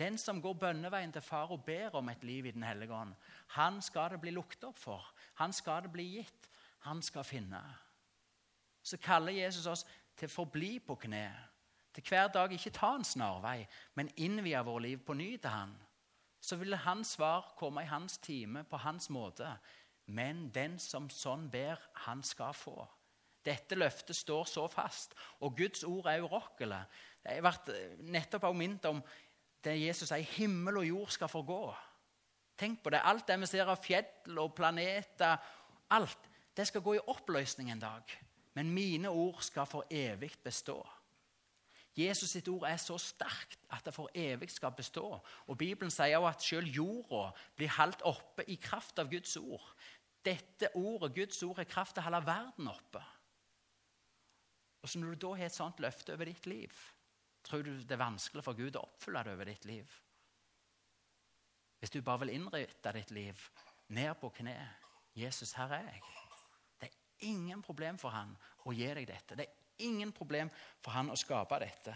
Den 0.00 0.16
som 0.18 0.40
går 0.40 0.54
bønneveien 0.56 1.12
til 1.12 1.22
far 1.22 1.50
og 1.52 1.64
ber 1.64 1.94
om 1.98 2.08
et 2.08 2.24
liv 2.24 2.46
i 2.46 2.54
Den 2.56 2.62
hellige 2.62 2.94
ånd, 2.94 3.12
han 3.56 3.82
skal 3.82 4.14
det 4.14 4.20
bli 4.20 4.30
lukket 4.32 4.64
opp 4.64 4.78
for. 4.78 5.12
Han 5.34 5.52
skal 5.52 5.82
det 5.82 5.92
bli 5.92 6.06
gitt 6.16 6.48
han 6.80 7.02
skal 7.02 7.24
finne. 7.24 7.60
Så 8.82 8.96
kaller 8.96 9.32
Jesus 9.32 9.66
oss 9.66 9.84
til 10.16 10.28
å 10.28 10.32
forbli 10.32 10.78
på 10.84 10.96
kne. 11.02 11.28
Til 11.92 12.06
hver 12.08 12.30
dag 12.32 12.52
ikke 12.54 12.72
ta 12.72 12.94
en 12.96 13.04
snarvei, 13.04 13.66
men 13.94 14.12
innvie 14.16 14.62
vårt 14.64 14.82
liv 14.82 15.02
på 15.04 15.14
ny 15.14 15.34
til 15.36 15.50
Han. 15.50 15.74
Så 16.40 16.56
vil 16.56 16.76
hans 16.76 17.08
svar 17.18 17.52
komme 17.58 17.82
i 17.82 17.90
hans 17.90 18.18
time, 18.18 18.64
på 18.64 18.76
hans 18.76 19.10
måte. 19.10 19.58
Men 20.06 20.48
den 20.54 20.78
som 20.78 21.10
sånn 21.10 21.50
ber, 21.50 21.76
han 22.06 22.22
skal 22.22 22.54
få. 22.56 22.86
Dette 23.44 23.78
løftet 23.78 24.16
står 24.16 24.44
så 24.48 24.66
fast, 24.68 25.14
og 25.40 25.56
Guds 25.56 25.84
ord 25.84 26.06
er 26.10 26.24
urokkelige. 26.24 26.82
Jeg 27.24 27.44
ble 27.44 27.78
nettopp 28.12 28.48
minnet 28.56 28.88
om 28.88 29.00
det 29.64 29.76
Jesus 29.80 30.08
sier 30.08 30.36
himmel 30.36 30.80
og 30.80 30.88
jord 30.88 31.14
skal 31.14 31.28
forgå. 31.28 31.62
Tenk 32.60 32.82
på 32.84 32.92
det. 32.92 33.00
Alt 33.04 33.28
det 33.28 33.38
vi 33.40 33.48
ser 33.48 33.68
av 33.68 33.80
fjell 33.80 34.38
og 34.40 34.54
planeter 34.56 35.40
Alt 35.90 36.28
det 36.56 36.66
skal 36.68 36.82
gå 36.84 36.96
i 36.98 37.04
oppløsning 37.10 37.70
en 37.72 37.82
dag, 37.82 38.12
men 38.54 38.70
mine 38.74 39.10
ord 39.10 39.40
skal 39.42 39.66
for 39.66 39.86
evig 39.90 40.32
bestå. 40.44 40.78
Jesus 41.96 42.30
sitt 42.30 42.48
ord 42.48 42.66
er 42.68 42.76
så 42.78 42.98
sterkt 43.02 43.58
at 43.72 43.84
det 43.86 43.94
for 43.94 44.10
evig 44.14 44.50
skal 44.52 44.74
bestå. 44.76 45.06
Og 45.46 45.58
Bibelen 45.58 45.90
sier 45.90 46.18
også 46.18 46.30
at 46.30 46.44
selv 46.46 46.74
jorda 46.76 47.30
blir 47.56 47.72
holdt 47.74 48.04
oppe 48.06 48.46
i 48.46 48.58
kraft 48.62 48.98
av 49.02 49.10
Guds 49.10 49.34
ord. 49.36 49.64
Dette 50.24 50.70
ordet, 50.76 51.14
Guds 51.16 51.42
ord, 51.42 51.58
er 51.58 51.68
kraft 51.70 51.96
til 51.96 52.04
å 52.04 52.06
holde 52.06 52.22
verden 52.26 52.70
oppe. 52.70 53.02
Og 54.82 54.88
så 54.88 54.98
Når 54.98 55.14
du 55.14 55.14
da 55.14 55.34
har 55.36 55.46
et 55.46 55.54
sånt 55.54 55.80
løfte 55.80 56.12
over 56.12 56.24
ditt 56.24 56.46
liv, 56.46 56.72
tror 57.44 57.62
du 57.62 57.72
det 57.76 57.90
er 57.90 58.00
vanskelig 58.00 58.44
for 58.44 58.56
Gud 58.56 58.76
å 58.76 58.84
oppfylle 58.84 59.24
det 59.24 59.32
over 59.32 59.44
ditt 59.44 59.64
liv? 59.64 59.96
Hvis 61.78 61.90
du 61.90 62.02
bare 62.02 62.18
vil 62.24 62.34
innrette 62.36 62.92
ditt 62.92 63.10
liv 63.10 63.48
ned 63.88 64.14
på 64.20 64.28
kne 64.36 64.56
Jesus, 65.16 65.52
her 65.52 65.72
er 65.72 65.86
jeg. 65.88 66.02
Det 66.80 66.88
er 66.88 67.26
ingen 67.28 67.62
problem 67.62 67.98
for 67.98 68.14
han 68.14 68.36
å 68.64 68.72
gi 68.72 68.86
deg 68.94 69.08
dette. 69.08 69.36
Det 69.36 69.46
er 69.46 69.84
ingen 69.84 70.12
problem 70.12 70.50
for 70.80 70.94
han 70.94 71.10
å 71.10 71.18
skape 71.18 71.58
dette 71.60 71.94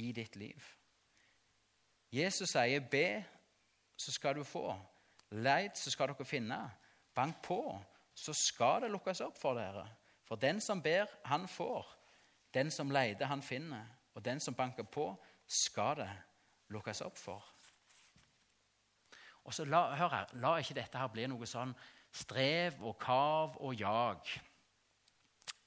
i 0.00 0.12
ditt 0.12 0.36
liv. 0.36 0.64
Jesus 2.10 2.50
sier, 2.50 2.80
'Be, 2.80 3.24
så 3.96 4.12
skal 4.12 4.34
du 4.34 4.44
få'. 4.44 4.80
'Leid, 5.30 5.76
så 5.76 5.90
skal 5.90 6.08
dere 6.08 6.24
finne'. 6.24 6.70
'Bank 7.14 7.42
på, 7.42 7.84
så 8.14 8.32
skal 8.32 8.82
det 8.82 8.90
lukkes 8.90 9.20
opp 9.20 9.38
for 9.38 9.54
dere'. 9.54 9.88
For 10.24 10.36
den 10.36 10.60
som 10.60 10.82
ber, 10.82 11.06
han 11.24 11.48
får. 11.48 11.99
Den 12.54 12.70
som 12.70 12.90
leter, 12.90 13.26
han 13.26 13.42
finner. 13.42 13.86
Og 14.14 14.24
den 14.24 14.40
som 14.40 14.54
banker 14.54 14.82
på, 14.82 15.12
skal 15.46 15.96
det 15.96 16.10
lukkes 16.70 17.00
opp 17.06 17.18
for. 17.18 17.44
Og 19.44 19.54
så 19.54 19.64
la, 19.64 19.84
hør 19.96 20.08
her, 20.08 20.34
la 20.42 20.56
ikke 20.60 20.76
dette 20.76 20.98
her 20.98 21.10
bli 21.10 21.26
noe 21.30 21.46
sånn 21.48 21.72
strev 22.14 22.82
og 22.82 22.98
kav 23.02 23.56
og 23.62 23.74
jag. 23.78 24.34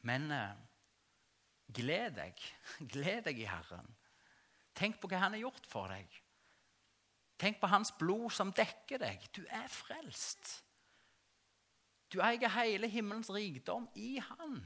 Men 0.08 0.30
eh, 0.32 0.60
gled 1.74 2.20
deg. 2.20 2.44
Gled 2.94 3.24
deg 3.28 3.40
i 3.40 3.50
Herren. 3.50 3.88
Tenk 4.76 5.00
på 5.00 5.10
hva 5.10 5.24
Han 5.24 5.38
har 5.38 5.46
gjort 5.46 5.68
for 5.70 5.92
deg. 5.92 6.20
Tenk 7.40 7.60
på 7.60 7.70
Hans 7.72 7.92
blod 7.98 8.30
som 8.32 8.54
dekker 8.56 9.02
deg. 9.02 9.26
Du 9.36 9.44
er 9.48 9.68
frelst. 9.72 10.60
Du 12.14 12.22
eier 12.22 12.52
hele 12.60 12.88
himmelens 12.92 13.32
rikdom 13.34 13.88
i 13.98 14.16
Han. 14.22 14.60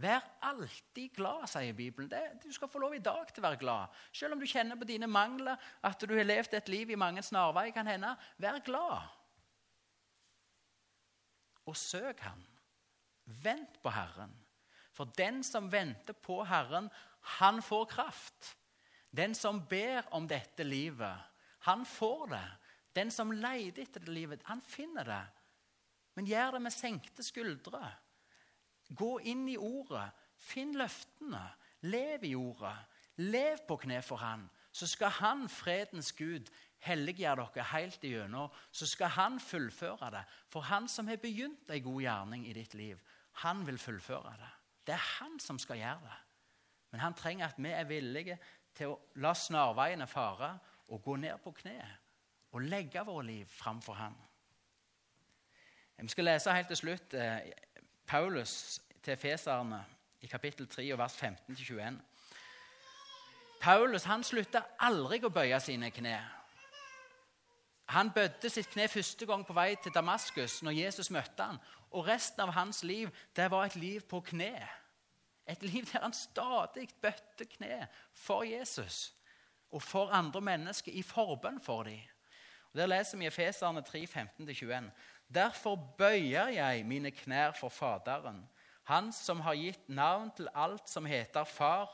Vær 0.00 0.24
alltid 0.48 1.12
glad, 1.16 1.44
sier 1.50 1.76
Bibelen. 1.76 2.08
Det, 2.08 2.22
du 2.44 2.52
skal 2.52 2.70
få 2.72 2.80
lov 2.80 2.94
i 2.96 3.02
dag 3.04 3.28
til 3.28 3.42
å 3.42 3.48
være 3.48 3.60
glad. 3.60 3.96
Selv 4.16 4.36
om 4.36 4.40
du 4.40 4.48
kjenner 4.48 4.78
på 4.80 4.88
dine 4.88 5.08
mangler, 5.10 5.60
at 5.84 6.00
du 6.00 6.14
har 6.16 6.24
levd 6.24 6.56
et 6.56 6.70
liv 6.72 6.92
i 6.94 6.98
mange 7.00 7.22
snarveier, 7.26 7.74
kan 7.76 7.90
hende. 7.90 8.14
Vær 8.40 8.62
glad. 8.64 9.10
Og 11.68 11.76
søk 11.76 12.24
Han. 12.24 12.46
Vent 13.44 13.76
på 13.82 13.92
Herren. 13.94 14.32
For 14.96 15.12
den 15.16 15.44
som 15.46 15.68
venter 15.72 16.16
på 16.16 16.40
Herren, 16.48 16.88
han 17.38 17.60
får 17.62 17.84
kraft. 17.92 18.56
Den 19.10 19.34
som 19.34 19.60
ber 19.68 20.08
om 20.16 20.26
dette 20.28 20.64
livet, 20.64 21.16
han 21.68 21.84
får 21.86 22.26
det. 22.32 22.46
Den 22.96 23.10
som 23.14 23.30
leter 23.32 23.84
etter 23.84 24.02
det 24.02 24.14
livet, 24.14 24.42
han 24.48 24.62
finner 24.64 25.06
det. 25.06 25.24
Men 26.16 26.26
gjør 26.26 26.56
det 26.56 26.62
med 26.64 26.74
senkte 26.74 27.22
skuldre. 27.22 27.84
Gå 28.96 29.18
inn 29.20 29.48
i 29.48 29.56
ordet. 29.56 30.08
Finn 30.36 30.74
løftene. 30.78 31.42
Lev 31.86 32.24
i 32.24 32.34
ordet. 32.34 32.76
Lev 33.20 33.62
på 33.68 33.76
kne 33.84 34.02
for 34.02 34.22
Han. 34.22 34.48
Så 34.72 34.86
skal 34.86 35.10
Han, 35.20 35.48
fredens 35.48 36.12
Gud, 36.12 36.50
helliggjøre 36.86 37.48
dere 37.54 37.70
helt 37.72 38.04
igjennom. 38.04 38.50
Så 38.72 38.86
skal 38.86 39.12
Han 39.16 39.40
fullføre 39.40 40.10
det. 40.14 40.24
For 40.48 40.60
Han 40.60 40.88
som 40.88 41.08
har 41.08 41.20
begynt 41.22 41.70
en 41.70 41.82
god 41.82 42.02
gjerning 42.02 42.46
i 42.46 42.52
ditt 42.56 42.74
liv, 42.74 42.98
han 43.32 43.66
vil 43.66 43.78
fullføre 43.78 44.34
det. 44.38 44.50
Det 44.86 44.94
er 44.94 45.06
han 45.20 45.38
som 45.40 45.58
skal 45.58 45.78
gjøre 45.78 46.00
det. 46.04 46.18
Men 46.90 47.00
han 47.00 47.14
trenger 47.14 47.46
at 47.46 47.58
vi 47.58 47.70
er 47.70 47.86
villige 47.88 48.38
til 48.74 48.92
å 48.92 48.98
la 49.22 49.34
snarveiene 49.34 50.06
fare 50.10 50.50
og 50.90 51.02
gå 51.04 51.16
ned 51.16 51.38
på 51.44 51.52
kne 51.60 51.78
og 52.50 52.66
legge 52.66 53.04
våre 53.06 53.26
liv 53.26 53.46
framfor 53.46 53.94
han. 53.94 54.16
Vi 56.00 56.08
skal 56.08 56.24
lese 56.24 56.52
helt 56.56 56.70
til 56.72 56.80
slutt 56.80 57.14
eh, 57.14 57.52
Paulus 58.10 58.80
til 59.02 59.16
Feserne 59.16 59.84
i 60.20 60.26
kapittel 60.26 60.66
3 60.68 60.98
vers 60.98 61.14
15-21. 61.22 61.98
Paulus 63.60 64.04
han 64.04 64.24
slutta 64.26 64.64
aldri 64.82 65.20
å 65.22 65.30
bøye 65.30 65.60
sine 65.62 65.92
kne. 65.94 66.16
Han 67.94 68.10
bødde 68.10 68.50
sitt 68.50 68.72
kne 68.72 68.88
første 68.90 69.28
gang 69.30 69.44
på 69.46 69.54
vei 69.54 69.76
til 69.78 69.94
Damaskus 69.94 70.58
når 70.66 70.74
Jesus 70.80 71.12
møtte 71.14 71.46
han, 71.52 71.60
og 71.94 72.08
resten 72.10 72.42
av 72.42 72.50
hans 72.56 72.82
liv 72.82 73.14
det 73.38 73.46
var 73.50 73.68
et 73.68 73.78
liv 73.78 74.02
på 74.10 74.24
kne. 74.32 74.56
Et 75.46 75.62
liv 75.62 75.86
der 75.92 76.02
han 76.02 76.16
stadig 76.16 76.88
bøtte 77.02 77.46
kne 77.54 77.86
for 78.10 78.42
Jesus 78.42 79.12
og 79.70 79.86
for 79.86 80.10
andre 80.10 80.42
mennesker 80.50 80.98
i 80.98 81.06
forbønn 81.06 81.62
for 81.62 81.86
dem. 81.86 82.02
Og 82.72 82.78
Der 82.78 82.90
leser 82.90 83.18
vi 83.18 83.24
i 83.24 83.30
Efeserne 83.30 83.82
3, 83.82 84.02
15-21. 84.38 84.90
Derfor 85.34 85.76
bøyer 85.98 86.48
jeg 86.56 86.86
mine 86.86 87.10
knær 87.10 87.54
for 87.58 87.68
Faderen, 87.68 88.48
Han 88.84 89.12
som 89.12 89.40
har 89.40 89.54
gitt 89.54 89.88
navn 89.88 90.32
til 90.34 90.48
alt 90.54 90.88
som 90.90 91.06
heter 91.06 91.44
far 91.44 91.90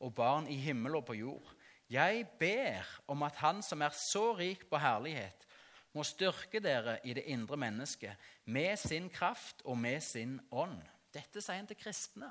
og 0.00 0.14
barn 0.14 0.46
i 0.48 0.56
himmel 0.56 0.96
og 0.96 1.04
på 1.04 1.12
jord. 1.18 1.50
Jeg 1.90 2.24
ber 2.40 2.86
om 3.08 3.22
at 3.22 3.36
Han 3.36 3.62
som 3.62 3.82
er 3.82 3.92
så 3.92 4.32
rik 4.32 4.64
på 4.70 4.78
herlighet, 4.80 5.44
må 5.92 6.04
styrke 6.04 6.60
dere 6.60 6.98
i 7.04 7.12
det 7.12 7.26
indre 7.26 7.56
mennesket 7.56 8.16
med 8.44 8.76
sin 8.76 9.10
kraft 9.10 9.62
og 9.64 9.78
med 9.78 10.00
sin 10.00 10.40
ånd. 10.50 10.80
Dette 11.12 11.40
sier 11.40 11.58
han 11.58 11.66
til 11.66 11.76
kristne. 11.80 12.30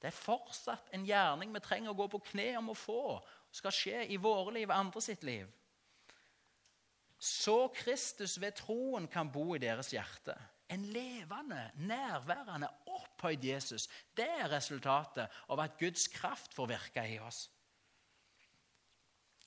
Det 0.00 0.10
er 0.10 0.16
fortsatt 0.16 0.90
en 0.92 1.04
gjerning 1.08 1.52
vi 1.52 1.62
trenger 1.64 1.92
å 1.92 1.98
gå 1.98 2.08
på 2.12 2.22
kne 2.30 2.50
om 2.58 2.70
å 2.72 2.76
få. 2.76 3.20
skal 3.54 3.72
skje 3.72 4.06
i 4.10 4.16
våre 4.16 4.52
liv 4.52 4.68
og 4.68 4.76
andre 4.76 5.00
sitt 5.00 5.22
liv. 5.22 5.48
Så 7.24 7.70
Kristus 7.72 8.36
ved 8.40 8.52
troen 8.58 9.06
kan 9.08 9.30
bo 9.32 9.54
i 9.54 9.62
deres 9.62 9.94
hjerte. 9.94 10.34
En 10.68 10.82
levende, 10.92 11.70
nærværende, 11.74 12.68
opphøyd 12.86 13.44
Jesus. 13.44 13.86
Det 14.16 14.26
er 14.28 14.52
resultatet 14.52 15.32
av 15.48 15.62
at 15.64 15.78
Guds 15.80 16.04
kraft 16.12 16.52
får 16.56 16.68
virke 16.74 17.04
i 17.08 17.18
oss. 17.24 17.46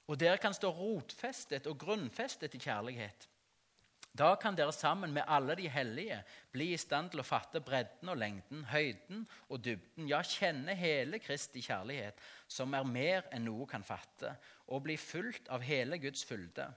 Og 0.08 0.18
dere 0.18 0.40
kan 0.42 0.56
stå 0.56 0.72
rotfestet 0.74 1.68
og 1.70 1.78
grunnfestet 1.84 2.56
i 2.58 2.62
kjærlighet. 2.64 3.28
Da 4.18 4.32
kan 4.42 4.58
dere 4.58 4.74
sammen 4.74 5.14
med 5.14 5.28
alle 5.30 5.54
de 5.60 5.70
hellige 5.70 6.18
bli 6.52 6.72
i 6.74 6.82
stand 6.82 7.12
til 7.14 7.22
å 7.22 7.28
fatte 7.28 7.62
bredden 7.62 8.10
og 8.10 8.18
lengden, 8.18 8.64
høyden 8.72 9.28
og 9.52 9.62
dybden, 9.62 10.08
ja, 10.10 10.24
kjenne 10.26 10.74
hele 10.80 11.20
Kristi 11.22 11.62
kjærlighet, 11.62 12.18
som 12.50 12.74
er 12.74 12.90
mer 12.90 13.30
enn 13.36 13.46
noe 13.46 13.70
kan 13.70 13.86
fatte, 13.86 14.34
og 14.66 14.88
bli 14.88 14.98
fulgt 14.98 15.52
av 15.54 15.62
hele 15.62 16.02
Guds 16.02 16.26
fylde. 16.26 16.72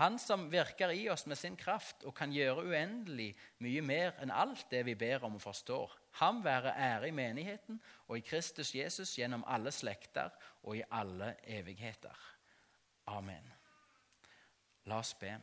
Han 0.00 0.18
som 0.18 0.46
virker 0.52 0.90
i 0.94 1.08
oss 1.12 1.26
med 1.28 1.36
sin 1.36 1.56
kraft 1.56 2.04
og 2.08 2.14
kan 2.16 2.32
gjøre 2.32 2.64
uendelig 2.64 3.32
mye 3.60 3.82
mer 3.84 4.14
enn 4.22 4.32
alt 4.32 4.64
det 4.70 4.86
vi 4.88 4.94
ber 4.96 5.26
om 5.28 5.36
og 5.36 5.44
forstår. 5.44 5.92
Ham 6.20 6.40
være 6.44 6.72
ære 6.72 7.10
i 7.10 7.16
menigheten 7.16 7.80
og 8.06 8.16
i 8.16 8.24
Kristus 8.24 8.72
Jesus 8.74 9.12
gjennom 9.18 9.44
alle 9.44 9.72
slekter 9.72 10.32
og 10.62 10.78
i 10.80 10.84
alle 10.90 11.34
evigheter. 11.44 12.16
Amen. 13.12 13.52
La 14.88 14.98
oss 15.02 15.12
be. 15.14 15.34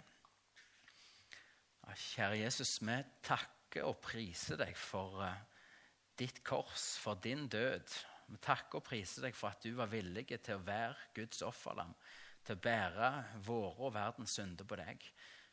Kjære 1.89 2.41
Jesus, 2.43 2.75
vi 2.85 2.97
takker 3.25 3.85
og 3.89 3.97
priser 4.03 4.59
deg 4.59 4.75
for 4.77 5.21
uh, 5.23 5.37
ditt 6.19 6.43
kors, 6.45 6.91
for 7.01 7.17
din 7.23 7.47
død. 7.49 7.93
Vi 8.29 8.37
takker 8.45 8.81
og 8.81 8.85
priser 8.85 9.25
deg 9.25 9.37
for 9.37 9.49
at 9.53 9.63
du 9.63 9.73
var 9.77 9.89
villig 9.89 10.27
til 10.35 10.57
å 10.57 10.65
være 10.65 11.09
Guds 11.17 11.41
offerlam, 11.45 11.95
til 12.49 12.57
å 12.57 12.63
bære 12.65 13.09
våre 13.45 13.85
og 13.85 13.93
verdens 13.93 14.33
synder 14.39 14.65
på 14.65 14.79
deg. 14.79 15.03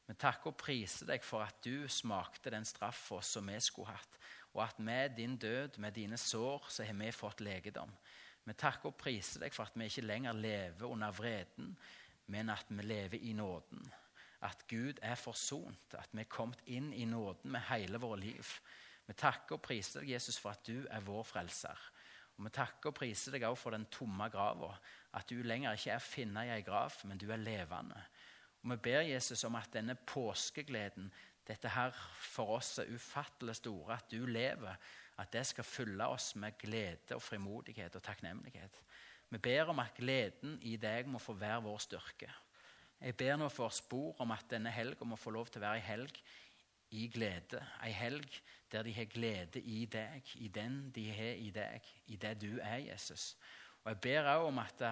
Vi 0.07 0.15
takker 0.17 0.53
og 0.53 0.57
priser 0.57 1.11
deg 1.11 1.25
for 1.27 1.45
at 1.45 1.59
du 1.67 1.85
smakte 1.91 2.53
den 2.55 2.65
straffa 2.65 3.19
som 3.27 3.51
vi 3.51 3.59
skulle 3.61 3.93
hatt, 3.93 4.19
og 4.55 4.63
at 4.65 4.81
med 4.81 5.19
din 5.19 5.37
død, 5.37 5.77
med 5.83 5.93
dine 5.93 6.17
sår, 6.17 6.71
så 6.73 6.87
har 6.89 6.97
vi 6.97 7.13
fått 7.13 7.43
legedom. 7.45 7.93
Vi 8.47 8.55
takker 8.57 8.89
og 8.89 8.97
priser 8.97 9.43
deg 9.43 9.53
for 9.53 9.67
at 9.67 9.77
vi 9.77 9.91
ikke 9.91 10.07
lenger 10.07 10.39
lever 10.39 10.89
under 10.89 11.13
vreden, 11.13 11.75
men 12.33 12.51
at 12.55 12.71
vi 12.71 12.87
lever 12.87 13.21
i 13.21 13.35
nåden 13.37 13.85
at 14.47 14.67
Gud 14.69 15.01
er 15.03 15.17
forsont, 15.19 15.95
at 15.99 16.13
vi 16.13 16.23
er 16.23 16.31
kommet 16.31 16.61
inn 16.71 16.93
i 16.95 17.07
nåden 17.09 17.51
med 17.51 17.65
hele 17.71 17.99
vårt 17.99 18.21
liv. 18.21 18.51
Vi 19.07 19.15
takker 19.17 19.57
og 19.57 19.65
priser 19.65 20.03
deg, 20.03 20.13
Jesus, 20.15 20.39
for 20.39 20.53
at 20.53 20.67
du 20.67 20.85
er 20.91 21.05
vår 21.07 21.25
frelser. 21.27 21.81
Og 22.37 22.45
Vi 22.45 22.53
takker 22.53 22.93
og 22.93 22.99
priser 22.99 23.33
deg 23.33 23.47
også 23.49 23.63
for 23.63 23.77
den 23.77 23.87
tomme 23.93 24.29
grava, 24.33 24.75
at 25.17 25.29
du 25.31 25.41
lenger 25.43 25.77
ikke 25.77 25.95
er 25.95 26.03
å 26.03 26.05
finne 26.05 26.45
i 26.45 26.53
ei 26.53 26.65
grav, 26.65 26.99
men 27.09 27.19
du 27.19 27.31
er 27.33 27.41
levende. 27.41 28.03
Og 28.63 28.71
Vi 28.75 28.77
ber 28.89 29.09
Jesus 29.09 29.45
om 29.49 29.57
at 29.57 29.73
denne 29.73 29.97
påskegleden, 29.97 31.11
dette 31.47 31.71
her 31.71 31.95
for 32.21 32.59
oss 32.59 32.79
er 32.83 32.91
ufattelig 32.93 33.57
store, 33.61 33.97
at 33.97 34.11
du 34.11 34.27
lever, 34.27 34.77
at 35.17 35.33
det 35.33 35.47
skal 35.49 35.65
fylle 35.65 36.09
oss 36.13 36.35
med 36.37 36.59
glede 36.61 37.17
og 37.17 37.23
frimodighet 37.23 37.97
og 37.97 38.03
takknemlighet. 38.03 38.83
Vi 39.31 39.39
ber 39.39 39.71
om 39.73 39.79
at 39.83 39.95
gleden 39.97 40.59
i 40.63 40.77
deg 40.77 41.09
må 41.11 41.19
få 41.23 41.35
være 41.39 41.63
vår 41.65 41.79
styrke. 41.83 42.29
Jeg 43.01 43.17
ber 43.17 43.37
nå 43.37 43.49
for 43.53 43.73
spor 43.75 44.21
om 44.23 44.33
at 44.33 44.47
denne 44.51 44.71
helga 44.73 45.05
må 45.05 45.17
få 45.21 45.33
lov 45.35 45.49
til 45.51 45.61
å 45.61 45.67
være 45.67 45.81
ei 45.81 45.87
helg 45.87 46.21
i 46.97 47.09
glede. 47.13 47.61
Ei 47.85 47.93
helg 47.93 48.39
der 48.73 48.83
de 48.83 48.95
har 48.95 49.05
glede 49.11 49.61
i 49.61 49.85
deg, 49.91 50.33
i 50.35 50.49
den 50.49 50.91
de 50.95 51.07
har 51.13 51.39
i 51.39 51.51
deg, 51.55 51.93
i 52.07 52.17
det 52.17 52.35
du 52.43 52.59
er, 52.59 52.81
Jesus. 52.91 53.37
Og 53.85 53.93
Jeg 53.93 54.01
ber 54.03 54.33
òg 54.33 54.49
om 54.49 54.59
at 54.59 54.83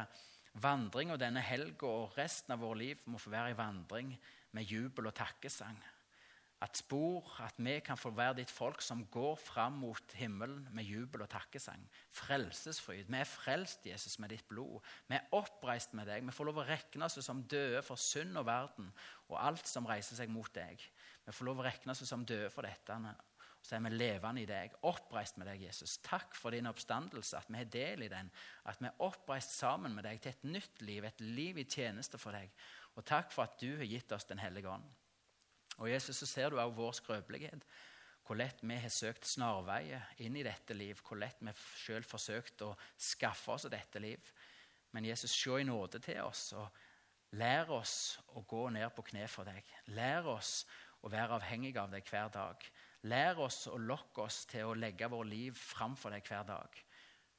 vandring 0.62 1.10
og 1.12 1.18
denne 1.18 1.42
helga 1.42 1.88
og 1.90 2.14
resten 2.18 2.54
av 2.54 2.62
vårt 2.62 2.78
liv 2.78 3.02
må 3.10 3.18
få 3.18 3.32
være 3.34 3.54
en 3.54 3.58
vandring 3.58 4.14
med 4.54 4.70
jubel 4.70 5.10
og 5.10 5.16
takkesang. 5.18 5.80
At 6.62 6.78
spor, 6.78 7.26
at 7.44 7.58
vi 7.58 7.74
kan 7.84 7.98
få 7.98 8.14
være 8.14 8.38
ditt 8.38 8.50
folk 8.50 8.80
som 8.80 9.02
går 9.12 9.34
fram 9.36 9.74
mot 9.82 10.14
himmelen 10.16 10.62
med 10.72 10.86
jubel 10.86 11.26
og 11.26 11.28
takkesang. 11.28 11.82
Frelsesfryd. 12.14 13.10
Vi 13.10 13.18
er 13.18 13.28
frelst, 13.28 13.84
Jesus, 13.86 14.16
med 14.22 14.32
ditt 14.32 14.46
blod. 14.48 14.78
Vi 15.10 15.18
er 15.18 15.26
oppreist 15.36 15.92
med 15.92 16.08
deg. 16.08 16.24
Vi 16.24 16.32
får 16.32 16.48
lov 16.48 16.62
å 16.62 16.66
regne 16.68 17.04
oss 17.04 17.18
som 17.26 17.42
døde 17.50 17.82
for 17.84 18.00
synd 18.00 18.38
og 18.40 18.46
verden 18.48 18.88
og 19.28 19.36
alt 19.42 19.68
som 19.68 19.90
reiser 19.90 20.16
seg 20.16 20.32
mot 20.32 20.48
deg. 20.54 20.80
Vi 21.26 21.34
får 21.34 21.50
lov 21.50 21.60
å 21.60 21.66
regne 21.66 21.92
oss 21.92 22.06
som 22.08 22.24
døde 22.24 22.48
for 22.54 22.64
dette. 22.64 22.96
Så 23.64 23.78
er 23.78 23.84
vi 23.86 23.94
levende 23.94 24.42
i 24.42 24.48
deg, 24.48 24.74
oppreist 24.84 25.38
med 25.40 25.48
deg, 25.48 25.62
Jesus. 25.64 25.96
Takk 26.04 26.36
for 26.36 26.52
din 26.52 26.68
oppstandelse, 26.68 27.38
at 27.38 27.48
vi 27.48 27.56
har 27.56 27.70
del 27.72 28.04
i 28.04 28.10
den. 28.12 28.28
At 28.68 28.82
vi 28.82 28.90
er 28.90 29.00
oppreist 29.06 29.56
sammen 29.56 29.94
med 29.96 30.04
deg 30.04 30.20
til 30.20 30.34
et 30.34 30.44
nytt 30.44 30.82
liv, 30.84 31.06
et 31.08 31.22
liv 31.24 31.62
i 31.62 31.64
tjeneste 31.64 32.20
for 32.20 32.36
deg. 32.36 32.52
Og 32.94 33.06
takk 33.08 33.32
for 33.32 33.48
at 33.48 33.56
du 33.62 33.70
har 33.78 33.88
gitt 33.88 34.12
oss 34.12 34.28
Den 34.28 34.42
hellige 34.42 34.68
ånd. 34.68 34.84
Og 35.78 35.90
Jesus, 35.90 36.20
så 36.20 36.26
ser 36.26 36.50
du 36.50 36.60
også 36.60 36.76
vår 36.76 36.92
skrøpelighet. 37.00 37.64
Hvor 38.24 38.36
lett 38.36 38.60
vi 38.62 38.76
har 38.76 38.92
søkt 38.92 39.26
snarveier 39.28 40.12
inn 40.24 40.36
i 40.36 40.44
dette 40.44 40.76
liv. 40.76 41.00
Hvor 41.00 41.18
lett 41.20 41.40
vi 41.40 41.56
sjøl 41.80 42.04
forsøkt 42.04 42.62
å 42.68 42.74
skaffe 42.96 43.56
oss 43.56 43.66
dette 43.72 44.00
liv. 44.00 44.32
Men 44.92 45.08
Jesus, 45.08 45.32
se 45.32 45.60
i 45.60 45.66
nåde 45.66 45.98
til 46.04 46.20
oss 46.22 46.52
og 46.52 46.68
lær 47.40 47.72
oss 47.74 48.18
å 48.36 48.44
gå 48.46 48.68
ned 48.76 48.92
på 48.94 49.08
kne 49.08 49.26
for 49.28 49.48
deg. 49.48 49.64
Lær 49.96 50.28
oss 50.36 50.62
å 51.00 51.10
være 51.12 51.40
avhengig 51.40 51.74
av 51.80 51.90
deg 51.92 52.06
hver 52.08 52.30
dag. 52.32 52.68
Lær 53.04 53.40
oss 53.44 53.66
å 53.68 53.76
lokke 53.76 54.24
oss 54.24 54.44
til 54.48 54.70
å 54.70 54.76
legge 54.78 55.08
vår 55.12 55.26
liv 55.28 55.58
framfor 55.60 56.14
deg 56.14 56.24
hver 56.28 56.46
dag. 56.48 56.78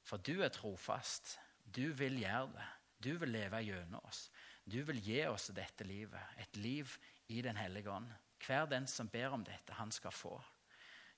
For 0.06 0.22
du 0.22 0.44
er 0.46 0.54
trofast. 0.54 1.40
Du 1.66 1.90
vil 1.98 2.20
gjøre 2.22 2.52
det. 2.54 2.68
Du 3.02 3.16
vil 3.22 3.34
leve 3.34 3.62
gjennom 3.66 4.06
oss. 4.06 4.28
Du 4.66 4.80
vil 4.86 5.02
gi 5.04 5.24
oss 5.30 5.52
dette 5.54 5.86
livet, 5.86 6.22
et 6.42 6.58
liv 6.58 6.90
i 7.28 7.42
Den 7.42 7.58
hellige 7.58 7.92
ånd. 7.92 8.10
Hver 8.46 8.66
den 8.70 8.88
som 8.88 9.10
ber 9.10 9.34
om 9.34 9.44
dette, 9.44 9.74
han 9.74 9.92
skal 9.92 10.14
få. 10.14 10.36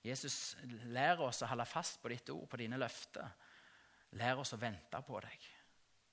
Jesus, 0.03 0.55
lær 0.93 1.19
oss 1.25 1.41
å 1.43 1.49
holde 1.51 1.65
fast 1.67 2.01
på 2.01 2.11
ditt 2.11 2.29
ord, 2.31 2.47
på 2.49 2.59
dine 2.59 2.79
løfter. 2.79 3.27
Lær 4.19 4.39
oss 4.39 4.53
å 4.55 4.59
vente 4.61 5.01
på 5.03 5.19
deg. 5.23 5.47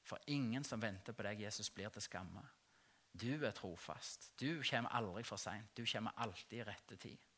For 0.05 0.19
ingen 0.35 0.65
som 0.67 0.83
venter 0.83 1.15
på 1.15 1.25
deg, 1.27 1.45
Jesus, 1.47 1.71
blir 1.71 1.93
til 1.95 2.03
skamme. 2.03 2.43
Du 3.15 3.45
er 3.47 3.55
trofast. 3.55 4.33
Du 4.39 4.63
kommer 4.67 4.91
aldri 4.91 5.23
for 5.23 5.39
seint. 5.39 5.71
Du 5.77 5.85
kommer 5.87 6.19
alltid 6.19 6.59
i 6.59 6.67
rette 6.67 6.99
tid. 6.99 7.31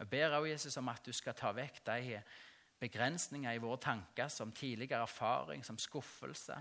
Jeg 0.00 0.08
ber 0.08 0.36
også 0.38 0.48
Jesus 0.48 0.78
om 0.80 0.88
at 0.88 1.04
du 1.04 1.12
skal 1.12 1.36
ta 1.36 1.52
vekk 1.52 1.82
de 1.86 2.20
begrensninger 2.80 3.52
i 3.52 3.60
våre 3.60 3.78
tanker 3.84 4.30
som 4.32 4.52
tidligere 4.56 5.04
erfaring, 5.04 5.64
som 5.64 5.78
skuffelse, 5.78 6.56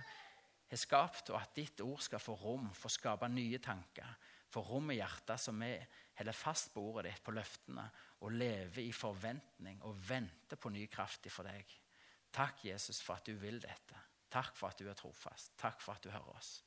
har 0.69 0.77
skapt, 0.77 1.31
og 1.31 1.39
at 1.39 1.55
ditt 1.55 1.79
ord 1.81 2.03
skal 2.03 2.21
få 2.21 2.35
rom 2.37 2.67
for 2.75 2.91
å 2.91 2.97
skape 2.99 3.31
nye 3.31 3.57
tanker 3.63 4.17
få 4.49 4.61
rom 4.61 4.91
i 4.91 4.97
hjertet 4.97 5.41
som 5.41 5.59
vi 5.61 5.73
holder 6.19 6.35
fast 6.35 6.73
på 6.73 6.83
ordet 6.91 7.11
ditt, 7.11 7.23
på 7.23 7.33
løftene, 7.35 7.85
og 8.25 8.35
lever 8.35 8.81
i 8.83 8.93
forventning 8.95 9.81
og 9.87 9.99
venter 10.09 10.59
på 10.59 10.71
ny 10.73 10.87
kraft 10.91 11.29
for 11.31 11.47
deg. 11.47 11.75
Takk, 12.33 12.65
Jesus, 12.65 13.01
for 13.01 13.17
at 13.17 13.29
du 13.29 13.37
vil 13.39 13.61
dette. 13.61 14.01
Takk 14.29 14.57
for 14.57 14.69
at 14.69 14.81
du 14.81 14.89
er 14.89 14.97
trofast. 14.97 15.55
Takk 15.57 15.81
for 15.81 15.95
at 15.95 16.03
du 16.03 16.11
hører 16.13 16.35
oss. 16.35 16.59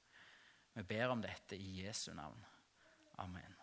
Vi 0.72 0.86
ber 0.88 1.12
om 1.12 1.22
dette 1.22 1.58
i 1.58 1.82
Jesu 1.82 2.10
navn. 2.16 2.40
Amen. 3.22 3.61